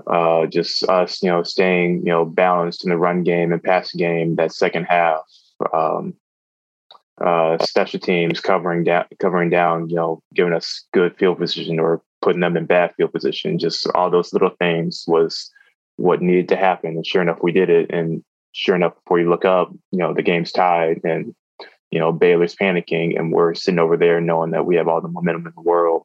uh, 0.07 0.45
just 0.47 0.83
us, 0.89 1.21
you 1.21 1.29
know, 1.29 1.43
staying, 1.43 2.05
you 2.05 2.11
know, 2.11 2.25
balanced 2.25 2.83
in 2.83 2.89
the 2.89 2.97
run 2.97 3.23
game 3.23 3.51
and 3.51 3.63
pass 3.63 3.91
game 3.93 4.35
that 4.35 4.51
second 4.51 4.85
half. 4.85 5.21
Um, 5.73 6.15
uh, 7.21 7.57
special 7.63 7.99
teams 7.99 8.39
covering 8.39 8.83
down, 8.83 9.05
covering 9.19 9.49
down, 9.49 9.89
you 9.89 9.95
know, 9.95 10.21
giving 10.33 10.53
us 10.53 10.85
good 10.93 11.15
field 11.17 11.37
position 11.37 11.79
or 11.79 12.01
putting 12.21 12.41
them 12.41 12.57
in 12.57 12.65
bad 12.65 12.93
field 12.95 13.13
position. 13.13 13.59
Just 13.59 13.87
all 13.93 14.09
those 14.09 14.33
little 14.33 14.49
things 14.59 15.05
was 15.07 15.51
what 15.97 16.21
needed 16.21 16.49
to 16.49 16.55
happen. 16.55 16.95
And 16.95 17.05
sure 17.05 17.21
enough, 17.21 17.39
we 17.41 17.51
did 17.51 17.69
it. 17.69 17.91
And 17.91 18.23
sure 18.51 18.75
enough, 18.75 18.95
before 18.95 19.19
you 19.19 19.29
look 19.29 19.45
up, 19.45 19.71
you 19.91 19.99
know, 19.99 20.13
the 20.13 20.23
game's 20.23 20.51
tied 20.51 21.01
and, 21.03 21.35
you 21.91 21.99
know, 21.99 22.11
Baylor's 22.11 22.55
panicking 22.55 23.17
and 23.17 23.31
we're 23.31 23.53
sitting 23.53 23.79
over 23.79 23.95
there 23.95 24.19
knowing 24.19 24.51
that 24.51 24.65
we 24.65 24.75
have 24.77 24.87
all 24.87 25.01
the 25.01 25.07
momentum 25.07 25.45
in 25.45 25.53
the 25.55 25.61
world. 25.61 26.03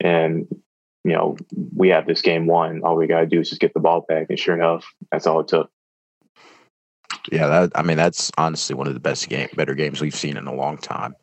And, 0.00 0.48
you 1.06 1.12
know, 1.12 1.36
we 1.76 1.88
have 1.90 2.04
this 2.04 2.20
game 2.20 2.46
won. 2.46 2.82
All 2.82 2.96
we 2.96 3.06
got 3.06 3.20
to 3.20 3.26
do 3.26 3.38
is 3.38 3.48
just 3.48 3.60
get 3.60 3.72
the 3.74 3.80
ball 3.80 4.04
back. 4.08 4.26
And 4.28 4.36
sure 4.36 4.56
enough, 4.56 4.84
that's 5.12 5.24
all 5.24 5.38
it 5.38 5.46
took. 5.46 5.70
Yeah, 7.30 7.46
that, 7.46 7.72
I 7.76 7.82
mean, 7.82 7.96
that's 7.96 8.32
honestly 8.36 8.74
one 8.74 8.88
of 8.88 8.94
the 8.94 9.00
best 9.00 9.28
game, 9.28 9.48
better 9.54 9.74
games 9.74 10.00
we've 10.00 10.14
seen 10.14 10.36
in 10.36 10.48
a 10.48 10.54
long 10.54 10.78
time, 10.78 11.14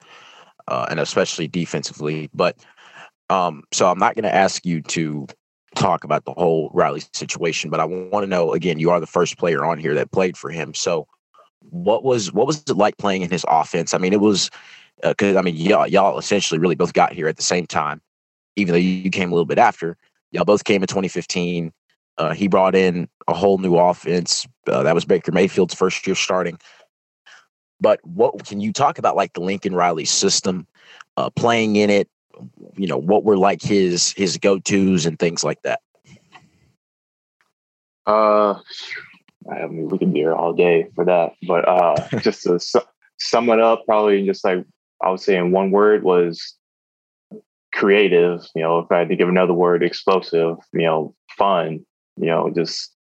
uh, 0.69 0.87
and 0.89 1.01
especially 1.01 1.49
defensively. 1.49 2.29
But 2.33 2.57
um, 3.29 3.63
so 3.73 3.89
I'm 3.89 3.99
not 3.99 4.15
going 4.15 4.23
to 4.23 4.33
ask 4.33 4.65
you 4.65 4.81
to 4.83 5.27
talk 5.75 6.05
about 6.05 6.23
the 6.23 6.33
whole 6.33 6.71
Riley 6.73 7.01
situation, 7.11 7.69
but 7.69 7.81
I 7.81 7.85
want 7.85 8.23
to 8.23 8.27
know 8.27 8.53
again. 8.53 8.79
You 8.79 8.89
are 8.91 9.01
the 9.01 9.07
first 9.07 9.37
player 9.37 9.65
on 9.65 9.79
here 9.79 9.95
that 9.95 10.11
played 10.11 10.37
for 10.37 10.49
him, 10.49 10.73
so 10.73 11.07
what 11.59 12.05
was 12.05 12.31
what 12.31 12.47
was 12.47 12.63
it 12.69 12.77
like 12.77 12.97
playing 12.97 13.21
in 13.21 13.29
his 13.29 13.45
offense? 13.49 13.93
I 13.93 13.97
mean, 13.97 14.13
it 14.13 14.21
was 14.21 14.49
because 15.01 15.35
uh, 15.35 15.39
I 15.39 15.41
mean, 15.41 15.55
y'all 15.55 15.87
y'all 15.87 16.17
essentially 16.17 16.59
really 16.59 16.75
both 16.75 16.93
got 16.93 17.13
here 17.13 17.27
at 17.27 17.37
the 17.37 17.43
same 17.43 17.65
time, 17.65 18.01
even 18.55 18.73
though 18.73 18.79
you 18.79 19.09
came 19.09 19.31
a 19.31 19.35
little 19.35 19.45
bit 19.45 19.57
after. 19.57 19.97
Y'all 20.31 20.45
both 20.45 20.63
came 20.63 20.81
in 20.81 20.87
2015. 20.87 21.71
Uh, 22.17 22.33
he 22.33 22.47
brought 22.47 22.75
in 22.75 23.07
a 23.27 23.33
whole 23.33 23.57
new 23.57 23.75
offense. 23.75 24.47
Uh, 24.67 24.83
that 24.83 24.95
was 24.95 25.05
Baker 25.05 25.31
Mayfield's 25.31 25.73
first 25.73 26.05
year 26.05 26.15
starting. 26.15 26.59
But 27.79 27.99
what 28.05 28.45
can 28.45 28.61
you 28.61 28.71
talk 28.71 28.97
about, 28.97 29.15
like 29.15 29.33
the 29.33 29.41
Lincoln 29.41 29.75
Riley 29.75 30.05
system, 30.05 30.67
uh, 31.17 31.29
playing 31.31 31.75
in 31.75 31.89
it? 31.89 32.09
You 32.75 32.87
know, 32.87 32.97
what 32.97 33.23
were 33.23 33.37
like 33.37 33.61
his 33.61 34.13
his 34.13 34.37
go 34.37 34.59
tos 34.59 35.05
and 35.05 35.19
things 35.19 35.43
like 35.43 35.61
that. 35.63 35.81
Uh, 38.05 38.59
I 39.51 39.67
mean, 39.67 39.89
we 39.89 39.97
can 39.97 40.11
be 40.11 40.19
here 40.19 40.33
all 40.33 40.53
day 40.53 40.87
for 40.95 41.05
that. 41.05 41.33
But 41.47 41.67
uh, 41.67 41.95
just 42.19 42.43
to 42.43 42.59
su- 42.59 42.81
sum 43.19 43.49
it 43.49 43.59
up, 43.59 43.83
probably 43.85 44.25
just 44.25 44.43
like 44.43 44.65
I 45.01 45.09
would 45.09 45.19
say 45.19 45.37
in 45.37 45.51
one 45.51 45.71
word 45.71 46.03
was 46.03 46.55
creative. 47.73 48.45
You 48.55 48.63
know, 48.63 48.79
if 48.79 48.91
I 48.91 48.99
had 48.99 49.09
to 49.09 49.15
give 49.15 49.29
another 49.29 49.53
word, 49.53 49.83
explosive. 49.83 50.57
You 50.73 50.81
know, 50.81 51.15
fun. 51.37 51.85
You 52.17 52.27
know, 52.27 52.51
just 52.55 52.91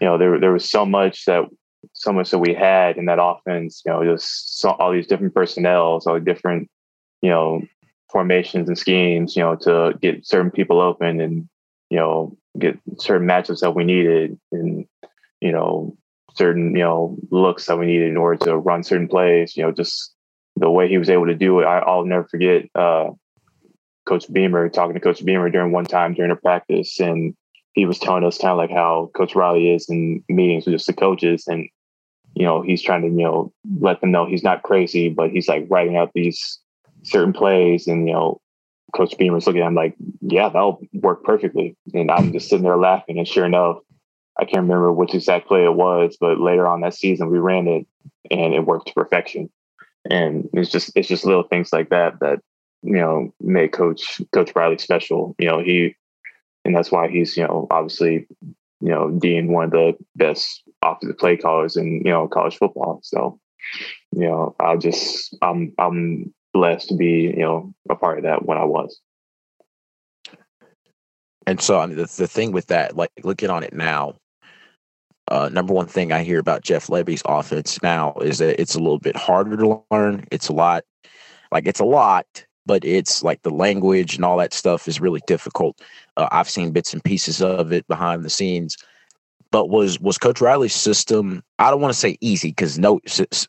you 0.00 0.06
know, 0.06 0.18
there 0.18 0.38
there 0.38 0.52
was 0.52 0.68
so 0.68 0.84
much 0.84 1.24
that 1.26 1.44
so 1.92 2.12
much 2.12 2.30
that 2.30 2.38
we 2.38 2.52
had 2.54 2.96
in 2.96 3.06
that 3.06 3.22
offense. 3.22 3.82
You 3.84 3.92
know, 3.92 4.04
just 4.04 4.60
so, 4.60 4.70
all 4.70 4.92
these 4.92 5.06
different 5.06 5.34
personnel, 5.34 6.00
all 6.04 6.20
different 6.20 6.68
you 7.22 7.30
know 7.30 7.62
formations 8.10 8.68
and 8.68 8.78
schemes. 8.78 9.36
You 9.36 9.42
know, 9.42 9.56
to 9.56 9.98
get 10.00 10.26
certain 10.26 10.50
people 10.50 10.80
open 10.80 11.20
and 11.20 11.48
you 11.90 11.98
know 11.98 12.36
get 12.58 12.78
certain 12.98 13.26
matchups 13.26 13.60
that 13.60 13.74
we 13.74 13.84
needed 13.84 14.38
and 14.50 14.86
you 15.40 15.52
know 15.52 15.96
certain 16.34 16.72
you 16.72 16.82
know 16.82 17.16
looks 17.30 17.66
that 17.66 17.78
we 17.78 17.86
needed 17.86 18.08
in 18.08 18.16
order 18.16 18.44
to 18.44 18.56
run 18.56 18.82
certain 18.82 19.08
plays. 19.08 19.56
You 19.56 19.62
know, 19.64 19.72
just 19.72 20.12
the 20.56 20.70
way 20.70 20.88
he 20.88 20.98
was 20.98 21.10
able 21.10 21.26
to 21.26 21.34
do 21.34 21.60
it. 21.60 21.64
I, 21.64 21.94
will 21.94 22.06
never 22.06 22.24
forget 22.24 22.68
uh, 22.74 23.10
Coach 24.06 24.32
Beamer 24.32 24.68
talking 24.68 24.94
to 24.94 25.00
Coach 25.00 25.24
Beamer 25.24 25.50
during 25.50 25.72
one 25.72 25.84
time 25.84 26.14
during 26.14 26.30
a 26.30 26.36
practice, 26.36 26.98
and 27.00 27.34
he 27.74 27.86
was 27.86 27.98
telling 27.98 28.24
us 28.24 28.38
kind 28.38 28.52
of 28.52 28.58
like 28.58 28.70
how 28.70 29.10
Coach 29.14 29.34
Riley 29.34 29.70
is 29.74 29.88
in 29.88 30.22
meetings 30.28 30.64
with 30.64 30.74
just 30.74 30.86
the 30.86 30.92
coaches, 30.92 31.44
and 31.46 31.68
you 32.34 32.44
know 32.44 32.62
he's 32.62 32.82
trying 32.82 33.02
to 33.02 33.08
you 33.08 33.24
know 33.24 33.52
let 33.80 34.00
them 34.00 34.12
know 34.12 34.26
he's 34.26 34.44
not 34.44 34.62
crazy, 34.62 35.08
but 35.08 35.30
he's 35.30 35.48
like 35.48 35.66
writing 35.68 35.96
out 35.96 36.12
these 36.14 36.58
certain 37.02 37.32
plays, 37.32 37.86
and 37.86 38.08
you 38.08 38.14
know 38.14 38.40
Coach 38.94 39.16
Beamer's 39.18 39.46
looking 39.46 39.62
at 39.62 39.68
him 39.68 39.74
like, 39.74 39.94
yeah, 40.20 40.48
that'll 40.48 40.80
work 40.94 41.24
perfectly, 41.24 41.76
and 41.92 42.10
I'm 42.10 42.32
just 42.32 42.48
sitting 42.48 42.64
there 42.64 42.76
laughing, 42.76 43.18
and 43.18 43.28
sure 43.28 43.44
enough. 43.44 43.78
I 44.38 44.44
can't 44.44 44.64
remember 44.64 44.92
which 44.92 45.14
exact 45.14 45.48
play 45.48 45.64
it 45.64 45.72
was, 45.72 46.18
but 46.20 46.38
later 46.38 46.66
on 46.66 46.82
that 46.82 46.92
season 46.92 47.30
we 47.30 47.38
ran 47.38 47.66
it 47.66 47.86
and 48.30 48.52
it 48.52 48.66
worked 48.66 48.88
to 48.88 48.92
perfection. 48.92 49.48
And 50.10 50.50
it's 50.52 50.70
just 50.70 50.92
it's 50.94 51.08
just 51.08 51.24
little 51.24 51.44
things 51.44 51.72
like 51.72 51.88
that 51.88 52.20
that 52.20 52.40
you 52.86 52.98
know 53.00 53.32
make 53.40 53.72
Coach 53.72 54.20
Coach 54.32 54.52
Riley 54.54 54.78
special. 54.78 55.34
You 55.38 55.48
know 55.48 55.60
he, 55.60 55.94
and 56.64 56.74
that's 56.74 56.90
why 56.90 57.08
he's 57.08 57.36
you 57.36 57.44
know 57.44 57.66
obviously 57.70 58.26
you 58.80 58.88
know 58.88 59.08
being 59.08 59.52
one 59.52 59.64
of 59.64 59.70
the 59.72 59.96
best 60.14 60.62
offensive 60.82 61.18
play 61.18 61.36
callers 61.36 61.76
in 61.76 62.02
you 62.04 62.12
know 62.12 62.28
college 62.28 62.56
football. 62.56 63.00
So 63.02 63.40
you 64.12 64.28
know 64.28 64.54
I 64.60 64.76
just 64.76 65.36
I'm 65.42 65.72
I'm 65.78 66.32
blessed 66.54 66.88
to 66.88 66.96
be 66.96 67.34
you 67.36 67.42
know 67.42 67.74
a 67.90 67.96
part 67.96 68.18
of 68.18 68.24
that 68.24 68.46
when 68.46 68.58
I 68.58 68.64
was. 68.64 69.00
And 71.46 71.60
so 71.60 71.78
I 71.78 71.86
mean 71.86 71.96
the, 71.96 72.06
the 72.16 72.28
thing 72.28 72.52
with 72.52 72.66
that, 72.66 72.96
like 72.96 73.10
looking 73.22 73.50
on 73.50 73.62
it 73.62 73.72
now, 73.72 74.16
uh, 75.28 75.48
number 75.52 75.74
one 75.74 75.86
thing 75.86 76.12
I 76.12 76.22
hear 76.22 76.38
about 76.38 76.62
Jeff 76.62 76.86
Lebby's 76.86 77.22
offense 77.24 77.82
now 77.82 78.14
is 78.22 78.38
that 78.38 78.60
it's 78.60 78.74
a 78.74 78.80
little 78.80 78.98
bit 78.98 79.16
harder 79.16 79.56
to 79.56 79.82
learn. 79.90 80.24
It's 80.30 80.48
a 80.48 80.52
lot, 80.52 80.84
like 81.50 81.66
it's 81.66 81.80
a 81.80 81.84
lot, 81.84 82.46
but 82.66 82.84
it's 82.84 83.22
like 83.22 83.42
the 83.42 83.50
language 83.50 84.16
and 84.16 84.24
all 84.24 84.36
that 84.36 84.52
stuff 84.52 84.88
is 84.88 85.00
really 85.00 85.22
difficult. 85.26 85.80
Uh, 86.16 86.28
I've 86.32 86.50
seen 86.50 86.72
bits 86.72 86.92
and 86.92 87.02
pieces 87.02 87.40
of 87.40 87.72
it 87.72 87.86
behind 87.86 88.24
the 88.24 88.30
scenes. 88.30 88.76
But 89.52 89.70
was 89.70 90.00
was 90.00 90.18
Coach 90.18 90.40
Riley's 90.40 90.74
system? 90.74 91.42
I 91.60 91.70
don't 91.70 91.80
want 91.80 91.94
to 91.94 91.98
say 91.98 92.18
easy 92.20 92.48
because 92.48 92.78
no 92.78 93.00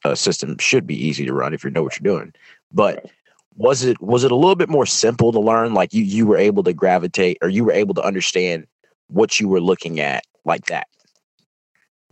uh, 0.06 0.16
system 0.16 0.58
should 0.60 0.86
be 0.86 0.96
easy 0.96 1.26
to 1.26 1.34
run 1.34 1.54
if 1.54 1.64
you 1.64 1.72
know 1.72 1.84
what 1.84 2.00
you're 2.00 2.14
doing. 2.16 2.34
But 2.72 3.10
was 3.56 3.84
it 3.84 4.00
was 4.00 4.24
it 4.24 4.32
a 4.32 4.36
little 4.36 4.56
bit 4.56 4.70
more 4.70 4.86
simple 4.86 5.32
to 5.32 5.40
learn? 5.40 5.74
Like 5.74 5.94
you 5.94 6.04
you 6.04 6.28
were 6.28 6.38
able 6.38 6.64
to 6.64 6.74
gravitate 6.74 7.40
or 7.42 7.50
you 7.50 7.66
were 7.66 7.72
able 7.72 7.96
to 7.96 8.04
understand 8.04 8.68
what 9.08 9.40
you 9.40 9.48
were 9.48 9.60
looking 9.60 10.00
at 10.00 10.24
like 10.46 10.68
that. 10.68 10.88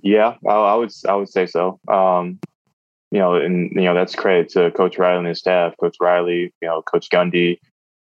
Yeah, 0.02 0.36
I, 0.48 0.52
I 0.52 0.76
would 0.76 0.92
I 1.08 1.14
would 1.14 1.30
say 1.30 1.46
so. 1.46 1.80
Um, 1.88 2.40
you 3.16 3.22
know, 3.22 3.36
and 3.36 3.72
you 3.72 3.84
know 3.84 3.94
that's 3.94 4.14
credit 4.14 4.50
to 4.50 4.72
Coach 4.72 4.98
Riley 4.98 5.20
and 5.20 5.28
his 5.28 5.40
staff, 5.40 5.74
Coach 5.80 5.96
Riley, 6.02 6.54
you 6.62 6.68
know, 6.68 6.82
Coach 6.82 7.10
Gundy, 7.10 7.58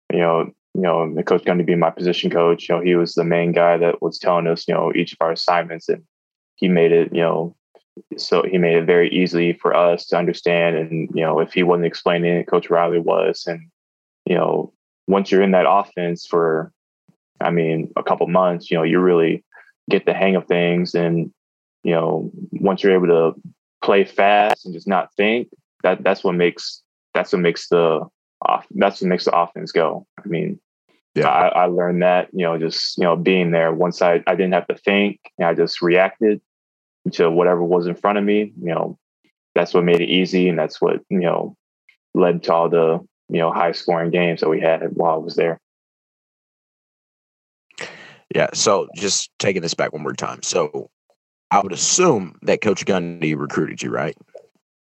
you 0.10 0.20
know, 0.20 0.54
you 0.74 0.82
know, 0.84 1.14
Coach 1.24 1.44
Gundy 1.44 1.66
being 1.66 1.80
my 1.80 1.90
position 1.90 2.32
coach. 2.32 2.70
You 2.70 2.76
know, 2.76 2.82
he 2.82 2.96
was 2.96 3.14
the 3.14 3.26
main 3.26 3.52
guy 3.52 3.76
that 3.76 4.02
was 4.02 4.18
telling 4.18 4.48
us, 4.48 4.66
you 4.70 4.74
know, 4.74 4.94
each 4.96 5.12
of 5.12 5.18
our 5.20 5.34
assignments, 5.34 5.90
and 5.90 6.02
he 6.56 6.70
made 6.70 6.94
it, 6.94 7.14
you 7.14 7.20
know, 7.20 7.54
so 8.16 8.44
he 8.44 8.58
made 8.58 8.78
it 8.78 8.86
very 8.86 9.10
easy 9.10 9.52
for 9.52 9.76
us 9.76 10.06
to 10.08 10.18
understand. 10.18 10.78
And 10.78 11.10
you 11.14 11.26
know, 11.26 11.42
if 11.42 11.52
he 11.52 11.64
wasn't 11.64 11.88
explaining 11.88 12.34
it, 12.34 12.48
Coach 12.48 12.70
Riley 12.70 13.00
was, 13.00 13.44
and 13.48 13.68
you 14.26 14.36
know, 14.36 14.72
once 15.08 15.30
you're 15.30 15.44
in 15.44 15.52
that 15.52 15.70
offense 15.70 16.26
for, 16.26 16.72
I 17.42 17.52
mean, 17.52 17.92
a 17.98 18.04
couple 18.04 18.28
months, 18.28 18.72
you 18.72 18.78
know, 18.78 18.84
you 18.84 19.00
really 19.00 19.44
get 19.90 20.06
the 20.06 20.14
hang 20.14 20.38
of 20.38 20.48
things 20.48 20.96
and 20.96 21.34
you 21.84 21.92
know, 21.92 22.32
once 22.54 22.82
you're 22.82 22.94
able 22.94 23.08
to 23.08 23.42
play 23.82 24.06
fast 24.06 24.66
and 24.66 24.74
just 24.74 24.88
not 24.88 25.14
think, 25.16 25.50
that 25.84 26.04
that's 26.04 26.24
what 26.24 26.36
makes 26.36 26.84
that's 27.14 27.34
what 27.34 27.42
makes 27.42 27.68
the 27.68 28.02
off 28.42 28.66
that's 28.72 29.02
what 29.02 29.08
makes 29.08 29.26
the 29.26 29.38
offense 29.38 29.72
go. 29.72 30.06
I 30.18 30.28
mean, 30.28 30.60
yeah, 31.16 31.28
I, 31.28 31.48
I 31.48 31.66
learned 31.66 32.04
that, 32.04 32.30
you 32.32 32.44
know, 32.44 32.58
just 32.58 32.98
you 32.98 33.04
know, 33.04 33.16
being 33.16 33.52
there. 33.52 33.74
Once 33.74 34.02
I 34.02 34.24
I 34.28 34.36
didn't 34.36 34.54
have 34.54 34.68
to 34.68 34.76
think, 34.76 35.20
I 35.44 35.54
just 35.54 35.82
reacted 35.82 36.42
to 37.14 37.30
whatever 37.30 37.64
was 37.64 37.88
in 37.88 37.96
front 37.96 38.18
of 38.18 38.24
me. 38.24 38.54
You 38.62 38.74
know, 38.74 39.00
that's 39.56 39.74
what 39.74 39.84
made 39.84 40.02
it 40.02 40.10
easy, 40.10 40.48
and 40.48 40.58
that's 40.58 40.82
what 40.82 41.02
you 41.10 41.20
know 41.20 41.56
led 42.14 42.44
to 42.44 42.54
all 42.54 42.70
the 42.70 43.00
you 43.30 43.40
know 43.40 43.52
high 43.52 43.72
scoring 43.72 44.12
games 44.12 44.42
that 44.42 44.50
we 44.50 44.62
had 44.62 44.82
while 44.94 45.16
I 45.16 45.18
was 45.18 45.36
there. 45.36 45.60
Yeah. 48.34 48.50
So 48.54 48.88
just 48.96 49.30
taking 49.40 49.62
this 49.62 49.74
back 49.74 49.94
one 49.94 50.04
more 50.04 50.14
time. 50.14 50.42
So 50.42 50.90
I 51.52 51.60
would 51.60 51.74
assume 51.74 52.36
that 52.44 52.62
Coach 52.62 52.86
Gundy 52.86 53.38
recruited 53.38 53.82
you, 53.82 53.92
right? 53.92 54.18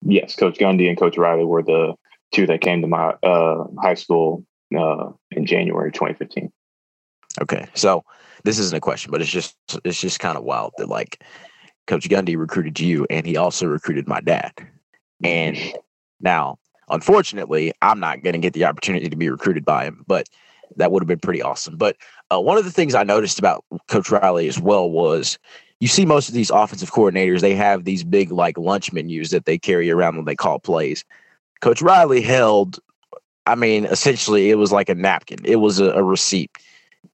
Yes, 0.03 0.37
Coach 0.37 0.59
Gundy 0.59 0.89
and 0.89 0.99
Coach 0.99 1.19
Riley 1.19 1.45
were 1.45 1.63
the 1.63 1.95
two 2.33 2.47
that 2.47 2.61
came 2.61 2.81
to 2.81 2.87
my 2.87 3.15
uh, 3.23 3.65
high 3.83 3.95
school 3.95 4.45
uh, 4.77 5.11
in 5.33 5.47
January 5.47 5.91
2015. 5.91 6.53
Okay, 7.43 7.67
so 7.75 8.05
this 8.45 8.59
isn't 8.59 8.77
a 8.77 8.81
question, 8.81 9.11
but 9.11 9.21
it's 9.21 9.31
just 9.31 9.57
it's 9.85 10.01
just 10.01 10.21
kind 10.21 10.39
of 10.39 10.45
wild 10.45 10.73
that 10.79 10.89
like 10.89 11.25
Coach 11.87 12.09
Gundy 12.09 12.37
recruited 12.37 12.79
you, 12.79 13.07
and 13.11 13.27
he 13.27 13.37
also 13.37 13.67
recruited 13.67 14.07
my 14.07 14.21
dad. 14.21 14.53
And 15.25 15.59
now, 16.21 16.59
unfortunately, 16.89 17.73
I'm 17.83 17.99
not 17.99 18.23
going 18.23 18.35
to 18.35 18.39
get 18.39 18.53
the 18.53 18.65
opportunity 18.65 19.09
to 19.09 19.17
be 19.17 19.29
recruited 19.29 19.65
by 19.65 19.85
him, 19.85 20.05
but 20.07 20.29
that 20.77 20.93
would 20.93 21.03
have 21.03 21.09
been 21.09 21.19
pretty 21.19 21.43
awesome. 21.43 21.77
But 21.77 21.97
uh, 22.33 22.41
one 22.41 22.59
of 22.59 22.65
the 22.65 22.71
things 22.71 22.95
I 22.95 23.03
noticed 23.03 23.39
about 23.39 23.65
Coach 23.89 24.11
Riley 24.11 24.49
as 24.49 24.61
well 24.61 24.91
was 24.91 25.39
you 25.85 25.89
see 25.89 26.07
most 26.07 26.31
of 26.31 26.35
these 26.35 26.49
offensive 26.49 26.93
coordinators, 26.93 27.43
they 27.43 27.55
have 27.55 27.85
these 27.85 28.05
big 28.05 28.33
like 28.33 28.57
lunch 28.57 28.91
menus 28.91 29.29
that 29.29 29.45
they 29.45 29.59
carry 29.59 29.91
around 29.91 30.17
when 30.17 30.25
they 30.25 30.35
call 30.35 30.59
plays. 30.59 31.05
Coach 31.61 31.83
Riley 31.83 32.23
held, 32.23 32.79
I 33.45 33.55
mean, 33.55 33.85
essentially 33.85 34.49
it 34.49 34.55
was 34.55 34.73
like 34.73 34.89
a 34.89 34.95
napkin. 34.95 35.41
It 35.45 35.57
was 35.57 35.81
a, 35.81 35.91
a 35.91 36.03
receipt. 36.03 36.51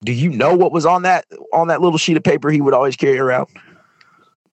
Do 0.04 0.12
you 0.12 0.30
know 0.30 0.54
what 0.54 0.70
was 0.70 0.86
on 0.86 1.02
that 1.02 1.24
on 1.52 1.66
that 1.66 1.80
little 1.80 1.98
sheet 1.98 2.16
of 2.16 2.22
paper 2.22 2.48
he 2.48 2.60
would 2.60 2.72
always 2.72 2.94
carry 2.94 3.18
around? 3.18 3.48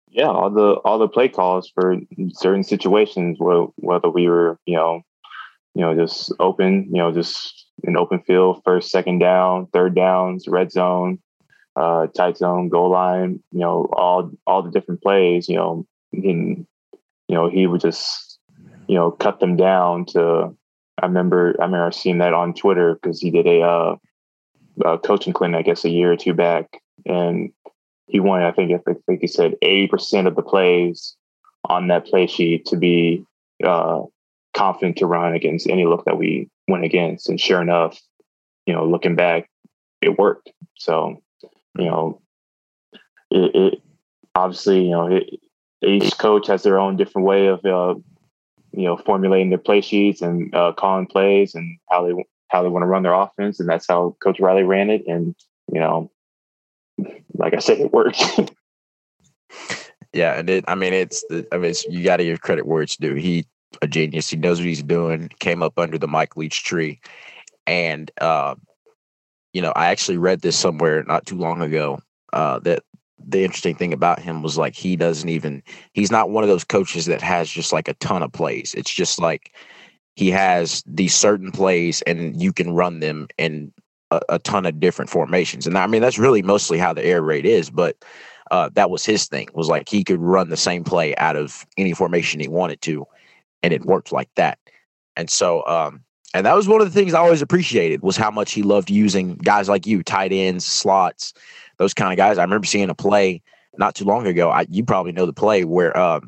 Yeah, 0.09 0.29
all 0.29 0.49
the 0.49 0.77
all 0.83 0.97
the 0.97 1.07
play 1.07 1.29
calls 1.29 1.69
for 1.69 1.97
certain 2.33 2.63
situations, 2.63 3.37
whether 3.39 4.09
we 4.09 4.27
were, 4.27 4.57
you 4.65 4.77
know, 4.77 5.03
you 5.75 5.81
know, 5.81 5.93
just 5.95 6.33
open, 6.39 6.85
you 6.85 6.97
know, 6.97 7.11
just 7.11 7.67
an 7.83 7.95
open 7.95 8.23
field, 8.23 8.63
first, 8.65 8.89
second 8.89 9.19
down, 9.19 9.67
third 9.67 9.93
downs, 9.93 10.47
red 10.47 10.71
zone, 10.71 11.19
uh, 11.77 12.07
tight 12.07 12.37
zone, 12.37 12.69
goal 12.69 12.89
line, 12.89 13.41
you 13.51 13.59
know, 13.59 13.87
all 13.93 14.31
all 14.47 14.63
the 14.63 14.71
different 14.71 15.01
plays, 15.01 15.47
you 15.47 15.55
know, 15.55 15.85
and 16.11 16.65
you 17.27 17.35
know, 17.35 17.49
he 17.49 17.67
would 17.67 17.81
just, 17.81 18.39
you 18.87 18.95
know, 18.95 19.11
cut 19.11 19.39
them 19.39 19.55
down 19.55 20.05
to 20.05 20.55
I 21.01 21.05
remember 21.05 21.55
I 21.59 21.65
remember 21.65 21.91
seeing 21.91 22.17
that 22.17 22.33
on 22.33 22.53
Twitter 22.53 22.95
because 22.95 23.21
he 23.21 23.29
did 23.29 23.45
a 23.45 23.61
uh, 23.61 23.95
uh, 24.83 24.97
coaching 24.97 25.33
clinic, 25.33 25.59
I 25.59 25.61
guess, 25.61 25.85
a 25.85 25.89
year 25.89 26.11
or 26.11 26.17
two 26.17 26.33
back, 26.33 26.81
and 27.05 27.51
he 28.07 28.19
wanted, 28.19 28.47
I 28.47 28.51
think, 28.51 28.71
I 28.87 28.93
think 29.05 29.21
he 29.21 29.27
said, 29.27 29.55
eighty 29.61 29.87
percent 29.87 30.27
of 30.27 30.35
the 30.35 30.41
plays 30.41 31.15
on 31.69 31.89
that 31.89 32.05
play 32.05 32.25
sheet 32.25 32.65
to 32.67 32.77
be 32.77 33.23
uh, 33.63 34.01
confident 34.55 34.97
to 34.97 35.05
run 35.05 35.33
against 35.33 35.69
any 35.69 35.85
look 35.85 36.05
that 36.05 36.17
we 36.17 36.49
went 36.67 36.85
against. 36.85 37.29
And 37.29 37.39
sure 37.39 37.61
enough, 37.61 37.99
you 38.65 38.73
know, 38.73 38.85
looking 38.85 39.15
back, 39.15 39.49
it 40.01 40.17
worked. 40.17 40.51
So, 40.75 41.21
you 41.77 41.85
know, 41.85 42.21
it, 43.31 43.55
it 43.55 43.81
obviously, 44.35 44.85
you 44.85 44.91
know, 44.91 45.07
it, 45.07 45.39
each 45.81 46.17
coach 46.17 46.47
has 46.47 46.63
their 46.63 46.79
own 46.79 46.97
different 46.97 47.27
way 47.27 47.47
of, 47.47 47.63
uh, 47.65 47.95
you 48.71 48.83
know, 48.85 48.97
formulating 48.97 49.49
their 49.49 49.57
play 49.57 49.81
sheets 49.81 50.21
and 50.21 50.53
uh, 50.55 50.73
calling 50.73 51.07
plays 51.07 51.55
and 51.55 51.77
how 51.89 52.05
they 52.05 52.13
how 52.49 52.63
they 52.63 52.69
want 52.69 52.83
to 52.83 52.87
run 52.87 53.03
their 53.03 53.13
offense, 53.13 53.59
and 53.59 53.69
that's 53.69 53.87
how 53.87 54.15
Coach 54.23 54.39
Riley 54.39 54.63
ran 54.63 54.89
it. 54.89 55.03
And 55.07 55.35
you 55.71 55.79
know, 55.79 56.11
like 57.33 57.53
I 57.53 57.59
said, 57.59 57.79
it 57.79 57.91
worked. 57.91 58.23
yeah, 60.13 60.39
and 60.39 60.49
it. 60.49 60.65
I 60.67 60.75
mean, 60.75 60.93
it's 60.93 61.23
the. 61.29 61.47
I 61.51 61.57
mean, 61.57 61.73
you 61.89 62.03
got 62.03 62.17
to 62.17 62.23
give 62.23 62.41
credit 62.41 62.65
where 62.65 62.81
it's 62.81 62.97
due. 62.97 63.15
He 63.15 63.45
a 63.81 63.87
genius. 63.87 64.29
He 64.29 64.37
knows 64.37 64.59
what 64.59 64.67
he's 64.67 64.83
doing. 64.83 65.29
Came 65.39 65.61
up 65.61 65.77
under 65.77 65.97
the 65.97 66.07
Mike 66.07 66.37
Leach 66.37 66.63
tree, 66.63 66.99
and 67.65 68.11
uh, 68.21 68.55
you 69.57 69.63
know, 69.63 69.73
I 69.75 69.87
actually 69.87 70.17
read 70.17 70.41
this 70.41 70.55
somewhere 70.55 71.03
not 71.05 71.25
too 71.25 71.35
long 71.35 71.63
ago. 71.63 71.99
Uh, 72.31 72.59
that 72.59 72.83
the 73.17 73.43
interesting 73.43 73.73
thing 73.73 73.91
about 73.91 74.19
him 74.19 74.43
was 74.43 74.55
like 74.55 74.75
he 74.75 74.95
doesn't 74.95 75.29
even. 75.29 75.63
He's 75.93 76.11
not 76.11 76.29
one 76.29 76.43
of 76.43 76.47
those 76.47 76.63
coaches 76.63 77.07
that 77.07 77.23
has 77.23 77.49
just 77.49 77.73
like 77.73 77.87
a 77.87 77.95
ton 77.95 78.21
of 78.21 78.31
plays. 78.31 78.75
It's 78.77 78.93
just 78.93 79.19
like 79.19 79.55
he 80.15 80.29
has 80.29 80.83
these 80.85 81.15
certain 81.15 81.51
plays, 81.51 82.03
and 82.03 82.39
you 82.39 82.53
can 82.53 82.75
run 82.75 82.99
them 82.99 83.29
in 83.39 83.73
a, 84.11 84.21
a 84.29 84.37
ton 84.37 84.67
of 84.67 84.79
different 84.79 85.09
formations. 85.09 85.65
And 85.65 85.75
I 85.75 85.87
mean, 85.87 86.03
that's 86.03 86.19
really 86.19 86.43
mostly 86.43 86.77
how 86.77 86.93
the 86.93 87.03
air 87.03 87.23
raid 87.23 87.47
is, 87.47 87.71
but. 87.71 87.97
Uh, 88.49 88.69
that 88.75 88.89
was 88.89 89.05
his 89.05 89.27
thing 89.27 89.45
was 89.55 89.67
like 89.67 89.89
he 89.89 90.05
could 90.05 90.21
run 90.21 90.47
the 90.47 90.55
same 90.55 90.81
play 90.81 91.13
out 91.17 91.35
of 91.35 91.65
any 91.75 91.91
formation 91.91 92.39
he 92.39 92.47
wanted 92.47 92.81
to 92.81 93.05
and 93.61 93.73
it 93.73 93.83
worked 93.83 94.13
like 94.13 94.29
that. 94.35 94.57
And 95.17 95.29
so, 95.29 95.67
um, 95.67 96.05
and 96.37 96.45
that 96.45 96.55
was 96.55 96.67
one 96.67 96.81
of 96.81 96.87
the 96.87 96.93
things 96.93 97.15
I 97.15 97.19
always 97.19 97.41
appreciated 97.41 98.03
was 98.03 98.15
how 98.15 98.29
much 98.29 98.51
he 98.51 98.61
loved 98.61 98.91
using 98.91 99.37
guys 99.37 99.67
like 99.67 99.87
you, 99.87 100.03
tight 100.03 100.31
ends, 100.31 100.63
slots, 100.63 101.33
those 101.77 101.95
kind 101.95 102.13
of 102.13 102.17
guys. 102.17 102.37
I 102.37 102.43
remember 102.43 102.67
seeing 102.67 102.91
a 102.91 102.95
play 102.95 103.41
not 103.79 103.95
too 103.95 104.05
long 104.05 104.27
ago. 104.27 104.51
I, 104.51 104.67
you 104.69 104.83
probably 104.83 105.13
know 105.13 105.25
the 105.25 105.33
play 105.33 105.63
where 105.63 105.97
uh, 105.97 106.19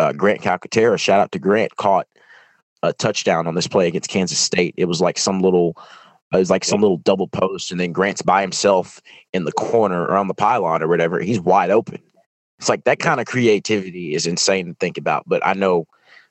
uh, 0.00 0.12
Grant 0.14 0.40
Calcaterra, 0.40 0.98
shout 0.98 1.20
out 1.20 1.30
to 1.30 1.38
Grant, 1.38 1.76
caught 1.76 2.08
a 2.82 2.92
touchdown 2.92 3.46
on 3.46 3.54
this 3.54 3.68
play 3.68 3.86
against 3.86 4.10
Kansas 4.10 4.36
State. 4.36 4.74
It 4.76 4.86
was 4.86 5.00
like 5.00 5.16
some 5.16 5.38
little, 5.38 5.76
it 6.32 6.38
was 6.38 6.50
like 6.50 6.64
some 6.64 6.80
little 6.80 6.96
double 6.96 7.28
post, 7.28 7.70
and 7.70 7.78
then 7.78 7.92
Grant's 7.92 8.22
by 8.22 8.40
himself 8.40 9.00
in 9.32 9.44
the 9.44 9.52
corner 9.52 10.02
or 10.02 10.16
on 10.16 10.26
the 10.26 10.34
pylon 10.34 10.82
or 10.82 10.88
whatever. 10.88 11.20
He's 11.20 11.40
wide 11.40 11.70
open. 11.70 12.02
It's 12.58 12.68
like 12.68 12.82
that 12.82 12.98
kind 12.98 13.20
of 13.20 13.26
creativity 13.26 14.14
is 14.14 14.26
insane 14.26 14.66
to 14.66 14.74
think 14.74 14.98
about. 14.98 15.22
But 15.28 15.46
I 15.46 15.52
know 15.52 15.86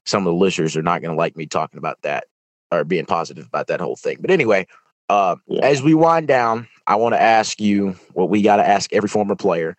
some 0.05 0.27
of 0.27 0.33
the 0.33 0.37
listeners 0.37 0.75
are 0.75 0.81
not 0.81 1.01
going 1.01 1.11
to 1.11 1.17
like 1.17 1.37
me 1.37 1.45
talking 1.45 1.77
about 1.77 2.01
that 2.01 2.25
or 2.71 2.83
being 2.83 3.05
positive 3.05 3.45
about 3.45 3.67
that 3.67 3.81
whole 3.81 3.95
thing. 3.95 4.17
But 4.19 4.31
anyway, 4.31 4.67
uh, 5.09 5.35
yeah. 5.47 5.65
as 5.65 5.81
we 5.83 5.93
wind 5.93 6.27
down, 6.27 6.67
I 6.87 6.95
want 6.95 7.13
to 7.13 7.21
ask 7.21 7.59
you 7.59 7.95
what 8.13 8.29
we 8.29 8.41
got 8.41 8.57
to 8.57 8.67
ask 8.67 8.91
every 8.93 9.09
former 9.09 9.35
player. 9.35 9.75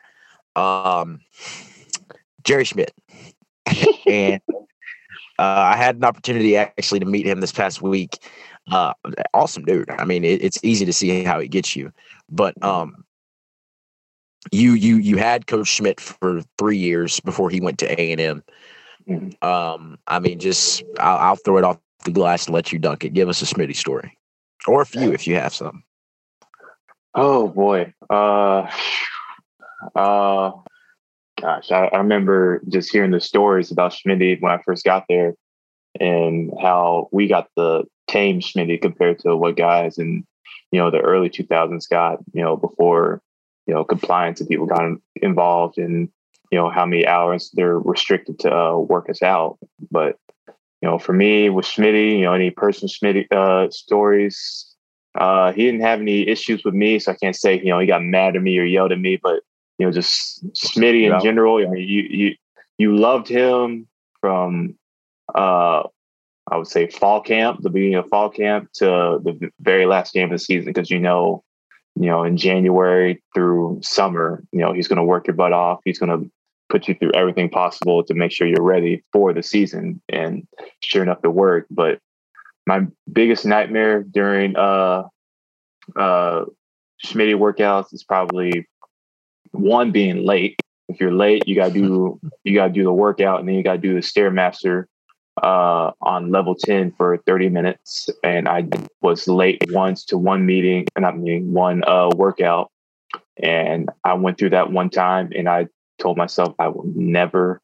Um, 0.57 1.21
Jerry 2.45 2.65
Schmidt. 2.65 2.93
and 4.07 4.41
uh, 5.39 5.43
I 5.73 5.77
had 5.77 5.97
an 5.97 6.05
opportunity 6.05 6.57
actually 6.57 7.01
to 7.01 7.07
meet 7.07 7.27
him 7.27 7.41
this 7.41 7.53
past 7.53 7.81
week. 7.81 8.19
Uh, 8.71 8.93
awesome 9.35 9.65
dude. 9.65 9.91
I 9.91 10.05
mean, 10.05 10.25
it, 10.25 10.43
it's 10.43 10.59
easy 10.63 10.85
to 10.85 10.93
see 10.93 11.25
how 11.25 11.41
he 11.41 11.49
gets 11.49 11.75
you, 11.75 11.93
but 12.31 12.61
um, 12.63 13.05
you 14.51 14.75
you 14.75 14.97
you 14.97 15.17
had 15.17 15.47
Coach 15.47 15.69
Schmidt 15.69 16.01
for 16.01 16.43
three 16.59 16.77
years 16.77 17.21
before 17.21 17.51
he 17.51 17.61
went 17.61 17.79
to 17.79 18.01
A 18.01 18.13
and 18.13 18.21
M. 18.21 18.43
Mm-hmm. 19.09 19.47
Um, 19.47 19.99
I 20.07 20.21
mean, 20.21 20.39
just 20.39 20.85
I'll, 21.01 21.19
I'll, 21.19 21.37
throw 21.37 21.59
it 21.59 21.65
off 21.65 21.79
the 22.05 22.11
glass 22.11 22.47
and 22.47 22.55
let 22.55 22.73
you 22.73 22.79
dunk 22.79 23.05
it. 23.05 23.13
Give 23.15 23.29
us 23.29 23.43
a 23.43 23.45
Smitty 23.45 23.77
story, 23.77 24.17
or 24.67 24.83
a 24.83 24.87
few 24.87 25.13
if 25.13 25.27
you 25.27 25.35
have 25.37 25.55
some. 25.55 25.85
Oh 27.15 27.49
boy, 27.49 27.93
uh, 28.09 28.71
uh, 29.95 30.53
gosh, 31.41 31.71
I, 31.71 31.91
I 31.93 31.99
remember 31.99 32.63
just 32.69 32.91
hearing 32.91 33.11
the 33.11 33.21
stories 33.21 33.71
about 33.71 33.93
Schmitty 33.93 34.41
when 34.41 34.53
I 34.53 34.63
first 34.63 34.85
got 34.85 35.05
there, 35.09 35.35
and 36.01 36.51
how 36.61 37.09
we 37.13 37.29
got 37.29 37.49
the 37.57 37.85
tame 38.09 38.41
Schmitty 38.41 38.81
compared 38.81 39.19
to 39.21 39.37
what 39.37 39.57
guys 39.57 39.99
in 39.99 40.25
you 40.71 40.79
know 40.79 40.91
the 40.91 41.01
early 41.01 41.29
2000s 41.31 41.89
got. 41.89 42.19
You 42.33 42.43
know, 42.43 42.57
before 42.57 43.21
you 43.67 43.75
know 43.75 43.85
compliance 43.85 44.41
and 44.41 44.49
people 44.49 44.67
got 44.67 44.91
involved 45.17 45.79
in 45.79 46.11
you 46.51 46.59
know 46.59 46.71
how 46.71 46.87
many 46.87 47.07
hours 47.07 47.51
they're 47.55 47.79
restricted 47.79 48.39
to 48.41 48.55
uh, 48.55 48.77
work 48.77 49.11
us 49.11 49.23
out. 49.23 49.59
But 49.91 50.17
you 50.83 50.89
know, 50.89 50.99
for 50.99 51.13
me 51.13 51.49
with 51.49 51.65
Smitty, 51.65 52.19
you 52.19 52.25
know, 52.25 52.33
any 52.33 52.51
personal 52.51 52.91
Smitty 52.91 53.31
uh, 53.31 53.71
stories, 53.71 54.67
uh, 55.15 55.53
he 55.53 55.65
didn't 55.65 55.83
have 55.83 56.01
any 56.01 56.27
issues 56.29 56.65
with 56.65 56.75
me, 56.75 56.99
so 56.99 57.13
I 57.13 57.15
can't 57.15 57.37
say 57.37 57.59
you 57.59 57.67
know 57.67 57.79
he 57.79 57.87
got 57.87 58.03
mad 58.03 58.35
at 58.35 58.43
me 58.43 58.59
or 58.59 58.65
yelled 58.65 58.93
at 58.93 58.99
me. 58.99 59.17
But 59.23 59.43
you 59.79 59.87
know, 59.87 59.93
just 59.93 60.45
Smitty 60.55 61.05
in 61.05 61.13
yeah. 61.13 61.21
general, 61.21 61.57
I 61.57 61.71
mean, 61.71 61.89
you 61.89 62.03
you 62.03 62.35
you 62.79 62.97
loved 62.97 63.29
him 63.29 63.87
from 64.21 64.75
uh, 65.35 65.83
I 66.51 66.57
would 66.57 66.67
say 66.67 66.89
fall 66.89 67.21
camp, 67.21 67.61
the 67.63 67.71
beginning 67.71 67.97
of 67.97 68.09
fall 68.09 68.31
camp, 68.31 68.73
to 68.75 69.21
the 69.23 69.51
very 69.61 69.87
last 69.87 70.13
game 70.13 70.25
of 70.25 70.31
the 70.31 70.39
season, 70.39 70.73
because 70.73 70.91
you 70.91 70.99
know, 70.99 71.45
you 71.95 72.07
know, 72.07 72.25
in 72.25 72.37
January 72.37 73.23
through 73.35 73.81
summer, 73.83 74.43
you 74.51 74.61
know, 74.61 74.73
he's 74.73 74.89
going 74.89 74.97
to 74.97 75.05
work 75.05 75.27
your 75.27 75.35
butt 75.35 75.53
off. 75.53 75.81
He's 75.85 75.99
going 75.99 76.11
to 76.11 76.31
put 76.73 76.89
you 76.89 76.95
through 76.95 77.13
everything 77.15 77.51
possible 77.51 78.03
to 78.03 78.15
make 78.15 78.33
sure 78.33 78.47
you're 78.47 78.63
ready 78.63 79.05
for 79.13 79.35
the 79.35 79.43
season. 79.43 80.01
And 80.09 80.49
sure 80.81 81.03
enough, 81.03 81.19
it 81.23 81.29
worked. 81.29 81.73
But 81.73 81.99
my 82.67 82.87
biggest 83.13 83.45
nightmare 83.45 84.03
during 84.03 84.57
uh 84.57 85.05
uh 85.95 86.45
Schmitty 87.05 87.35
workouts 87.35 87.93
is 87.93 88.03
probably 88.03 88.67
one 89.51 89.91
being 89.91 90.25
late. 90.25 90.57
If 90.89 90.99
you're 91.01 91.13
late, 91.13 91.47
you 91.47 91.55
gotta 91.55 91.75
do 91.75 92.19
you 92.45 92.55
gotta 92.55 92.73
do 92.73 92.85
the 92.85 92.93
workout 92.93 93.41
and 93.41 93.49
then 93.49 93.55
you 93.57 93.63
gotta 93.63 93.79
do 93.79 93.95
the 93.95 94.01
stairmaster 94.01 94.87
uh 95.43 95.91
on 96.01 96.31
level 96.31 96.55
10 96.55 96.93
for 96.93 97.19
30 97.27 97.51
minutes. 97.51 98.09
And 98.25 98.49
I 98.49 98.67
was 99.03 99.29
late 99.29 99.63
once 99.69 100.07
to 100.07 100.17
one 100.17 100.47
meeting, 100.47 100.87
and 100.97 101.03
not 101.03 101.19
meeting, 101.19 101.53
one 101.53 101.85
uh 101.87 102.09
workout. 102.15 102.71
And 103.43 103.91
I 104.05 104.15
went 104.15 104.39
through 104.39 104.51
that 104.51 104.73
one 104.73 104.89
time 104.89 105.33
and 105.37 105.49
I 105.49 105.67
told 106.03 106.17
myself 106.17 106.55
I 106.59 106.69
will 106.69 106.85
never 106.95 107.61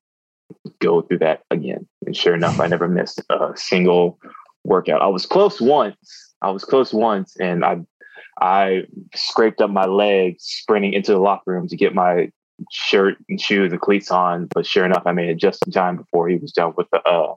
go 0.80 1.02
through 1.02 1.18
that 1.18 1.42
again. 1.50 1.86
And 2.06 2.16
sure 2.16 2.34
enough, 2.34 2.60
I 2.60 2.66
never 2.68 2.88
missed 2.88 3.20
a 3.30 3.52
single 3.56 4.18
workout. 4.64 5.02
I 5.02 5.08
was 5.08 5.26
close 5.26 5.60
once. 5.60 6.34
I 6.40 6.50
was 6.50 6.64
close 6.64 6.92
once, 6.92 7.36
and 7.38 7.64
I 7.64 7.80
I 8.40 8.84
scraped 9.14 9.60
up 9.60 9.70
my 9.70 9.86
leg 9.86 10.36
sprinting 10.38 10.92
into 10.92 11.12
the 11.12 11.18
locker 11.18 11.52
room 11.52 11.68
to 11.68 11.76
get 11.76 11.94
my 11.94 12.30
shirt 12.70 13.16
and 13.28 13.40
shoes 13.40 13.72
and 13.72 13.80
cleats 13.80 14.10
on. 14.10 14.46
But 14.46 14.66
sure 14.66 14.84
enough, 14.84 15.02
I 15.06 15.12
made 15.12 15.30
it 15.30 15.36
just 15.36 15.66
in 15.66 15.72
time 15.72 15.96
before 15.96 16.28
he 16.28 16.36
was 16.36 16.52
done 16.52 16.74
with 16.76 16.88
the 16.90 17.02
uh, 17.02 17.34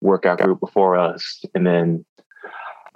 workout 0.00 0.40
group 0.40 0.60
before 0.60 0.96
us. 0.96 1.42
And 1.54 1.66
then 1.66 2.04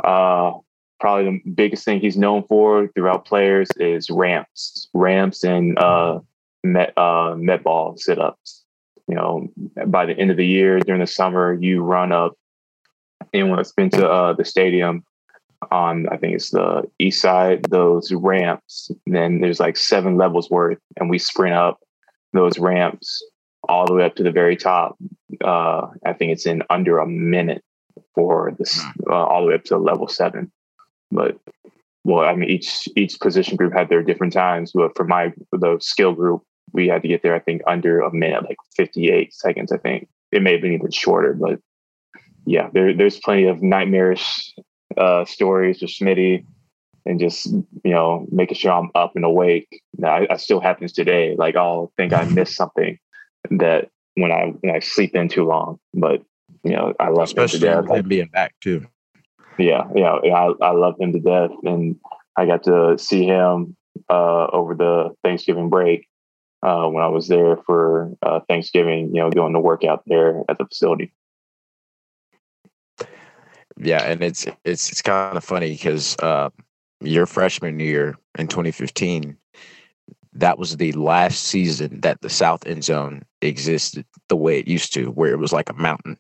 uh, 0.05 0.53
probably 1.01 1.24
the 1.24 1.51
biggest 1.51 1.84
thing 1.84 2.01
he's 2.01 2.16
known 2.16 2.44
for 2.44 2.88
throughout 2.88 3.24
players 3.24 3.68
is 3.76 4.11
ramps, 4.11 4.88
ramps 4.92 5.44
and 5.44 5.78
uh, 5.78 6.20
met 6.65 6.97
uh, 6.97 7.35
met 7.37 7.63
ball 7.63 7.97
sit 7.97 8.19
ups. 8.19 8.65
You 9.07 9.15
know, 9.15 9.49
by 9.87 10.05
the 10.05 10.19
end 10.19 10.31
of 10.31 10.37
the 10.37 10.47
year 10.47 10.81
during 10.81 11.01
the 11.01 11.07
summer, 11.07 11.55
you 11.55 11.83
run 11.83 12.13
up. 12.13 12.35
Anyone 13.33 13.57
that's 13.57 13.73
been 13.73 13.91
to 13.91 14.09
uh, 14.09 14.33
the 14.33 14.45
stadium 14.45 15.05
on, 15.71 16.09
I 16.09 16.17
think 16.17 16.35
it's 16.35 16.51
the 16.51 16.89
east 16.99 17.21
side, 17.21 17.65
those 17.65 18.13
ramps. 18.13 18.91
then 19.07 19.41
there's 19.41 19.61
like 19.61 19.77
seven 19.77 20.17
levels 20.17 20.51
worth, 20.51 20.79
and 20.99 21.11
we 21.11 21.19
sprint 21.19 21.55
up 21.55 21.81
those 22.33 22.59
ramps 22.59 23.23
all 23.69 23.87
the 23.87 23.95
way 23.95 24.05
up 24.05 24.15
to 24.17 24.23
the 24.23 24.31
very 24.31 24.57
top. 24.57 24.97
Uh, 25.43 25.89
I 26.05 26.13
think 26.13 26.33
it's 26.33 26.47
in 26.47 26.63
under 26.71 26.99
a 26.99 27.07
minute 27.07 27.63
for 28.15 28.55
this, 28.59 28.81
hmm. 28.81 29.11
uh, 29.11 29.15
all 29.15 29.43
the 29.43 29.49
way 29.49 29.55
up 29.55 29.65
to 29.65 29.77
level 29.79 30.09
seven. 30.09 30.51
But 31.11 31.39
well, 32.09 32.25
I 32.25 32.35
mean, 32.35 32.49
each 32.49 32.89
each 32.97 33.21
position 33.21 33.57
group 33.57 33.75
had 33.75 33.91
their 33.91 34.03
different 34.03 34.33
times. 34.33 34.73
But 34.73 34.97
for 34.97 35.05
my 35.05 35.31
for 35.51 35.59
the 35.59 35.77
skill 35.79 36.15
group, 36.15 36.43
we 36.73 36.89
had 36.89 37.03
to 37.03 37.09
get 37.09 37.23
there, 37.23 37.35
I 37.35 37.39
think, 37.39 37.61
under 37.67 38.01
a 38.01 38.11
minute, 38.11 38.45
like 38.45 38.57
58 38.75 39.35
seconds, 39.35 39.71
I 39.71 39.77
think. 39.77 40.09
It 40.33 40.43
may 40.43 40.53
have 40.53 40.63
been 40.63 40.73
even 40.73 40.91
shorter, 40.91 41.35
but 41.35 41.61
yeah, 42.47 42.71
there, 42.73 42.95
there's 42.95 43.21
plenty 43.21 43.45
of 43.45 43.63
nightmarish 43.63 44.55
uh, 44.97 45.27
stories 45.27 45.83
with 45.83 45.91
Smitty 45.91 46.47
and 47.05 47.21
just, 47.21 47.47
you 47.47 47.93
know, 47.93 48.27
making 48.31 48.57
sure 48.57 48.73
I'm 48.73 48.91
up 48.95 49.15
and 49.15 49.25
awake. 49.25 49.83
Now, 49.99 50.25
I, 50.31 50.37
still 50.39 50.61
happens 50.61 50.93
today. 50.93 51.37
Like 51.37 51.57
I'll 51.57 51.93
think 51.99 52.15
I 52.15 52.25
missed 52.25 52.57
something 52.57 52.99
that 53.51 53.91
when 54.15 54.33
I 54.33 54.55
when 54.61 54.75
I 54.75 54.79
sleep 54.79 55.15
in 55.15 55.29
too 55.29 55.45
long. 55.45 55.79
But 55.93 56.23
you 56.65 56.73
know, 56.73 56.95
I 56.99 57.11
love 57.11 57.25
especially 57.25 57.61
being 58.09 58.29
back 58.29 58.55
too. 58.63 58.87
Yeah, 59.59 59.89
yeah, 59.95 60.13
I, 60.13 60.53
I 60.63 60.71
love 60.71 60.95
him 61.01 61.13
to 61.13 61.19
death, 61.19 61.51
and 61.65 61.97
I 62.37 62.47
got 62.47 62.63
to 62.65 62.97
see 62.99 63.25
him 63.25 63.77
uh, 64.09 64.47
over 64.47 64.75
the 64.75 65.15
Thanksgiving 65.25 65.69
break 65.69 66.09
uh, 66.63 66.87
when 66.87 67.03
I 67.03 67.09
was 67.09 67.29
there 67.29 67.57
for 67.67 68.13
uh, 68.23 68.41
Thanksgiving. 68.49 69.15
You 69.15 69.23
know, 69.23 69.31
going 69.31 69.55
to 69.55 69.61
work 69.61 69.85
out 69.85 70.03
there 70.07 70.45
at 70.49 70.59
the 70.59 70.67
facility. 70.67 71.13
Yeah, 73.77 74.03
and 74.03 74.23
it's 74.23 74.47
it's 74.65 74.91
it's 74.91 75.03
kind 75.03 75.37
of 75.37 75.45
funny 75.45 75.73
because 75.73 76.17
uh, 76.19 76.51
your 77.01 77.27
freshman 77.27 77.79
year 77.81 78.17
in 78.39 78.49
2015, 78.49 79.37
that 80.35 80.59
was 80.59 80.77
the 80.77 80.93
last 80.93 81.45
season 81.45 82.01
that 82.01 82.21
the 82.21 82.31
South 82.31 82.67
End 82.67 82.85
Zone 82.85 83.23
existed 83.43 84.05
the 84.29 84.37
way 84.37 84.59
it 84.59 84.69
used 84.69 84.93
to, 84.95 85.07
where 85.07 85.33
it 85.33 85.39
was 85.39 85.53
like 85.53 85.71
a 85.71 85.75
mountain, 85.75 86.19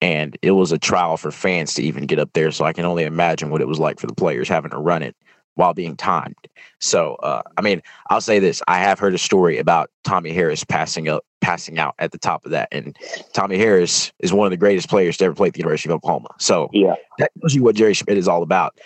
and 0.00 0.36
it 0.42 0.52
was 0.52 0.72
a 0.72 0.78
trial 0.78 1.16
for 1.16 1.30
fans 1.30 1.74
to 1.74 1.82
even 1.82 2.06
get 2.06 2.18
up 2.18 2.30
there. 2.32 2.50
So 2.50 2.64
I 2.64 2.72
can 2.72 2.84
only 2.84 3.04
imagine 3.04 3.50
what 3.50 3.60
it 3.60 3.68
was 3.68 3.78
like 3.78 4.00
for 4.00 4.06
the 4.06 4.14
players 4.14 4.48
having 4.48 4.70
to 4.70 4.78
run 4.78 5.02
it 5.02 5.16
while 5.54 5.74
being 5.74 5.96
timed. 5.96 6.36
So, 6.78 7.16
uh, 7.16 7.42
I 7.56 7.60
mean, 7.60 7.82
I'll 8.08 8.20
say 8.20 8.38
this: 8.38 8.62
I 8.68 8.78
have 8.78 8.98
heard 8.98 9.14
a 9.14 9.18
story 9.18 9.58
about 9.58 9.90
Tommie 10.04 10.32
Harris 10.32 10.64
passing 10.64 11.08
up, 11.08 11.24
passing 11.40 11.78
out 11.78 11.94
at 11.98 12.12
the 12.12 12.18
top 12.18 12.44
of 12.44 12.50
that, 12.52 12.68
and 12.72 12.96
Tommie 13.32 13.58
Harris 13.58 14.12
is 14.20 14.32
one 14.32 14.46
of 14.46 14.50
the 14.50 14.56
greatest 14.56 14.88
players 14.88 15.16
to 15.18 15.24
ever 15.24 15.34
play 15.34 15.48
at 15.48 15.54
the 15.54 15.58
University 15.58 15.90
of 15.90 15.96
Oklahoma. 15.96 16.28
So, 16.38 16.70
yeah, 16.72 16.94
that 17.18 17.30
tells 17.40 17.54
you 17.54 17.62
what 17.62 17.74
Jerry 17.74 17.94
Schmidt 17.94 18.16
is 18.16 18.28
all 18.28 18.42
about. 18.42 18.78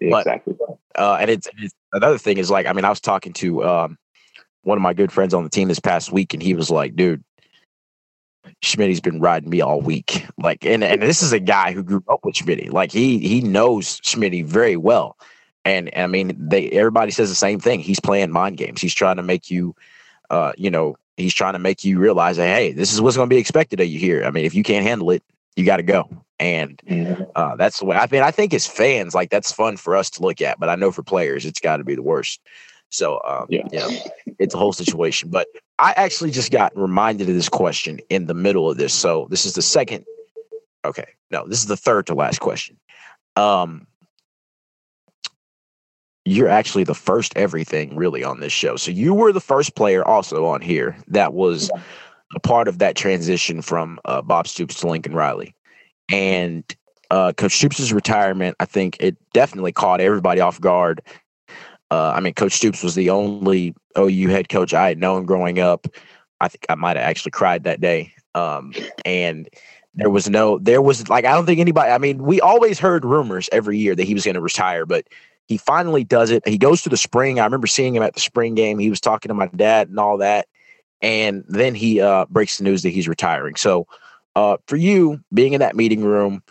Exactly. 0.00 0.54
But, 0.56 0.78
uh, 1.00 1.16
and 1.20 1.30
it's, 1.30 1.48
it's, 1.58 1.74
another 1.92 2.18
thing 2.18 2.38
is 2.38 2.50
like, 2.50 2.66
I 2.66 2.72
mean, 2.72 2.84
I 2.84 2.90
was 2.90 3.00
talking 3.00 3.32
to 3.34 3.64
um, 3.64 3.98
one 4.62 4.78
of 4.78 4.82
my 4.82 4.94
good 4.94 5.10
friends 5.10 5.34
on 5.34 5.42
the 5.42 5.50
team 5.50 5.68
this 5.68 5.80
past 5.80 6.12
week, 6.12 6.34
and 6.34 6.42
he 6.42 6.54
was 6.54 6.70
like, 6.70 6.94
"Dude, 6.94 7.24
Schmidt's 8.62 9.00
been 9.00 9.20
riding 9.20 9.50
me 9.50 9.60
all 9.60 9.80
week." 9.80 10.26
Like, 10.38 10.64
and 10.64 10.82
and 10.84 11.02
this 11.02 11.22
is 11.22 11.32
a 11.32 11.40
guy 11.40 11.72
who 11.72 11.82
grew 11.82 12.02
up 12.08 12.24
with 12.24 12.36
Schmidt. 12.36 12.72
Like, 12.72 12.92
he 12.92 13.18
he 13.18 13.40
knows 13.40 14.00
Schmidt 14.02 14.46
very 14.46 14.76
well. 14.76 15.16
And, 15.64 15.92
and 15.94 16.04
I 16.04 16.06
mean, 16.06 16.34
they 16.38 16.70
everybody 16.70 17.10
says 17.10 17.28
the 17.28 17.34
same 17.34 17.60
thing. 17.60 17.80
He's 17.80 18.00
playing 18.00 18.30
mind 18.30 18.56
games. 18.56 18.80
He's 18.80 18.94
trying 18.94 19.16
to 19.16 19.22
make 19.22 19.50
you, 19.50 19.74
uh, 20.30 20.52
you 20.56 20.70
know, 20.70 20.96
he's 21.16 21.34
trying 21.34 21.52
to 21.52 21.58
make 21.58 21.84
you 21.84 21.98
realize 21.98 22.38
that 22.38 22.54
hey, 22.54 22.72
this 22.72 22.92
is 22.92 23.00
what's 23.00 23.16
going 23.16 23.28
to 23.28 23.34
be 23.34 23.40
expected 23.40 23.80
of 23.80 23.86
you 23.86 23.98
here. 23.98 24.24
I 24.24 24.30
mean, 24.30 24.44
if 24.44 24.54
you 24.54 24.62
can't 24.62 24.86
handle 24.86 25.10
it, 25.10 25.22
you 25.56 25.64
got 25.64 25.76
to 25.76 25.82
go. 25.82 26.08
And 26.38 26.80
uh, 27.36 27.56
that's 27.56 27.80
the 27.80 27.84
way. 27.84 27.96
I 27.96 28.08
mean, 28.10 28.22
I 28.22 28.30
think 28.30 28.54
as 28.54 28.66
fans, 28.66 29.14
like 29.14 29.28
that's 29.28 29.52
fun 29.52 29.76
for 29.76 29.94
us 29.94 30.08
to 30.10 30.22
look 30.22 30.40
at, 30.40 30.58
but 30.58 30.70
I 30.70 30.74
know 30.74 30.90
for 30.90 31.02
players, 31.02 31.44
it's 31.44 31.60
got 31.60 31.76
to 31.76 31.84
be 31.84 31.94
the 31.94 32.02
worst. 32.02 32.40
So, 32.90 33.20
um, 33.24 33.46
Yeah. 33.48 33.62
know, 33.72 33.88
it's 34.38 34.54
a 34.54 34.58
whole 34.58 34.72
situation. 34.72 35.30
But 35.30 35.46
I 35.78 35.92
actually 35.96 36.30
just 36.30 36.50
got 36.50 36.76
reminded 36.76 37.28
of 37.28 37.34
this 37.34 37.48
question 37.48 38.00
in 38.10 38.26
the 38.26 38.34
middle 38.34 38.70
of 38.70 38.76
this. 38.76 38.92
So 38.92 39.26
this 39.30 39.46
is 39.46 39.54
the 39.54 39.62
second. 39.62 40.04
Okay, 40.84 41.06
no, 41.30 41.46
this 41.46 41.58
is 41.58 41.66
the 41.66 41.76
third 41.76 42.06
to 42.06 42.14
last 42.14 42.40
question. 42.40 42.78
Um, 43.36 43.86
you're 46.24 46.48
actually 46.48 46.84
the 46.84 46.94
first 46.94 47.36
everything 47.36 47.96
really 47.96 48.22
on 48.22 48.40
this 48.40 48.52
show. 48.52 48.76
So 48.76 48.90
you 48.90 49.14
were 49.14 49.32
the 49.32 49.40
first 49.40 49.74
player 49.74 50.06
also 50.06 50.46
on 50.46 50.60
here 50.60 50.96
that 51.08 51.32
was 51.32 51.70
a 52.34 52.40
part 52.40 52.68
of 52.68 52.78
that 52.78 52.94
transition 52.94 53.62
from 53.62 53.98
uh, 54.04 54.22
Bob 54.22 54.46
Stoops 54.46 54.80
to 54.80 54.88
Lincoln 54.88 55.14
Riley. 55.14 55.54
And 56.10 56.64
uh, 57.10 57.32
Coach 57.32 57.56
Stoops' 57.56 57.92
retirement, 57.92 58.56
I 58.60 58.64
think 58.64 58.96
it 59.00 59.16
definitely 59.32 59.72
caught 59.72 60.00
everybody 60.00 60.40
off 60.40 60.60
guard. 60.60 61.00
Uh, 61.90 62.12
I 62.14 62.20
mean, 62.20 62.34
Coach 62.34 62.52
Stoops 62.52 62.82
was 62.82 62.94
the 62.94 63.10
only 63.10 63.74
OU 63.98 64.28
head 64.28 64.48
coach 64.48 64.72
I 64.74 64.88
had 64.88 64.98
known 64.98 65.24
growing 65.24 65.58
up. 65.58 65.86
I 66.40 66.48
think 66.48 66.64
I 66.68 66.74
might 66.74 66.96
have 66.96 67.04
actually 67.04 67.32
cried 67.32 67.64
that 67.64 67.80
day. 67.80 68.12
Um, 68.34 68.72
and 69.04 69.48
there 69.94 70.10
was 70.10 70.30
no, 70.30 70.58
there 70.58 70.80
was 70.80 71.08
like, 71.08 71.24
I 71.24 71.32
don't 71.32 71.46
think 71.46 71.60
anybody, 71.60 71.90
I 71.90 71.98
mean, 71.98 72.22
we 72.22 72.40
always 72.40 72.78
heard 72.78 73.04
rumors 73.04 73.48
every 73.52 73.76
year 73.78 73.94
that 73.96 74.04
he 74.04 74.14
was 74.14 74.24
going 74.24 74.36
to 74.36 74.40
retire, 74.40 74.86
but 74.86 75.06
he 75.48 75.56
finally 75.56 76.04
does 76.04 76.30
it. 76.30 76.46
He 76.46 76.58
goes 76.58 76.82
to 76.82 76.88
the 76.88 76.96
spring. 76.96 77.40
I 77.40 77.44
remember 77.44 77.66
seeing 77.66 77.96
him 77.96 78.04
at 78.04 78.14
the 78.14 78.20
spring 78.20 78.54
game. 78.54 78.78
He 78.78 78.88
was 78.88 79.00
talking 79.00 79.28
to 79.30 79.34
my 79.34 79.48
dad 79.48 79.88
and 79.88 79.98
all 79.98 80.18
that. 80.18 80.46
And 81.02 81.44
then 81.48 81.74
he 81.74 82.00
uh, 82.00 82.26
breaks 82.26 82.58
the 82.58 82.64
news 82.64 82.82
that 82.82 82.90
he's 82.90 83.08
retiring. 83.08 83.56
So, 83.56 83.88
uh, 84.36 84.58
for 84.68 84.76
you 84.76 85.20
being 85.34 85.54
in 85.54 85.60
that 85.60 85.74
meeting 85.74 86.04
room, 86.04 86.42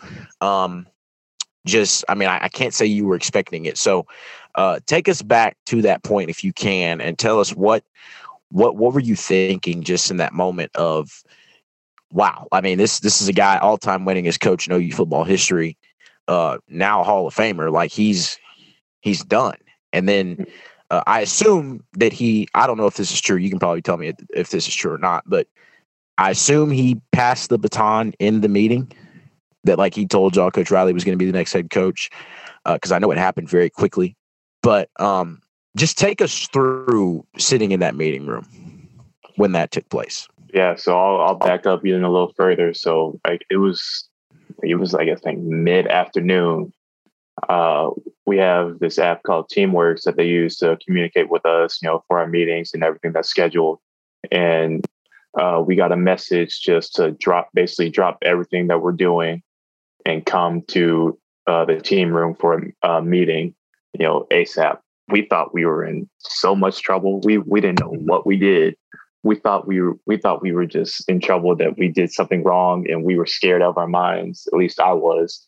um, 0.42 0.86
just, 1.66 2.04
I 2.10 2.14
mean, 2.14 2.28
I, 2.28 2.44
I 2.44 2.48
can't 2.48 2.74
say 2.74 2.84
you 2.84 3.06
were 3.06 3.16
expecting 3.16 3.64
it. 3.64 3.78
So, 3.78 4.06
uh, 4.54 4.80
take 4.86 5.08
us 5.08 5.22
back 5.22 5.56
to 5.66 5.82
that 5.82 6.02
point 6.02 6.30
if 6.30 6.42
you 6.44 6.52
can, 6.52 7.00
and 7.00 7.18
tell 7.18 7.40
us 7.40 7.50
what, 7.50 7.84
what, 8.50 8.76
what 8.76 8.94
were 8.94 9.00
you 9.00 9.16
thinking 9.16 9.82
just 9.82 10.10
in 10.10 10.16
that 10.18 10.32
moment 10.32 10.70
of, 10.74 11.22
wow. 12.12 12.48
I 12.50 12.60
mean, 12.60 12.78
this, 12.78 13.00
this 13.00 13.22
is 13.22 13.28
a 13.28 13.32
guy 13.32 13.58
all 13.58 13.78
time 13.78 14.04
winningest 14.04 14.40
coach 14.40 14.66
in 14.66 14.72
OU 14.72 14.92
football 14.92 15.24
history. 15.24 15.76
Uh, 16.26 16.58
now 16.68 17.00
a 17.00 17.04
Hall 17.04 17.26
of 17.26 17.34
Famer. 17.34 17.72
Like 17.72 17.92
he's, 17.92 18.38
he's 19.00 19.24
done. 19.24 19.56
And 19.92 20.08
then 20.08 20.46
uh, 20.90 21.02
I 21.06 21.20
assume 21.20 21.84
that 21.94 22.12
he, 22.12 22.48
I 22.54 22.66
don't 22.66 22.76
know 22.76 22.86
if 22.86 22.96
this 22.96 23.12
is 23.12 23.20
true. 23.20 23.36
You 23.36 23.50
can 23.50 23.58
probably 23.58 23.82
tell 23.82 23.96
me 23.96 24.12
if 24.34 24.50
this 24.50 24.66
is 24.66 24.74
true 24.74 24.92
or 24.92 24.98
not, 24.98 25.24
but 25.26 25.46
I 26.18 26.30
assume 26.30 26.70
he 26.70 27.00
passed 27.12 27.48
the 27.48 27.58
baton 27.58 28.12
in 28.18 28.40
the 28.40 28.48
meeting 28.48 28.92
that, 29.64 29.78
like, 29.78 29.94
he 29.94 30.06
told 30.06 30.36
y'all 30.36 30.50
Coach 30.50 30.70
Riley 30.70 30.92
was 30.92 31.04
going 31.04 31.16
to 31.16 31.22
be 31.22 31.26
the 31.26 31.36
next 31.36 31.52
head 31.52 31.70
coach. 31.70 32.10
Because 32.66 32.92
uh, 32.92 32.96
I 32.96 32.98
know 32.98 33.10
it 33.10 33.16
happened 33.16 33.48
very 33.48 33.70
quickly. 33.70 34.16
But 34.62 34.90
um, 34.98 35.40
just 35.76 35.98
take 35.98 36.20
us 36.20 36.48
through 36.48 37.24
sitting 37.38 37.72
in 37.72 37.80
that 37.80 37.94
meeting 37.94 38.26
room 38.26 38.46
when 39.36 39.52
that 39.52 39.70
took 39.70 39.88
place. 39.88 40.28
Yeah, 40.52 40.74
so 40.76 40.98
I'll, 40.98 41.20
I'll 41.20 41.34
back 41.36 41.66
up 41.66 41.86
even 41.86 42.04
a 42.04 42.10
little 42.10 42.32
further. 42.36 42.74
So 42.74 43.18
like 43.26 43.42
it 43.50 43.56
was, 43.56 44.08
it 44.62 44.74
was 44.76 44.92
like 44.92 45.08
I 45.08 45.14
think 45.14 45.40
mid 45.40 45.86
afternoon. 45.86 46.72
Uh, 47.48 47.90
we 48.26 48.36
have 48.36 48.78
this 48.80 48.98
app 48.98 49.22
called 49.22 49.48
Teamworks 49.48 50.02
that 50.02 50.16
they 50.16 50.26
use 50.26 50.56
to 50.58 50.76
communicate 50.84 51.30
with 51.30 51.46
us, 51.46 51.80
you 51.80 51.88
know, 51.88 52.04
for 52.06 52.18
our 52.18 52.26
meetings 52.26 52.72
and 52.74 52.84
everything 52.84 53.12
that's 53.12 53.30
scheduled. 53.30 53.78
And 54.30 54.86
uh, 55.38 55.62
we 55.64 55.76
got 55.76 55.92
a 55.92 55.96
message 55.96 56.60
just 56.60 56.94
to 56.96 57.12
drop, 57.12 57.48
basically 57.54 57.88
drop 57.88 58.18
everything 58.22 58.66
that 58.66 58.82
we're 58.82 58.92
doing, 58.92 59.42
and 60.04 60.26
come 60.26 60.62
to 60.68 61.18
uh, 61.46 61.64
the 61.64 61.80
team 61.80 62.12
room 62.12 62.34
for 62.34 62.72
a, 62.82 62.88
a 62.88 63.02
meeting, 63.02 63.54
you 63.98 64.06
know, 64.06 64.26
ASAP. 64.30 64.78
We 65.08 65.26
thought 65.26 65.52
we 65.52 65.64
were 65.64 65.84
in 65.84 66.08
so 66.18 66.54
much 66.54 66.82
trouble. 66.82 67.20
We 67.24 67.38
we 67.38 67.60
didn't 67.60 67.80
know 67.80 67.94
what 68.04 68.26
we 68.26 68.36
did. 68.36 68.76
We 69.22 69.36
thought 69.36 69.66
we 69.66 69.80
were 69.80 69.94
we 70.06 70.16
thought 70.16 70.42
we 70.42 70.52
were 70.52 70.66
just 70.66 71.08
in 71.08 71.20
trouble 71.20 71.56
that 71.56 71.76
we 71.76 71.88
did 71.88 72.12
something 72.12 72.44
wrong, 72.44 72.88
and 72.88 73.04
we 73.04 73.16
were 73.16 73.26
scared 73.26 73.62
out 73.62 73.70
of 73.70 73.78
our 73.78 73.88
minds. 73.88 74.48
At 74.52 74.58
least 74.58 74.80
I 74.80 74.92
was 74.92 75.46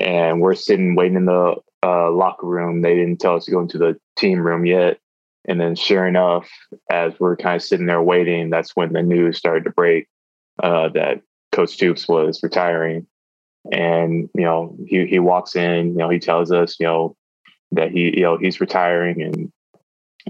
and 0.00 0.40
we're 0.40 0.54
sitting 0.54 0.94
waiting 0.94 1.16
in 1.16 1.26
the 1.26 1.56
uh, 1.82 2.10
locker 2.10 2.46
room. 2.46 2.82
They 2.82 2.94
didn't 2.94 3.18
tell 3.18 3.36
us 3.36 3.44
to 3.46 3.50
go 3.50 3.60
into 3.60 3.78
the 3.78 3.98
team 4.16 4.40
room 4.40 4.66
yet. 4.66 4.98
And 5.46 5.60
then, 5.60 5.76
sure 5.76 6.06
enough, 6.06 6.48
as 6.90 7.18
we're 7.18 7.36
kind 7.36 7.56
of 7.56 7.62
sitting 7.62 7.86
there 7.86 8.02
waiting, 8.02 8.50
that's 8.50 8.76
when 8.76 8.92
the 8.92 9.02
news 9.02 9.38
started 9.38 9.64
to 9.64 9.70
break 9.70 10.06
uh, 10.62 10.90
that 10.90 11.22
Coach 11.52 11.70
Stoops 11.70 12.06
was 12.06 12.42
retiring. 12.42 13.06
And 13.72 14.28
you 14.34 14.44
know, 14.44 14.76
he 14.86 15.06
he 15.06 15.18
walks 15.18 15.56
in. 15.56 15.92
You 15.92 15.98
know, 15.98 16.10
he 16.10 16.18
tells 16.18 16.52
us, 16.52 16.76
you 16.78 16.86
know, 16.86 17.16
that 17.72 17.90
he 17.90 18.16
you 18.18 18.22
know 18.22 18.36
he's 18.38 18.60
retiring, 18.60 19.22
and 19.22 19.52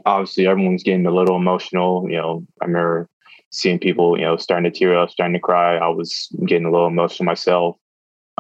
obviously 0.07 0.47
everyone's 0.47 0.83
getting 0.83 1.07
a 1.07 1.15
little 1.15 1.37
emotional. 1.37 2.09
You 2.09 2.17
know, 2.17 2.47
I 2.61 2.67
remember 2.67 3.09
seeing 3.51 3.79
people, 3.79 4.19
you 4.19 4.25
know, 4.25 4.37
starting 4.37 4.71
to 4.71 4.79
tear 4.79 4.99
up, 4.99 5.11
starting 5.11 5.35
to 5.35 5.41
cry. 5.41 5.77
I 5.77 5.89
was 5.89 6.29
getting 6.47 6.67
a 6.67 6.71
little 6.71 6.89
emotional 6.89 7.27
myself. 7.27 7.77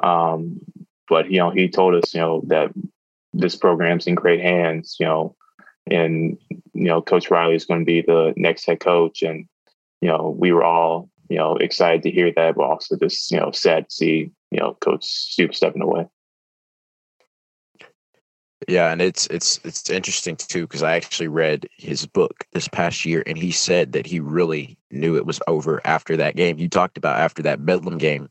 Um, 0.02 0.60
but 1.08 1.30
you 1.30 1.38
know 1.38 1.50
he 1.50 1.68
told 1.68 1.94
us 1.94 2.14
you 2.14 2.20
know 2.20 2.42
that 2.46 2.70
this 3.32 3.56
program's 3.56 4.06
in 4.06 4.14
great 4.14 4.40
hands 4.40 4.96
you 5.00 5.06
know 5.06 5.34
and 5.90 6.38
you 6.74 6.84
know 6.84 7.00
coach 7.00 7.30
riley 7.30 7.54
is 7.54 7.64
going 7.64 7.80
to 7.80 7.86
be 7.86 8.02
the 8.02 8.32
next 8.36 8.66
head 8.66 8.80
coach 8.80 9.22
and 9.22 9.46
you 10.00 10.08
know 10.08 10.36
we 10.38 10.52
were 10.52 10.64
all 10.64 11.08
you 11.28 11.36
know 11.36 11.56
excited 11.56 12.02
to 12.02 12.10
hear 12.10 12.32
that 12.32 12.54
but 12.54 12.64
also 12.64 12.96
just 12.96 13.30
you 13.30 13.38
know 13.38 13.50
sad 13.50 13.88
to 13.88 13.94
see 13.94 14.30
you 14.50 14.58
know 14.58 14.76
coach 14.80 15.04
stoops 15.04 15.56
stepping 15.56 15.82
away 15.82 16.06
yeah 18.68 18.92
and 18.92 19.02
it's 19.02 19.26
it's 19.28 19.58
it's 19.64 19.90
interesting 19.90 20.36
too 20.36 20.62
because 20.62 20.82
i 20.82 20.94
actually 20.94 21.28
read 21.28 21.66
his 21.76 22.06
book 22.06 22.44
this 22.52 22.68
past 22.68 23.04
year 23.04 23.22
and 23.26 23.36
he 23.36 23.50
said 23.50 23.92
that 23.92 24.06
he 24.06 24.20
really 24.20 24.78
knew 24.90 25.16
it 25.16 25.26
was 25.26 25.40
over 25.46 25.80
after 25.84 26.16
that 26.16 26.36
game. 26.36 26.58
You 26.58 26.68
talked 26.68 26.98
about 26.98 27.18
after 27.18 27.42
that 27.42 27.64
bedlam 27.64 27.98
game 27.98 28.28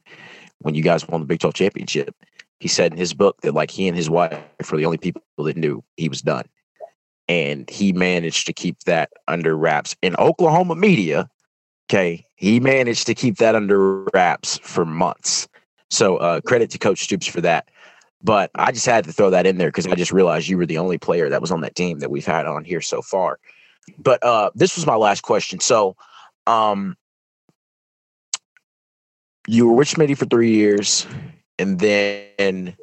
when 0.60 0.76
you 0.76 0.84
guys 0.84 1.08
won 1.08 1.22
the 1.22 1.28
big 1.28 1.40
12 1.40 1.54
championship. 1.54 2.16
He 2.60 2.68
said 2.68 2.92
in 2.92 2.98
his 2.98 3.14
book 3.14 3.42
that 3.42 3.54
like 3.54 3.70
he 3.70 3.88
and 3.88 3.96
his 3.96 4.10
wife 4.10 4.40
were 4.72 4.78
the 4.78 4.86
only 4.86 4.98
people 4.98 5.22
that 5.38 5.58
knew 5.58 5.84
he 5.96 6.10
was 6.10 6.22
done 6.22 6.46
and 7.28 7.70
he 7.70 7.94
managed 7.94 8.48
to 8.48 8.54
keep 8.54 8.80
that 8.82 9.12
under 9.28 9.56
wraps. 9.56 9.96
In 10.02 10.16
oklahoma 10.16 10.76
media 10.76 11.30
okay 11.90 12.26
he 12.36 12.60
managed 12.60 13.06
to 13.08 13.16
keep 13.16 13.38
that 13.38 13.56
under 13.56 14.04
wraps 14.14 14.58
for 14.64 14.86
months. 14.86 15.48
So 15.90 16.18
uh, 16.18 16.42
credit 16.42 16.70
to 16.72 16.78
coach 16.78 17.04
stoops 17.04 17.28
for 17.28 17.42
that 17.42 17.70
but 18.22 18.50
i 18.56 18.72
just 18.72 18.86
had 18.86 19.04
to 19.04 19.14
throw 19.14 19.30
that 19.30 19.46
in 19.46 19.58
there 19.58 19.70
because 19.70 19.88
i 19.88 19.96
just 19.96 20.12
realized 20.12 20.48
you 20.48 20.58
were 20.58 20.66
the 20.66 20.78
only 20.78 20.98
player 20.98 21.30
that 21.30 21.42
was 21.42 21.52
on 21.52 21.62
that 21.62 21.76
team 21.76 22.00
that 22.00 22.12
we've 22.12 22.26
had 22.26 22.46
on 22.46 22.64
here 22.64 22.82
so 22.82 23.02
far 23.02 23.40
but 23.98 24.22
uh, 24.24 24.50
this 24.54 24.76
was 24.76 24.86
my 24.86 24.96
last 24.96 25.22
question 25.22 25.60
so 25.60 25.96
um, 26.46 26.96
you 29.48 29.68
were 29.68 29.74
with 29.74 29.88
Schmitty 29.88 30.18
for 30.18 30.26
three 30.26 30.52
years 30.52 31.08
and 31.60 31.80
then 31.80 32.76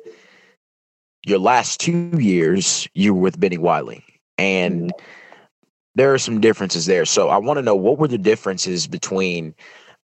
your 1.26 1.39
last 1.39 1.80
two 1.80 2.11
years 2.18 2.89
you 2.95 3.14
were 3.14 3.20
with 3.20 3.41
Bennie 3.41 3.59
Wylie, 3.59 4.05
and 4.39 4.93
mm-hmm. 4.93 5.05
there 5.95 6.12
are 6.12 6.18
some 6.18 6.41
differences 6.41 6.87
there. 6.87 7.05
So 7.05 7.28
I 7.28 7.39
want 7.39 7.59
to 7.59 7.62
know 7.62 7.76
what 7.76 7.99
were 7.99 8.09
the 8.09 8.18
differences 8.18 8.87
between 8.87 9.55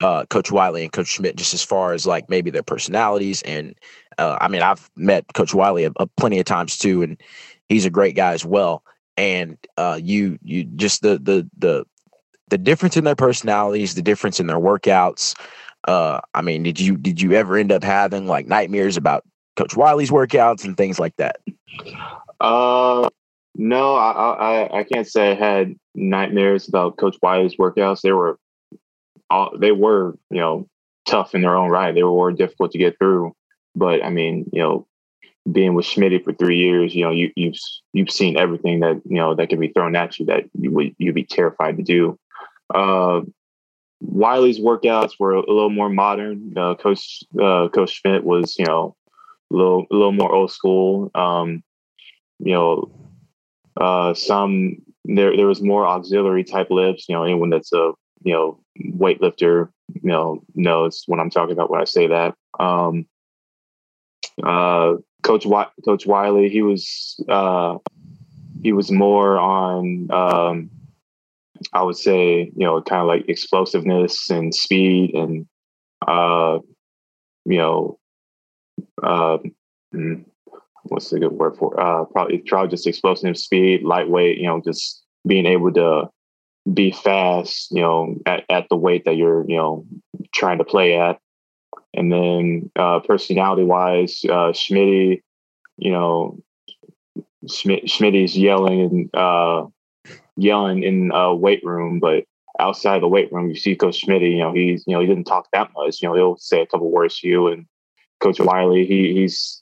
uh, 0.01 0.25
Coach 0.25 0.51
Wylie 0.51 0.83
and 0.83 0.91
Coach 0.91 1.07
Schmidt, 1.07 1.35
just 1.35 1.53
as 1.53 1.63
far 1.63 1.93
as 1.93 2.05
like 2.05 2.29
maybe 2.29 2.49
their 2.49 2.63
personalities. 2.63 3.41
And 3.43 3.75
uh, 4.17 4.37
I 4.41 4.47
mean, 4.47 4.61
I've 4.61 4.89
met 4.95 5.25
Coach 5.33 5.53
Wylie 5.53 5.85
a, 5.85 5.91
a 5.97 6.07
plenty 6.07 6.39
of 6.39 6.45
times 6.45 6.77
too, 6.77 7.01
and 7.01 7.21
he's 7.69 7.85
a 7.85 7.89
great 7.89 8.15
guy 8.15 8.33
as 8.33 8.45
well. 8.45 8.83
And 9.15 9.57
uh, 9.77 9.99
you, 10.01 10.39
you 10.43 10.63
just 10.63 11.01
the 11.01 11.19
the 11.19 11.49
the 11.57 11.85
the 12.49 12.57
difference 12.57 12.97
in 12.97 13.03
their 13.03 13.15
personalities, 13.15 13.95
the 13.95 14.01
difference 14.01 14.39
in 14.39 14.47
their 14.47 14.59
workouts. 14.59 15.35
Uh, 15.87 16.21
I 16.33 16.41
mean, 16.41 16.63
did 16.63 16.79
you 16.79 16.97
did 16.97 17.21
you 17.21 17.33
ever 17.33 17.57
end 17.57 17.71
up 17.71 17.83
having 17.83 18.27
like 18.27 18.47
nightmares 18.47 18.97
about 18.97 19.23
Coach 19.55 19.75
Wylie's 19.75 20.11
workouts 20.11 20.63
and 20.63 20.77
things 20.77 20.99
like 20.99 21.15
that? 21.17 21.37
Uh, 22.39 23.09
no, 23.55 23.95
I, 23.95 24.11
I 24.11 24.79
I 24.79 24.83
can't 24.83 25.07
say 25.07 25.31
I 25.31 25.35
had 25.35 25.75
nightmares 25.95 26.67
about 26.67 26.97
Coach 26.97 27.17
Wylie's 27.21 27.55
workouts. 27.57 28.01
They 28.01 28.11
were 28.11 28.37
all 29.33 29.57
they 29.57 29.71
were, 29.71 30.17
you 30.29 30.39
know, 30.39 30.69
tough 31.05 31.33
in 31.33 31.41
their 31.41 31.55
own 31.55 31.69
right. 31.69 31.93
They 31.93 32.03
were 32.03 32.31
difficult 32.31 32.71
to 32.71 32.77
get 32.77 32.97
through. 32.99 33.35
But 33.75 34.03
I 34.03 34.09
mean, 34.09 34.49
you 34.53 34.61
know, 34.61 34.87
being 35.51 35.73
with 35.73 35.85
Schmidt 35.85 36.23
for 36.23 36.33
three 36.33 36.57
years, 36.57 36.95
you 36.95 37.03
know, 37.03 37.11
you, 37.11 37.31
you've 37.35 37.57
you've 37.91 38.11
seen 38.11 38.37
everything 38.37 38.79
that 38.81 39.01
you 39.05 39.17
know 39.17 39.33
that 39.35 39.49
can 39.49 39.59
be 39.59 39.69
thrown 39.69 39.95
at 39.95 40.19
you 40.19 40.25
that 40.27 40.45
you 40.59 40.71
would 40.71 40.95
you'd 40.99 41.15
be 41.15 41.23
terrified 41.23 41.77
to 41.77 41.83
do. 41.83 42.17
Uh, 42.73 43.21
Wylie's 44.05 44.59
workouts 44.59 45.13
were 45.19 45.33
a 45.33 45.39
little 45.39 45.69
more 45.69 45.89
modern. 45.89 46.53
Uh, 46.55 46.75
Coach 46.75 47.23
uh, 47.41 47.69
Coach 47.69 47.91
Schmidt 47.91 48.23
was, 48.23 48.55
you 48.59 48.65
know, 48.65 48.95
a 49.51 49.55
little 49.55 49.85
a 49.91 49.95
little 49.95 50.11
more 50.11 50.33
old 50.33 50.51
school. 50.51 51.09
Um, 51.15 51.63
you 52.39 52.53
know, 52.53 52.91
uh, 53.79 54.13
some 54.13 54.77
there 55.05 55.35
there 55.35 55.47
was 55.47 55.61
more 55.61 55.87
auxiliary 55.87 56.43
type 56.43 56.67
lifts. 56.69 57.07
You 57.09 57.15
know, 57.15 57.23
anyone 57.23 57.49
that's 57.49 57.73
a 57.73 57.93
you 58.23 58.33
know 58.33 58.59
weightlifter, 58.97 59.69
you 59.93 60.01
know, 60.09 60.43
knows 60.55 61.03
when 61.07 61.19
I'm 61.19 61.29
talking 61.29 61.53
about 61.53 61.69
when 61.69 61.81
I 61.81 61.85
say 61.85 62.07
that. 62.07 62.35
Um, 62.59 63.05
uh, 64.43 64.95
Coach 65.23 65.43
w- 65.43 65.69
Coach 65.85 66.05
Wylie, 66.05 66.49
he 66.49 66.61
was 66.61 67.23
uh, 67.29 67.77
he 68.61 68.73
was 68.73 68.91
more 68.91 69.37
on 69.37 70.11
um, 70.11 70.69
I 71.71 71.83
would 71.83 71.97
say 71.97 72.51
you 72.55 72.65
know 72.65 72.81
kind 72.81 73.01
of 73.01 73.07
like 73.07 73.29
explosiveness 73.29 74.29
and 74.29 74.53
speed 74.53 75.15
and 75.15 75.45
uh, 76.07 76.59
you 77.45 77.57
know 77.57 77.99
uh, 79.01 79.37
what's 80.83 81.09
the 81.09 81.19
good 81.19 81.31
word 81.31 81.55
for 81.57 81.79
uh, 81.79 82.05
probably 82.05 82.39
probably 82.39 82.69
just 82.69 82.87
explosive 82.87 83.37
speed, 83.37 83.83
lightweight. 83.83 84.37
You 84.37 84.47
know, 84.47 84.61
just 84.63 85.03
being 85.25 85.45
able 85.45 85.71
to 85.73 86.09
be 86.71 86.91
fast, 86.91 87.71
you 87.71 87.81
know, 87.81 88.15
at, 88.25 88.43
at 88.49 88.67
the 88.69 88.77
weight 88.77 89.05
that 89.05 89.17
you're, 89.17 89.45
you 89.49 89.57
know, 89.57 89.85
trying 90.33 90.59
to 90.59 90.63
play 90.63 90.97
at. 90.97 91.19
And 91.93 92.11
then 92.11 92.71
uh, 92.75 92.99
personality 93.01 93.63
wise, 93.63 94.21
uh, 94.25 94.51
Schmitty, 94.53 95.21
you 95.77 95.91
know, 95.91 96.39
Schmitty's 97.45 98.37
yelling 98.37 98.81
and 98.81 99.15
uh, 99.15 99.65
yelling 100.37 100.83
in 100.83 101.11
a 101.13 101.35
weight 101.35 101.63
room, 101.63 101.99
but 101.99 102.23
outside 102.59 103.01
the 103.01 103.07
weight 103.07 103.31
room, 103.31 103.49
you 103.49 103.55
see 103.55 103.75
Coach 103.75 104.01
Schmitty, 104.01 104.31
you 104.31 104.39
know, 104.39 104.53
he's, 104.53 104.83
you 104.87 104.93
know, 104.93 105.01
he 105.01 105.07
didn't 105.07 105.25
talk 105.25 105.47
that 105.53 105.71
much. 105.75 106.01
You 106.01 106.09
know, 106.09 106.15
he'll 106.15 106.37
say 106.37 106.61
a 106.61 106.67
couple 106.67 106.89
words 106.89 107.19
to 107.19 107.27
you. 107.27 107.47
And 107.47 107.65
Coach 108.19 108.39
Wylie, 108.39 108.85
he, 108.85 109.13
he's, 109.13 109.61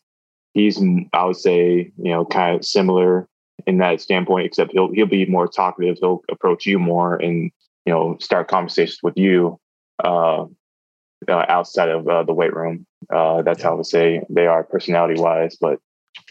he's, 0.54 0.82
I 1.14 1.26
would 1.26 1.38
say, 1.38 1.92
you 1.98 2.12
know, 2.12 2.26
kind 2.26 2.56
of 2.56 2.66
similar 2.66 3.28
in 3.68 3.78
that 3.80 4.02
standpoint, 4.02 4.46
except 4.46 4.72
he'll 4.72 4.92
he'll 4.92 5.06
be 5.06 5.26
more 5.26 5.48
talkative. 5.48 5.98
He'll 6.00 6.22
approach 6.30 6.66
you 6.66 6.80
more 6.80 7.16
and 7.16 7.52
you 7.86 7.94
know 7.94 8.18
start 8.20 8.48
conversations 8.48 9.00
with 9.04 9.18
you 9.18 9.60
uh, 10.04 10.46
uh, 11.28 11.46
outside 11.48 11.90
of 11.90 12.08
uh, 12.08 12.24
the 12.24 12.34
weight 12.34 12.54
room. 12.54 12.86
Uh, 13.10 13.42
that's 13.42 13.62
how 13.62 13.72
I 13.72 13.76
would 13.76 13.86
say 13.86 14.22
they 14.30 14.48
are 14.48 14.64
personality 14.64 15.22
wise. 15.22 15.58
But 15.60 15.80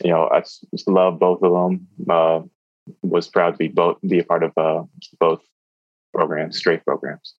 you 0.02 0.10
know, 0.10 0.28
I 0.30 0.40
just 0.40 0.88
love 0.88 1.18
both 1.18 1.42
of 1.42 1.52
them. 1.52 1.86
Uh, 2.08 2.42
was 3.02 3.28
proud 3.28 3.52
to 3.52 3.56
be 3.56 3.68
both 3.68 3.98
be 4.06 4.18
a 4.18 4.24
part 4.24 4.42
of 4.42 4.52
uh, 4.56 4.82
both 5.18 5.40
programs, 6.14 6.56
straight 6.56 6.84
programs. 6.84 7.34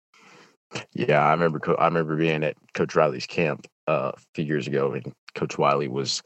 Yeah, 0.93 1.25
I 1.25 1.33
remember. 1.33 1.61
I 1.81 1.87
remember 1.87 2.17
being 2.17 2.45
at 2.45 2.57
Coach 2.75 2.95
Riley's 2.95 3.27
camp 3.27 3.67
a 3.91 4.15
few 4.35 4.45
years 4.45 4.67
ago, 4.67 4.93
and 4.93 5.13
Coach 5.35 5.59
Wylie 5.59 5.89
was 5.89 6.23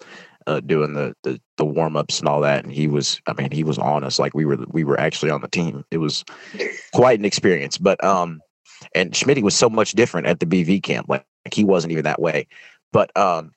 uh, 0.47 0.61
doing 0.61 0.95
the 0.95 1.15
the, 1.23 1.41
the 1.57 1.65
warm 1.65 1.97
ups 1.97 2.19
and 2.21 2.29
all 2.29 2.41
that, 2.41 2.65
and 2.65 2.73
he 2.73 2.87
was, 2.87 3.21
I 3.27 3.33
mean, 3.33 3.51
he 3.51 3.65
was 3.65 3.79
on 3.79 4.05
us 4.05 4.19
like 4.19 4.35
we 4.35 4.45
were 4.45 4.59
we 4.69 4.85
were 4.85 4.99
actually 4.99 5.31
on 5.31 5.41
the 5.41 5.49
team. 5.49 5.85
It 5.91 5.99
was 5.99 6.25
quite 6.93 7.19
an 7.19 7.25
experience, 7.25 7.79
but 7.79 8.03
um, 8.05 8.41
and 8.95 9.13
Schmitty 9.13 9.43
was 9.43 9.55
so 9.55 9.71
much 9.71 9.93
different 9.93 10.27
at 10.27 10.41
the 10.41 10.47
BV 10.47 10.83
camp. 10.83 11.09
Like, 11.09 11.25
like 11.45 11.55
he 11.55 11.65
wasn't 11.65 11.93
even 11.93 12.05
that 12.05 12.21
way, 12.21 12.47
but 12.93 13.17
um, 13.17 13.53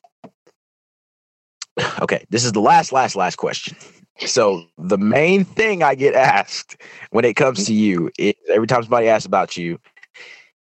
okay, 2.01 2.25
this 2.29 2.45
is 2.45 2.51
the 2.51 2.61
last 2.61 2.91
last 2.91 3.15
last 3.15 3.35
question. 3.35 3.77
So 4.25 4.63
the 4.79 4.97
main 4.97 5.45
thing 5.45 5.83
I 5.83 5.93
get 5.93 6.15
asked 6.15 6.77
when 7.11 7.23
it 7.23 7.35
comes 7.35 7.65
to 7.65 7.73
you 7.73 8.09
is 8.17 8.33
every 8.49 8.65
time 8.65 8.81
somebody 8.81 9.07
asks 9.07 9.27
about 9.27 9.55
you, 9.55 9.79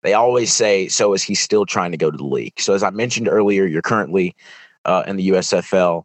they 0.05 0.15
always 0.15 0.53
say, 0.55 0.87
"So 0.87 1.13
is 1.15 1.25
he 1.25 1.35
still 1.35 1.67
trying 1.67 1.91
to 1.91 1.97
go 1.97 2.11
to 2.11 2.17
the 2.17 2.25
league?" 2.25 2.61
So 2.61 2.75
as 2.75 2.85
I 2.85 2.91
mentioned 2.91 3.29
earlier, 3.29 3.67
you're 3.67 3.83
currently 3.83 4.37
uh, 4.85 5.03
in 5.07 5.17
the 5.17 5.31
USFL 5.31 6.05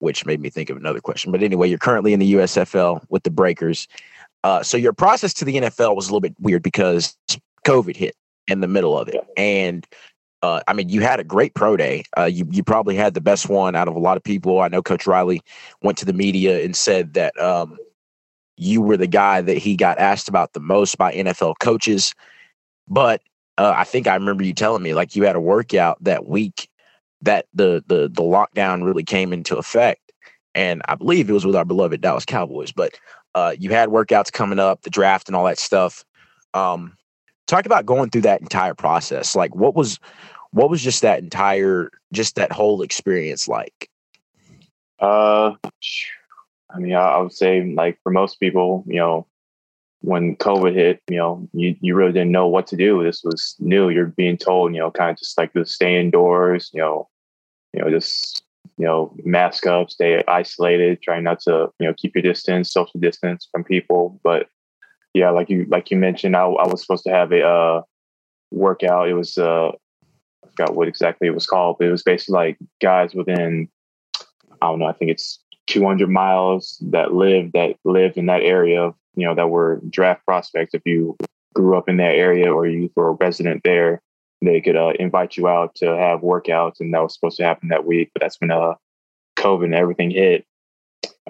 which 0.00 0.26
made 0.26 0.40
me 0.40 0.50
think 0.50 0.68
of 0.70 0.76
another 0.76 1.00
question. 1.00 1.30
But 1.30 1.42
anyway, 1.42 1.68
you're 1.68 1.78
currently 1.78 2.12
in 2.12 2.20
the 2.20 2.34
USFL 2.34 3.04
with 3.10 3.22
the 3.22 3.30
Breakers. 3.30 3.86
Uh, 4.42 4.62
so 4.62 4.76
your 4.76 4.92
process 4.92 5.32
to 5.34 5.44
the 5.44 5.56
NFL 5.56 5.94
was 5.94 6.08
a 6.08 6.08
little 6.08 6.20
bit 6.20 6.34
weird 6.40 6.62
because 6.62 7.16
COVID 7.66 7.96
hit 7.96 8.16
in 8.48 8.60
the 8.60 8.68
middle 8.68 8.98
of 8.98 9.08
it, 9.08 9.20
and 9.36 9.86
uh, 10.42 10.62
I 10.66 10.72
mean, 10.72 10.88
you 10.88 11.02
had 11.02 11.20
a 11.20 11.24
great 11.24 11.54
pro 11.54 11.76
day. 11.76 12.04
Uh, 12.16 12.24
you 12.24 12.46
you 12.50 12.64
probably 12.64 12.96
had 12.96 13.12
the 13.12 13.20
best 13.20 13.50
one 13.50 13.76
out 13.76 13.88
of 13.88 13.94
a 13.94 13.98
lot 13.98 14.16
of 14.16 14.24
people. 14.24 14.62
I 14.62 14.68
know 14.68 14.82
Coach 14.82 15.06
Riley 15.06 15.42
went 15.82 15.98
to 15.98 16.06
the 16.06 16.14
media 16.14 16.64
and 16.64 16.74
said 16.74 17.12
that 17.12 17.38
um, 17.38 17.76
you 18.56 18.80
were 18.80 18.96
the 18.96 19.06
guy 19.06 19.42
that 19.42 19.58
he 19.58 19.76
got 19.76 19.98
asked 19.98 20.28
about 20.28 20.54
the 20.54 20.60
most 20.60 20.96
by 20.96 21.12
NFL 21.12 21.56
coaches. 21.60 22.14
But 22.90 23.22
uh, 23.56 23.72
I 23.74 23.84
think 23.84 24.06
I 24.06 24.14
remember 24.14 24.42
you 24.42 24.52
telling 24.52 24.82
me 24.82 24.92
like 24.92 25.16
you 25.16 25.22
had 25.22 25.36
a 25.36 25.40
workout 25.40 26.02
that 26.04 26.26
week 26.26 26.68
that 27.22 27.46
the 27.54 27.82
the 27.86 28.08
the 28.08 28.22
lockdown 28.22 28.84
really 28.84 29.04
came 29.04 29.32
into 29.32 29.56
effect. 29.56 30.12
And 30.54 30.82
I 30.88 30.96
believe 30.96 31.30
it 31.30 31.32
was 31.32 31.46
with 31.46 31.56
our 31.56 31.64
beloved 31.64 32.00
Dallas 32.00 32.24
Cowboys. 32.24 32.72
But 32.72 32.98
uh, 33.34 33.54
you 33.58 33.70
had 33.70 33.88
workouts 33.88 34.32
coming 34.32 34.58
up, 34.58 34.82
the 34.82 34.90
draft, 34.90 35.28
and 35.28 35.36
all 35.36 35.44
that 35.44 35.58
stuff. 35.58 36.04
Um, 36.54 36.96
talk 37.46 37.66
about 37.66 37.86
going 37.86 38.10
through 38.10 38.22
that 38.22 38.40
entire 38.40 38.74
process. 38.74 39.36
Like, 39.36 39.54
what 39.54 39.74
was 39.74 40.00
what 40.50 40.68
was 40.68 40.82
just 40.82 41.02
that 41.02 41.20
entire, 41.20 41.90
just 42.12 42.34
that 42.34 42.50
whole 42.50 42.82
experience 42.82 43.46
like? 43.46 43.88
Uh, 44.98 45.52
I 46.68 46.78
mean, 46.78 46.94
I, 46.94 47.00
I 47.00 47.18
would 47.20 47.32
say 47.32 47.72
like 47.72 47.98
for 48.02 48.10
most 48.10 48.40
people, 48.40 48.84
you 48.86 48.96
know, 48.96 49.26
when 50.02 50.36
COVID 50.36 50.74
hit, 50.74 51.02
you 51.08 51.18
know, 51.18 51.48
you, 51.52 51.76
you 51.80 51.94
really 51.94 52.12
didn't 52.12 52.32
know 52.32 52.46
what 52.46 52.66
to 52.68 52.76
do. 52.76 53.02
This 53.02 53.22
was 53.22 53.54
new. 53.58 53.90
You're 53.90 54.06
being 54.06 54.36
told, 54.36 54.74
you 54.74 54.80
know, 54.80 54.90
kind 54.90 55.10
of 55.10 55.18
just 55.18 55.36
like 55.36 55.52
to 55.52 55.64
stay 55.64 56.00
indoors, 56.00 56.70
you 56.72 56.80
know, 56.80 57.08
you 57.72 57.82
know, 57.82 57.90
just, 57.90 58.42
you 58.78 58.86
know, 58.86 59.14
mask 59.24 59.66
up, 59.66 59.90
stay 59.90 60.24
isolated, 60.26 61.02
try 61.02 61.20
not 61.20 61.40
to, 61.40 61.70
you 61.78 61.86
know, 61.86 61.94
keep 61.94 62.14
your 62.14 62.22
distance, 62.22 62.72
social 62.72 62.98
distance 62.98 63.48
from 63.52 63.62
people. 63.62 64.18
But 64.24 64.48
yeah, 65.12 65.30
like 65.30 65.50
you, 65.50 65.66
like 65.68 65.90
you 65.90 65.98
mentioned, 65.98 66.34
I, 66.34 66.44
I 66.44 66.66
was 66.66 66.80
supposed 66.80 67.04
to 67.04 67.10
have 67.10 67.30
a 67.32 67.42
uh, 67.42 67.82
workout. 68.50 69.08
It 69.08 69.14
was, 69.14 69.36
uh, 69.36 69.68
I 69.68 70.48
forgot 70.56 70.74
what 70.74 70.88
exactly 70.88 71.28
it 71.28 71.34
was 71.34 71.46
called, 71.46 71.76
but 71.78 71.88
it 71.88 71.92
was 71.92 72.02
basically 72.02 72.34
like 72.34 72.58
guys 72.80 73.14
within, 73.14 73.68
I 74.62 74.66
don't 74.66 74.78
know, 74.78 74.86
I 74.86 74.92
think 74.94 75.10
it's 75.10 75.40
200 75.66 76.08
miles 76.08 76.82
that 76.90 77.12
live 77.12 77.52
that 77.52 77.76
lived 77.84 78.16
in 78.16 78.26
that 78.26 78.42
area 78.42 78.92
you 79.14 79.26
know, 79.26 79.34
that 79.34 79.50
were 79.50 79.80
draft 79.88 80.24
prospects. 80.26 80.74
If 80.74 80.82
you 80.84 81.16
grew 81.54 81.76
up 81.76 81.88
in 81.88 81.96
that 81.98 82.14
area 82.14 82.52
or 82.52 82.66
you 82.66 82.90
were 82.94 83.10
a 83.10 83.12
resident 83.12 83.62
there, 83.64 84.00
they 84.42 84.60
could 84.60 84.76
uh, 84.76 84.92
invite 84.98 85.36
you 85.36 85.48
out 85.48 85.74
to 85.76 85.86
have 85.96 86.20
workouts, 86.20 86.80
and 86.80 86.94
that 86.94 87.02
was 87.02 87.14
supposed 87.14 87.36
to 87.38 87.44
happen 87.44 87.68
that 87.68 87.84
week. 87.84 88.10
But 88.14 88.22
that's 88.22 88.40
when 88.40 88.50
uh, 88.50 88.74
COVID 89.38 89.64
and 89.64 89.74
everything 89.74 90.10
hit, 90.10 90.46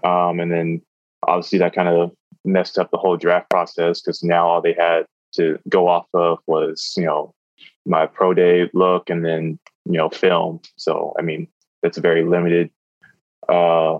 um, 0.04 0.40
and 0.40 0.52
then 0.52 0.82
obviously 1.26 1.58
that 1.58 1.74
kind 1.74 1.88
of 1.88 2.12
messed 2.44 2.78
up 2.78 2.90
the 2.90 2.98
whole 2.98 3.16
draft 3.16 3.50
process 3.50 4.00
because 4.00 4.22
now 4.22 4.48
all 4.48 4.62
they 4.62 4.72
had 4.72 5.04
to 5.32 5.58
go 5.68 5.86
off 5.86 6.06
of 6.14 6.38
was 6.46 6.94
you 6.96 7.04
know 7.04 7.34
my 7.86 8.06
pro 8.06 8.32
day 8.32 8.70
look 8.72 9.10
and 9.10 9.24
then 9.24 9.58
you 9.84 9.98
know 9.98 10.08
film. 10.08 10.60
So 10.76 11.14
I 11.18 11.22
mean 11.22 11.48
that's 11.82 11.98
a 11.98 12.02
very 12.02 12.24
limited 12.24 12.70
uh, 13.48 13.98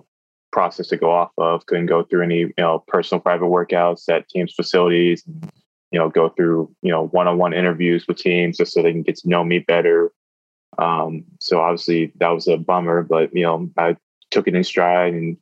process 0.53 0.89
to 0.89 0.97
go 0.97 1.11
off 1.11 1.31
of. 1.39 1.67
Couldn't 1.67 1.87
go 1.87 2.03
through 2.03 2.23
any 2.23 2.39
you 2.39 2.55
know 2.59 2.85
personal 2.87 3.21
private 3.21 3.47
workouts 3.47 4.09
at 4.09 4.29
teams' 4.29 4.55
facilities. 4.55 5.25
You 5.91 5.99
know, 5.99 6.09
go 6.09 6.29
through 6.31 6.75
you 6.83 6.93
know 6.93 7.07
one-on-one 7.09 7.53
interviews 7.53 8.07
with 8.07 8.19
teams 8.19 8.59
just 8.59 8.73
so 8.73 8.83
they 8.83 8.93
can 8.93 9.03
get 9.03 9.17
to 9.17 9.29
know 9.29 9.45
me 9.45 9.61
better. 9.61 10.13
Um, 10.79 11.25
so 11.41 11.61
obviously 11.61 12.13
that 12.21 12.29
was 12.29 12.49
a 12.49 12.57
bummer, 12.57 13.03
but 13.03 13.35
you 13.35 13.43
know 13.43 13.71
I 13.77 13.97
took 14.31 14.47
it 14.49 14.55
in 14.55 14.65
stride 14.65 15.15
and 15.15 15.37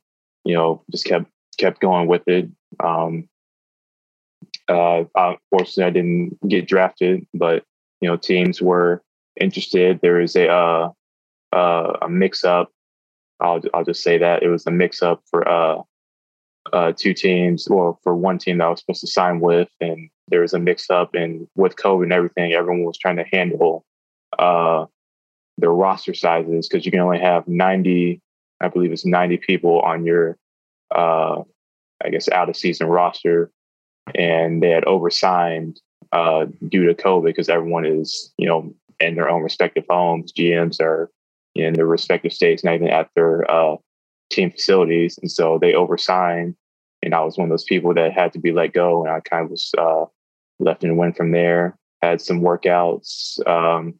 you 0.45 0.55
know 0.55 0.83
just 0.91 1.05
kept 1.05 1.29
kept 1.57 1.81
going 1.81 2.07
with 2.07 2.27
it. 2.27 2.49
Um, 2.79 3.27
uh, 4.67 5.03
unfortunately, 5.15 5.83
I 5.83 5.89
didn't 5.89 6.47
get 6.47 6.67
drafted, 6.67 7.25
but 7.33 7.63
you 8.01 8.09
know 8.09 8.17
teams 8.17 8.61
were 8.61 9.03
interested. 9.39 9.99
There 10.01 10.15
was 10.15 10.35
a 10.35 10.49
uh, 10.49 10.89
uh, 11.53 11.97
a 12.01 12.09
mix 12.09 12.43
up. 12.43 12.71
I'll 13.39 13.61
I'll 13.73 13.85
just 13.85 14.03
say 14.03 14.17
that 14.17 14.43
it 14.43 14.49
was 14.49 14.65
a 14.67 14.71
mix 14.71 15.01
up 15.01 15.21
for 15.29 15.47
uh, 15.47 15.81
uh, 16.73 16.93
two 16.95 17.13
teams, 17.13 17.67
well, 17.69 17.99
for 18.03 18.15
one 18.15 18.37
team 18.37 18.57
that 18.57 18.65
I 18.65 18.69
was 18.69 18.79
supposed 18.79 19.01
to 19.01 19.07
sign 19.07 19.39
with, 19.39 19.69
and 19.79 20.09
there 20.27 20.41
was 20.41 20.53
a 20.53 20.59
mix 20.59 20.89
up. 20.89 21.13
And 21.15 21.47
with 21.55 21.75
COVID 21.75 22.03
and 22.03 22.13
everything, 22.13 22.53
everyone 22.53 22.83
was 22.83 22.97
trying 22.97 23.17
to 23.17 23.25
handle 23.31 23.85
uh, 24.37 24.85
their 25.57 25.71
roster 25.71 26.13
sizes 26.13 26.67
because 26.67 26.85
you 26.85 26.91
can 26.91 27.01
only 27.01 27.19
have 27.19 27.47
90, 27.47 28.21
I 28.61 28.67
believe 28.67 28.91
it's 28.91 29.05
90 29.05 29.37
people 29.37 29.81
on 29.81 30.05
your, 30.05 30.37
uh, 30.95 31.41
I 32.03 32.09
guess, 32.09 32.29
out 32.29 32.49
of 32.49 32.55
season 32.55 32.87
roster. 32.87 33.51
And 34.15 34.61
they 34.61 34.69
had 34.69 34.85
oversigned 34.85 35.79
uh, 36.11 36.45
due 36.67 36.85
to 36.87 36.93
COVID 36.93 37.25
because 37.25 37.49
everyone 37.49 37.85
is, 37.85 38.33
you 38.37 38.47
know, 38.47 38.73
in 38.99 39.15
their 39.15 39.29
own 39.29 39.43
respective 39.43 39.85
homes. 39.89 40.33
GMs 40.33 40.81
are 40.81 41.09
in 41.61 41.73
their 41.73 41.85
respective 41.85 42.33
states, 42.33 42.63
not 42.63 42.75
even 42.75 42.87
at 42.87 43.09
their 43.15 43.49
uh, 43.49 43.75
team 44.29 44.51
facilities. 44.51 45.17
And 45.21 45.31
so 45.31 45.57
they 45.59 45.73
oversigned. 45.73 46.55
And 47.03 47.13
I 47.13 47.21
was 47.21 47.37
one 47.37 47.45
of 47.45 47.49
those 47.49 47.63
people 47.63 47.93
that 47.93 48.13
had 48.13 48.33
to 48.33 48.39
be 48.39 48.51
let 48.51 48.73
go. 48.73 49.03
And 49.03 49.13
I 49.13 49.19
kind 49.21 49.45
of 49.45 49.51
was 49.51 49.71
uh, 49.77 50.05
left 50.59 50.83
and 50.83 50.97
went 50.97 51.17
from 51.17 51.31
there. 51.31 51.77
Had 52.01 52.21
some 52.21 52.41
workouts. 52.41 53.45
Um, 53.47 53.95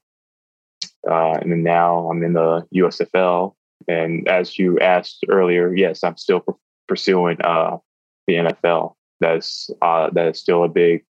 uh, 1.09 1.33
and 1.41 1.51
then 1.51 1.63
now 1.63 2.09
I'm 2.09 2.23
in 2.23 2.33
the 2.33 2.65
USFL. 2.75 3.55
And 3.87 4.27
as 4.27 4.59
you 4.59 4.79
asked 4.79 5.25
earlier, 5.29 5.73
yes, 5.73 6.03
I'm 6.03 6.17
still 6.17 6.41
pr- 6.41 6.51
pursuing 6.87 7.37
uh, 7.41 7.77
the 8.27 8.35
NFL. 8.35 8.95
That's 9.21 9.69
uh, 9.81 10.09
that 10.11 10.27
is 10.27 10.39
still 10.39 10.63
a 10.63 10.69
big 10.69 11.03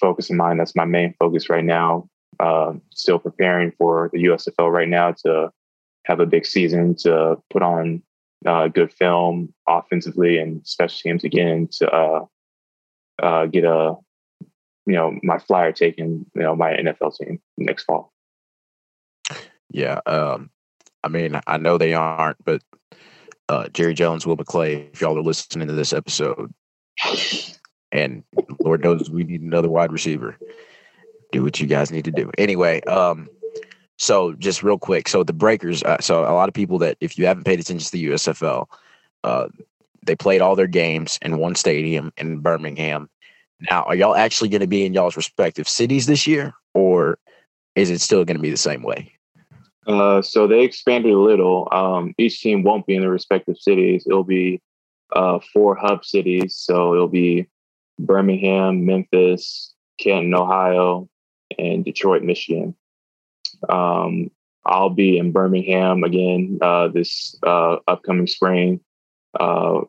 focus 0.00 0.30
of 0.30 0.36
mine. 0.36 0.58
That's 0.58 0.76
my 0.76 0.84
main 0.84 1.14
focus 1.18 1.48
right 1.50 1.64
now. 1.64 2.08
Uh, 2.40 2.74
still 2.92 3.18
preparing 3.18 3.72
for 3.72 4.10
the 4.12 4.24
USFL 4.24 4.72
right 4.72 4.88
now 4.88 5.12
to 5.24 5.50
have 6.04 6.20
a 6.20 6.26
big 6.26 6.46
season 6.46 6.94
to 6.96 7.36
put 7.50 7.62
on 7.62 8.02
uh, 8.46 8.68
good 8.68 8.92
film 8.92 9.52
offensively 9.68 10.38
and 10.38 10.66
special 10.66 10.98
teams 11.02 11.24
again 11.24 11.68
to 11.70 11.88
uh, 11.90 12.24
uh, 13.22 13.46
get 13.46 13.64
a 13.64 13.94
you 14.86 14.94
know 14.94 15.16
my 15.22 15.38
flyer 15.38 15.72
taken 15.72 16.26
you 16.34 16.42
know 16.42 16.56
my 16.56 16.72
NFL 16.72 17.16
team 17.16 17.40
next 17.56 17.84
fall. 17.84 18.12
Yeah, 19.70 20.00
um, 20.06 20.50
I 21.04 21.08
mean 21.08 21.40
I 21.46 21.58
know 21.58 21.78
they 21.78 21.94
aren't, 21.94 22.44
but 22.44 22.62
uh, 23.48 23.68
Jerry 23.68 23.94
Jones, 23.94 24.26
Will 24.26 24.36
McClay, 24.36 24.92
if 24.92 25.00
y'all 25.00 25.18
are 25.18 25.22
listening 25.22 25.68
to 25.68 25.74
this 25.74 25.92
episode, 25.92 26.52
and 27.92 28.24
Lord 28.60 28.82
knows 28.82 29.10
we 29.10 29.24
need 29.24 29.42
another 29.42 29.68
wide 29.68 29.92
receiver. 29.92 30.36
Do 31.30 31.42
what 31.42 31.60
you 31.60 31.66
guys 31.66 31.90
need 31.90 32.04
to 32.04 32.10
do. 32.10 32.30
Anyway, 32.36 32.82
um, 32.82 33.28
so 34.02 34.32
just 34.32 34.64
real 34.64 34.78
quick, 34.78 35.08
so 35.08 35.22
the 35.22 35.32
Breakers. 35.32 35.82
Uh, 35.84 35.98
so 36.00 36.22
a 36.22 36.34
lot 36.34 36.48
of 36.48 36.54
people 36.54 36.78
that 36.78 36.96
if 37.00 37.16
you 37.16 37.24
haven't 37.24 37.44
paid 37.44 37.60
attention 37.60 37.86
to 37.86 37.92
the 37.92 38.06
USFL, 38.06 38.66
uh, 39.22 39.46
they 40.04 40.16
played 40.16 40.40
all 40.40 40.56
their 40.56 40.66
games 40.66 41.20
in 41.22 41.38
one 41.38 41.54
stadium 41.54 42.12
in 42.16 42.40
Birmingham. 42.40 43.08
Now, 43.70 43.84
are 43.84 43.94
y'all 43.94 44.16
actually 44.16 44.48
going 44.48 44.60
to 44.60 44.66
be 44.66 44.84
in 44.84 44.92
y'all's 44.92 45.16
respective 45.16 45.68
cities 45.68 46.06
this 46.06 46.26
year, 46.26 46.52
or 46.74 47.16
is 47.76 47.90
it 47.90 48.00
still 48.00 48.24
going 48.24 48.36
to 48.36 48.42
be 48.42 48.50
the 48.50 48.56
same 48.56 48.82
way? 48.82 49.12
Uh, 49.86 50.20
so 50.20 50.48
they 50.48 50.62
expanded 50.64 51.12
a 51.12 51.18
little. 51.20 51.68
Um, 51.70 52.12
each 52.18 52.40
team 52.40 52.64
won't 52.64 52.86
be 52.86 52.96
in 52.96 53.02
their 53.02 53.10
respective 53.10 53.56
cities. 53.56 54.04
It'll 54.04 54.24
be 54.24 54.60
uh, 55.14 55.38
four 55.52 55.76
hub 55.76 56.04
cities. 56.04 56.56
So 56.56 56.92
it'll 56.92 57.06
be 57.06 57.46
Birmingham, 58.00 58.84
Memphis, 58.84 59.74
Canton, 59.98 60.34
Ohio, 60.34 61.08
and 61.56 61.84
Detroit, 61.84 62.24
Michigan. 62.24 62.74
Um, 63.68 64.30
I'll 64.64 64.90
be 64.90 65.18
in 65.18 65.32
Birmingham 65.32 66.04
again 66.04 66.58
uh, 66.62 66.88
this 66.88 67.36
uh, 67.42 67.76
upcoming 67.88 68.26
spring, 68.26 68.80
uh, 69.38 69.80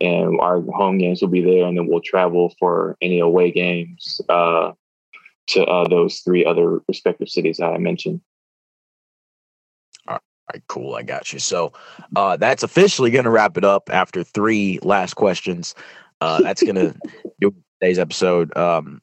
and 0.00 0.38
our 0.40 0.60
home 0.60 0.98
games 0.98 1.22
will 1.22 1.28
be 1.28 1.40
there, 1.40 1.66
and 1.66 1.76
then 1.76 1.86
we'll 1.86 2.00
travel 2.00 2.54
for 2.58 2.96
any 3.00 3.20
away 3.20 3.50
games 3.50 4.20
uh, 4.28 4.72
to 5.48 5.64
uh, 5.64 5.88
those 5.88 6.20
three 6.20 6.44
other 6.44 6.80
respective 6.86 7.28
cities 7.28 7.56
that 7.58 7.72
I 7.72 7.78
mentioned. 7.78 8.20
All 10.06 10.18
right, 10.52 10.62
cool. 10.68 10.94
I 10.94 11.02
got 11.02 11.32
you. 11.32 11.38
So 11.38 11.72
uh, 12.14 12.36
that's 12.36 12.62
officially 12.62 13.10
going 13.10 13.24
to 13.24 13.30
wrap 13.30 13.56
it 13.56 13.64
up 13.64 13.88
after 13.90 14.22
three 14.22 14.78
last 14.82 15.14
questions. 15.14 15.74
Uh, 16.20 16.42
that's 16.42 16.62
going 16.62 16.74
to 16.74 16.94
do 17.40 17.54
today's 17.80 17.98
episode. 17.98 18.54
Um, 18.56 19.00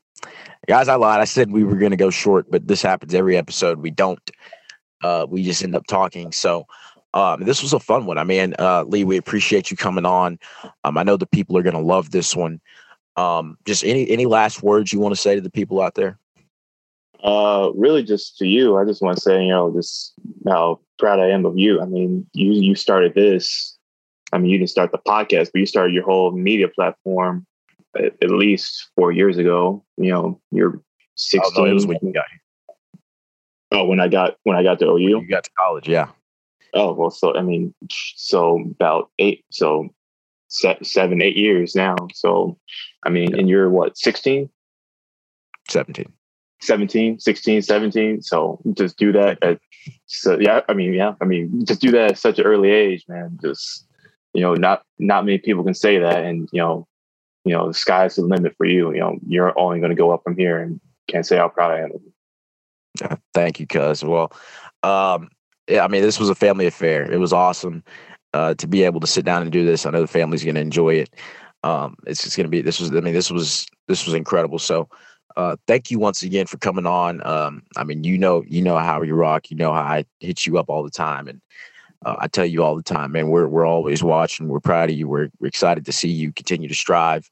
Guys, 0.68 0.90
I 0.90 0.96
lied. 0.96 1.22
I 1.22 1.26
said 1.26 1.52
we 1.52 1.64
were 1.64 1.78
going 1.78 1.92
to 1.92 1.98
go 1.98 2.10
short, 2.10 2.52
but 2.52 2.68
this 2.68 2.82
happens 2.82 3.14
every 3.14 3.38
episode. 3.38 3.80
We 3.80 3.92
don't. 3.92 4.20
Uh, 5.02 5.26
we 5.30 5.44
just 5.44 5.64
end 5.64 5.76
up 5.76 5.86
talking. 5.88 6.32
So 6.34 6.66
um, 7.14 7.44
this 7.44 7.62
was 7.62 7.72
a 7.72 7.80
fun 7.80 8.06
one. 8.06 8.18
I 8.18 8.26
mean, 8.26 8.54
uh, 8.60 8.84
Lee, 8.84 9.06
we 9.06 9.16
appreciate 9.16 9.72
you 9.72 9.78
coming 9.78 10.06
on. 10.06 10.40
Um, 10.84 10.98
I 10.98 11.04
know 11.04 11.16
the 11.16 11.26
people 11.26 11.58
are 11.58 11.64
going 11.64 11.76
to 11.76 11.82
love 11.82 12.12
this 12.12 12.36
one. 12.36 12.60
Um, 13.16 13.58
just 13.66 13.84
any 13.84 14.10
any 14.10 14.26
last 14.26 14.62
words 14.62 14.92
you 14.92 15.00
want 15.00 15.16
to 15.16 15.22
say 15.22 15.36
to 15.36 15.42
the 15.42 15.50
people 15.50 15.82
out 15.82 15.96
there? 15.96 16.20
Uh, 17.24 17.72
really, 17.74 18.04
just 18.04 18.38
to 18.38 18.46
you, 18.46 18.78
I 18.78 18.86
just 18.86 19.02
want 19.02 19.18
to 19.18 19.22
say, 19.22 19.44
you 19.44 19.50
know, 19.50 19.74
just 19.74 20.14
how 20.48 20.82
proud 21.00 21.20
I 21.20 21.30
am 21.30 21.46
of 21.46 21.58
you. 21.58 21.82
I 21.82 21.86
mean, 21.86 22.28
you 22.34 22.52
you 22.52 22.76
started 22.76 23.16
this. 23.16 23.78
I 24.34 24.38
mean, 24.38 24.52
you 24.52 24.58
didn't 24.58 24.70
start 24.70 24.92
the 24.92 24.98
podcast, 24.98 25.52
but 25.54 25.60
you 25.60 25.66
started 25.66 25.94
your 25.94 26.04
whole 26.04 26.32
media 26.32 26.68
platform 26.68 27.48
at, 28.00 28.32
least 28.32 28.90
four 28.96 29.12
years 29.12 29.38
ago. 29.38 29.84
You 29.98 30.12
know, 30.12 30.42
you're 30.52 30.82
16. 31.16 31.42
Oh, 31.56 31.64
no, 31.64 31.70
it 31.70 31.74
was 31.74 31.86
when 31.88 32.00
you 32.02 32.14
got 32.14 32.26
Oh, 33.72 33.86
when 33.86 34.00
I 34.00 34.08
got 34.08 34.38
when 34.44 34.56
I 34.56 34.64
got 34.64 34.80
to 34.80 34.86
OU, 34.86 34.98
you 34.98 35.28
got 35.28 35.44
to 35.44 35.50
college, 35.60 35.90
yeah. 35.90 36.08
Oh 36.74 36.94
well, 36.94 37.12
so 37.12 37.36
I 37.36 37.42
mean, 37.42 37.74
so 37.90 38.60
about 38.60 39.10
eight, 39.20 39.44
so 39.50 39.90
seven, 40.48 41.22
eight 41.22 41.36
years 41.36 41.76
now. 41.76 41.96
So, 42.14 42.58
I 43.04 43.10
mean, 43.10 43.32
yeah. 43.32 43.38
and 43.38 43.50
you're 43.50 43.70
what, 43.70 43.98
16? 43.98 44.50
17. 45.70 46.06
17, 46.62 47.20
16, 47.20 47.62
17. 47.62 48.22
So 48.22 48.60
just 48.74 48.98
do 48.98 49.12
that 49.12 49.38
at, 49.44 49.60
so 50.06 50.40
yeah, 50.40 50.62
I 50.68 50.74
mean, 50.74 50.94
yeah, 50.94 51.14
I 51.22 51.26
mean, 51.26 51.66
just 51.66 51.82
do 51.82 51.92
that 51.92 52.12
at 52.12 52.18
such 52.18 52.40
an 52.40 52.46
early 52.46 52.72
age, 52.72 53.06
man. 53.08 53.38
Just, 53.42 53.86
you 54.34 54.42
know, 54.42 54.54
not, 54.56 54.84
not 54.98 55.26
many 55.26 55.38
people 55.38 55.64
can 55.64 55.74
say 55.74 56.00
that. 56.00 56.24
And, 56.24 56.50
you 56.52 56.62
know, 56.62 56.88
you 57.48 57.56
know, 57.56 57.68
the 57.68 57.74
sky's 57.74 58.16
the 58.16 58.22
limit 58.24 58.56
for 58.58 58.66
you. 58.66 58.94
You 58.94 59.00
know, 59.00 59.20
you're 59.28 59.58
only 59.58 59.80
going 59.80 59.92
to 59.92 59.96
go 59.96 60.12
up 60.12 60.24
from 60.24 60.38
here 60.38 60.60
and 60.60 60.80
can't 61.08 61.26
say 61.26 61.38
how 61.38 61.48
proud 61.48 61.72
I 61.72 61.82
am 61.82 61.92
of. 61.94 63.20
Thank 63.34 63.60
you, 63.60 63.68
cuz. 63.68 64.04
Well, 64.04 64.32
um, 64.84 65.30
yeah, 65.68 65.84
I 65.84 65.88
mean, 65.88 66.02
this 66.02 66.20
was 66.20 66.30
a 66.30 66.36
family 66.36 66.66
affair. 66.66 67.12
It 67.12 67.18
was 67.18 67.34
awesome 67.34 67.84
uh, 68.34 68.54
to 68.56 68.68
be 68.68 68.84
able 68.84 69.00
to 69.00 69.08
sit 69.08 69.26
down 69.26 69.42
and 69.42 69.52
do 69.52 69.66
this. 69.66 69.86
I 69.86 69.92
know 69.92 70.02
the 70.02 70.08
family's 70.08 70.44
going 70.44 70.56
to 70.56 70.62
enjoy 70.62 70.96
it. 70.96 71.10
Um, 71.64 71.96
it's 72.06 72.24
just 72.24 72.38
going 72.38 72.46
to 72.46 72.50
be, 72.50 72.62
this 72.62 72.80
was, 72.80 72.92
I 72.92 73.00
mean, 73.02 73.14
this 73.14 73.32
was, 73.32 73.68
this 73.88 74.06
was 74.06 74.14
incredible. 74.14 74.60
So, 74.60 74.90
uh, 75.36 75.56
thank 75.68 75.92
you 75.92 76.00
once 76.00 76.24
again 76.24 76.48
for 76.48 76.58
coming 76.58 76.86
on. 76.86 77.26
Um, 77.28 77.64
I 77.76 77.84
mean, 77.84 78.04
you 78.04 78.18
know, 78.18 78.44
you 78.48 78.62
know 78.62 78.78
how 78.78 79.02
you 79.02 79.14
rock, 79.14 79.52
you 79.52 79.58
know 79.58 79.72
how 79.72 79.82
I 79.82 80.06
hit 80.20 80.46
you 80.46 80.58
up 80.58 80.70
all 80.70 80.84
the 80.84 80.90
time. 80.90 81.28
And, 81.28 81.42
uh, 82.06 82.16
I 82.20 82.28
tell 82.28 82.46
you 82.46 82.64
all 82.64 82.76
the 82.76 82.84
time, 82.84 83.12
man, 83.12 83.30
we're 83.30 83.48
we're 83.48 83.66
always 83.66 84.04
watching. 84.04 84.48
We're 84.48 84.60
proud 84.60 84.90
of 84.90 84.96
you. 84.96 85.08
We're, 85.08 85.30
we're 85.40 85.48
excited 85.48 85.86
to 85.86 85.92
see 85.92 86.10
you 86.10 86.32
continue 86.32 86.68
to 86.70 86.76
strive. 86.76 87.30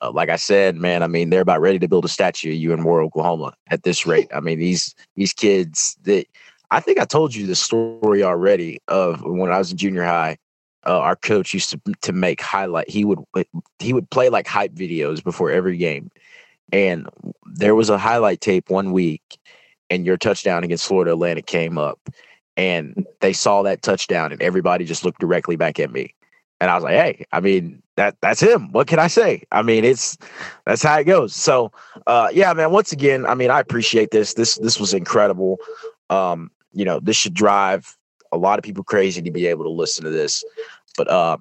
Uh, 0.00 0.10
like 0.12 0.28
I 0.28 0.36
said, 0.36 0.76
man, 0.76 1.02
I 1.02 1.06
mean, 1.06 1.30
they're 1.30 1.40
about 1.40 1.60
ready 1.60 1.78
to 1.78 1.88
build 1.88 2.04
a 2.04 2.08
statue 2.08 2.50
of 2.50 2.56
you 2.56 2.72
in 2.72 2.80
Moore, 2.80 3.02
Oklahoma 3.02 3.54
at 3.68 3.82
this 3.82 4.06
rate. 4.06 4.28
I 4.34 4.40
mean, 4.40 4.58
these 4.58 4.94
these 5.16 5.32
kids 5.32 5.96
that 6.02 6.26
I 6.70 6.80
think 6.80 6.98
I 6.98 7.04
told 7.04 7.34
you 7.34 7.46
the 7.46 7.54
story 7.54 8.22
already 8.22 8.78
of 8.88 9.22
when 9.22 9.50
I 9.50 9.58
was 9.58 9.70
in 9.70 9.78
junior 9.78 10.04
high. 10.04 10.38
Uh, 10.86 10.98
our 11.00 11.16
coach 11.16 11.52
used 11.52 11.70
to 11.70 11.80
to 12.02 12.12
make 12.12 12.40
highlight. 12.40 12.88
He 12.88 13.04
would 13.04 13.18
he 13.78 13.92
would 13.92 14.08
play 14.10 14.28
like 14.28 14.46
hype 14.46 14.72
videos 14.72 15.22
before 15.22 15.50
every 15.50 15.76
game, 15.76 16.10
and 16.72 17.08
there 17.44 17.74
was 17.74 17.90
a 17.90 17.98
highlight 17.98 18.40
tape 18.40 18.70
one 18.70 18.92
week, 18.92 19.38
and 19.90 20.06
your 20.06 20.16
touchdown 20.16 20.62
against 20.62 20.86
Florida 20.86 21.12
Atlantic 21.12 21.46
came 21.46 21.76
up, 21.78 21.98
and 22.58 23.06
they 23.20 23.32
saw 23.32 23.62
that 23.62 23.82
touchdown 23.82 24.32
and 24.32 24.42
everybody 24.42 24.84
just 24.84 25.04
looked 25.04 25.20
directly 25.20 25.56
back 25.56 25.78
at 25.78 25.92
me 25.92 26.12
and 26.60 26.70
i 26.70 26.74
was 26.74 26.84
like 26.84 26.94
hey 26.94 27.24
i 27.32 27.40
mean 27.40 27.82
that 27.98 28.16
that's 28.20 28.40
him. 28.40 28.70
What 28.70 28.86
can 28.86 29.00
i 29.00 29.08
say? 29.08 29.42
I 29.50 29.62
mean 29.62 29.84
it's 29.84 30.16
that's 30.64 30.84
how 30.84 30.98
it 31.00 31.04
goes. 31.04 31.34
So 31.34 31.72
uh 32.06 32.28
yeah 32.32 32.52
man 32.54 32.70
once 32.70 32.92
again 32.92 33.26
i 33.26 33.34
mean 33.34 33.50
i 33.50 33.58
appreciate 33.60 34.12
this. 34.12 34.34
This 34.34 34.54
this 34.54 34.78
was 34.78 34.94
incredible. 34.94 35.58
Um 36.08 36.50
you 36.72 36.84
know 36.84 37.00
this 37.00 37.16
should 37.16 37.34
drive 37.34 37.96
a 38.30 38.36
lot 38.38 38.58
of 38.58 38.62
people 38.62 38.84
crazy 38.84 39.20
to 39.20 39.30
be 39.32 39.46
able 39.46 39.64
to 39.64 39.70
listen 39.70 40.04
to 40.04 40.10
this. 40.10 40.44
But 40.96 41.10
um 41.10 41.40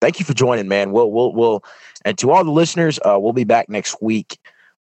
thank 0.00 0.18
you 0.18 0.24
for 0.24 0.34
joining 0.34 0.66
man. 0.66 0.90
We'll 0.90 1.12
we'll 1.12 1.32
we'll 1.32 1.64
and 2.04 2.18
to 2.18 2.32
all 2.32 2.42
the 2.42 2.50
listeners 2.50 2.98
uh 3.04 3.16
we'll 3.20 3.32
be 3.32 3.44
back 3.44 3.68
next 3.68 4.02
week. 4.02 4.38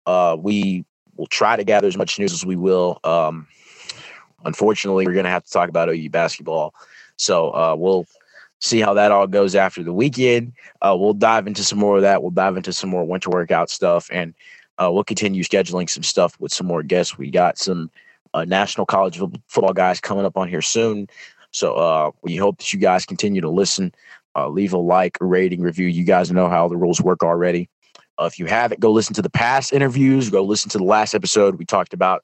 Uh 0.05 0.37
we 0.39 0.85
will 1.17 1.27
try 1.27 1.57
to 1.57 1.65
gather 1.65 1.87
as 1.87 1.97
much 1.97 2.17
news 2.17 2.31
as 2.31 2.45
we 2.45 2.55
will. 2.55 3.01
Um 3.03 3.45
unfortunately, 4.45 5.05
we're 5.05 5.21
to 5.21 5.29
have 5.29 5.43
to 5.43 5.51
talk 5.51 5.67
about 5.67 5.89
OU 5.89 6.09
basketball. 6.09 6.73
So 7.17 7.51
uh, 7.51 7.75
we'll 7.75 8.05
see 8.59 8.79
how 8.79 8.93
that 8.95 9.11
all 9.11 9.27
goes 9.27 9.55
after 9.55 9.83
the 9.83 9.93
weekend. 9.93 10.53
Uh, 10.81 10.95
we'll 10.97 11.13
dive 11.13 11.47
into 11.47 11.63
some 11.63 11.79
more 11.79 11.97
of 11.97 12.01
that. 12.01 12.21
We'll 12.21 12.31
dive 12.31 12.57
into 12.57 12.73
some 12.73 12.89
more 12.89 13.05
winter 13.05 13.29
workout 13.29 13.69
stuff, 13.69 14.09
and 14.11 14.33
uh, 14.77 14.89
we'll 14.91 15.03
continue 15.03 15.43
scheduling 15.43 15.89
some 15.89 16.03
stuff 16.03 16.39
with 16.39 16.53
some 16.53 16.67
more 16.67 16.83
guests. 16.83 17.17
We 17.17 17.31
got 17.31 17.57
some 17.57 17.89
uh, 18.33 18.45
national 18.45 18.85
college 18.85 19.19
football 19.47 19.73
guys 19.73 19.99
coming 19.99 20.25
up 20.25 20.37
on 20.37 20.47
here 20.47 20.61
soon. 20.61 21.07
So 21.51 21.73
uh, 21.75 22.11
we 22.21 22.35
hope 22.35 22.57
that 22.59 22.73
you 22.73 22.79
guys 22.79 23.05
continue 23.05 23.41
to 23.41 23.49
listen. 23.49 23.93
Uh, 24.35 24.49
leave 24.49 24.73
a 24.73 24.77
like, 24.77 25.17
rating, 25.19 25.61
review. 25.61 25.87
You 25.87 26.03
guys 26.03 26.31
know 26.31 26.47
how 26.47 26.67
the 26.67 26.77
rules 26.77 27.01
work 27.01 27.23
already. 27.23 27.69
Uh, 28.19 28.25
if 28.25 28.37
you 28.37 28.45
haven't, 28.45 28.79
go 28.79 28.91
listen 28.91 29.15
to 29.15 29.21
the 29.21 29.29
past 29.29 29.73
interviews. 29.73 30.29
Go 30.29 30.43
listen 30.43 30.69
to 30.71 30.77
the 30.77 30.83
last 30.83 31.15
episode. 31.15 31.55
We 31.55 31.65
talked 31.65 31.93
about 31.93 32.23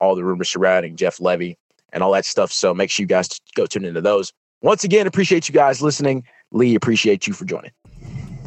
all 0.00 0.14
the 0.14 0.24
rumors 0.24 0.48
surrounding 0.48 0.96
Jeff 0.96 1.18
Lebby 1.18 1.56
and 1.92 2.02
all 2.02 2.12
that 2.12 2.24
stuff. 2.24 2.52
So 2.52 2.72
make 2.72 2.90
sure 2.90 3.02
you 3.02 3.08
guys 3.08 3.28
go 3.54 3.66
tune 3.66 3.84
into 3.84 4.00
those. 4.00 4.32
Once 4.62 4.84
again, 4.84 5.06
appreciate 5.06 5.48
you 5.48 5.54
guys 5.54 5.80
listening. 5.80 6.24
Lee, 6.52 6.74
appreciate 6.74 7.26
you 7.26 7.32
for 7.32 7.44
joining. 7.44 7.70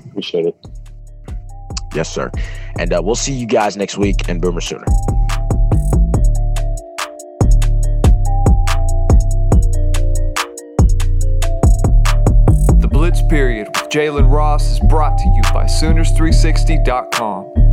Appreciate 0.10 0.46
it. 0.46 0.56
Yes, 1.96 2.14
sir. 2.14 2.32
And 2.78 2.94
uh, 2.94 3.02
we'll 3.04 3.16
see 3.16 3.34
you 3.34 3.48
guys 3.48 3.78
next 3.78 3.98
week 3.98 4.28
and 4.30 4.42
Boomer 4.42 4.62
Sooner. 4.62 4.86
The 12.80 12.90
Blitz 12.92 13.22
Period 13.30 13.68
with 13.68 13.90
Jalen 13.90 14.32
Ross 14.32 14.72
is 14.72 14.80
brought 14.82 15.18
to 15.18 15.30
you 15.30 15.42
by 15.54 15.66
Sooners360.com. 15.66 17.73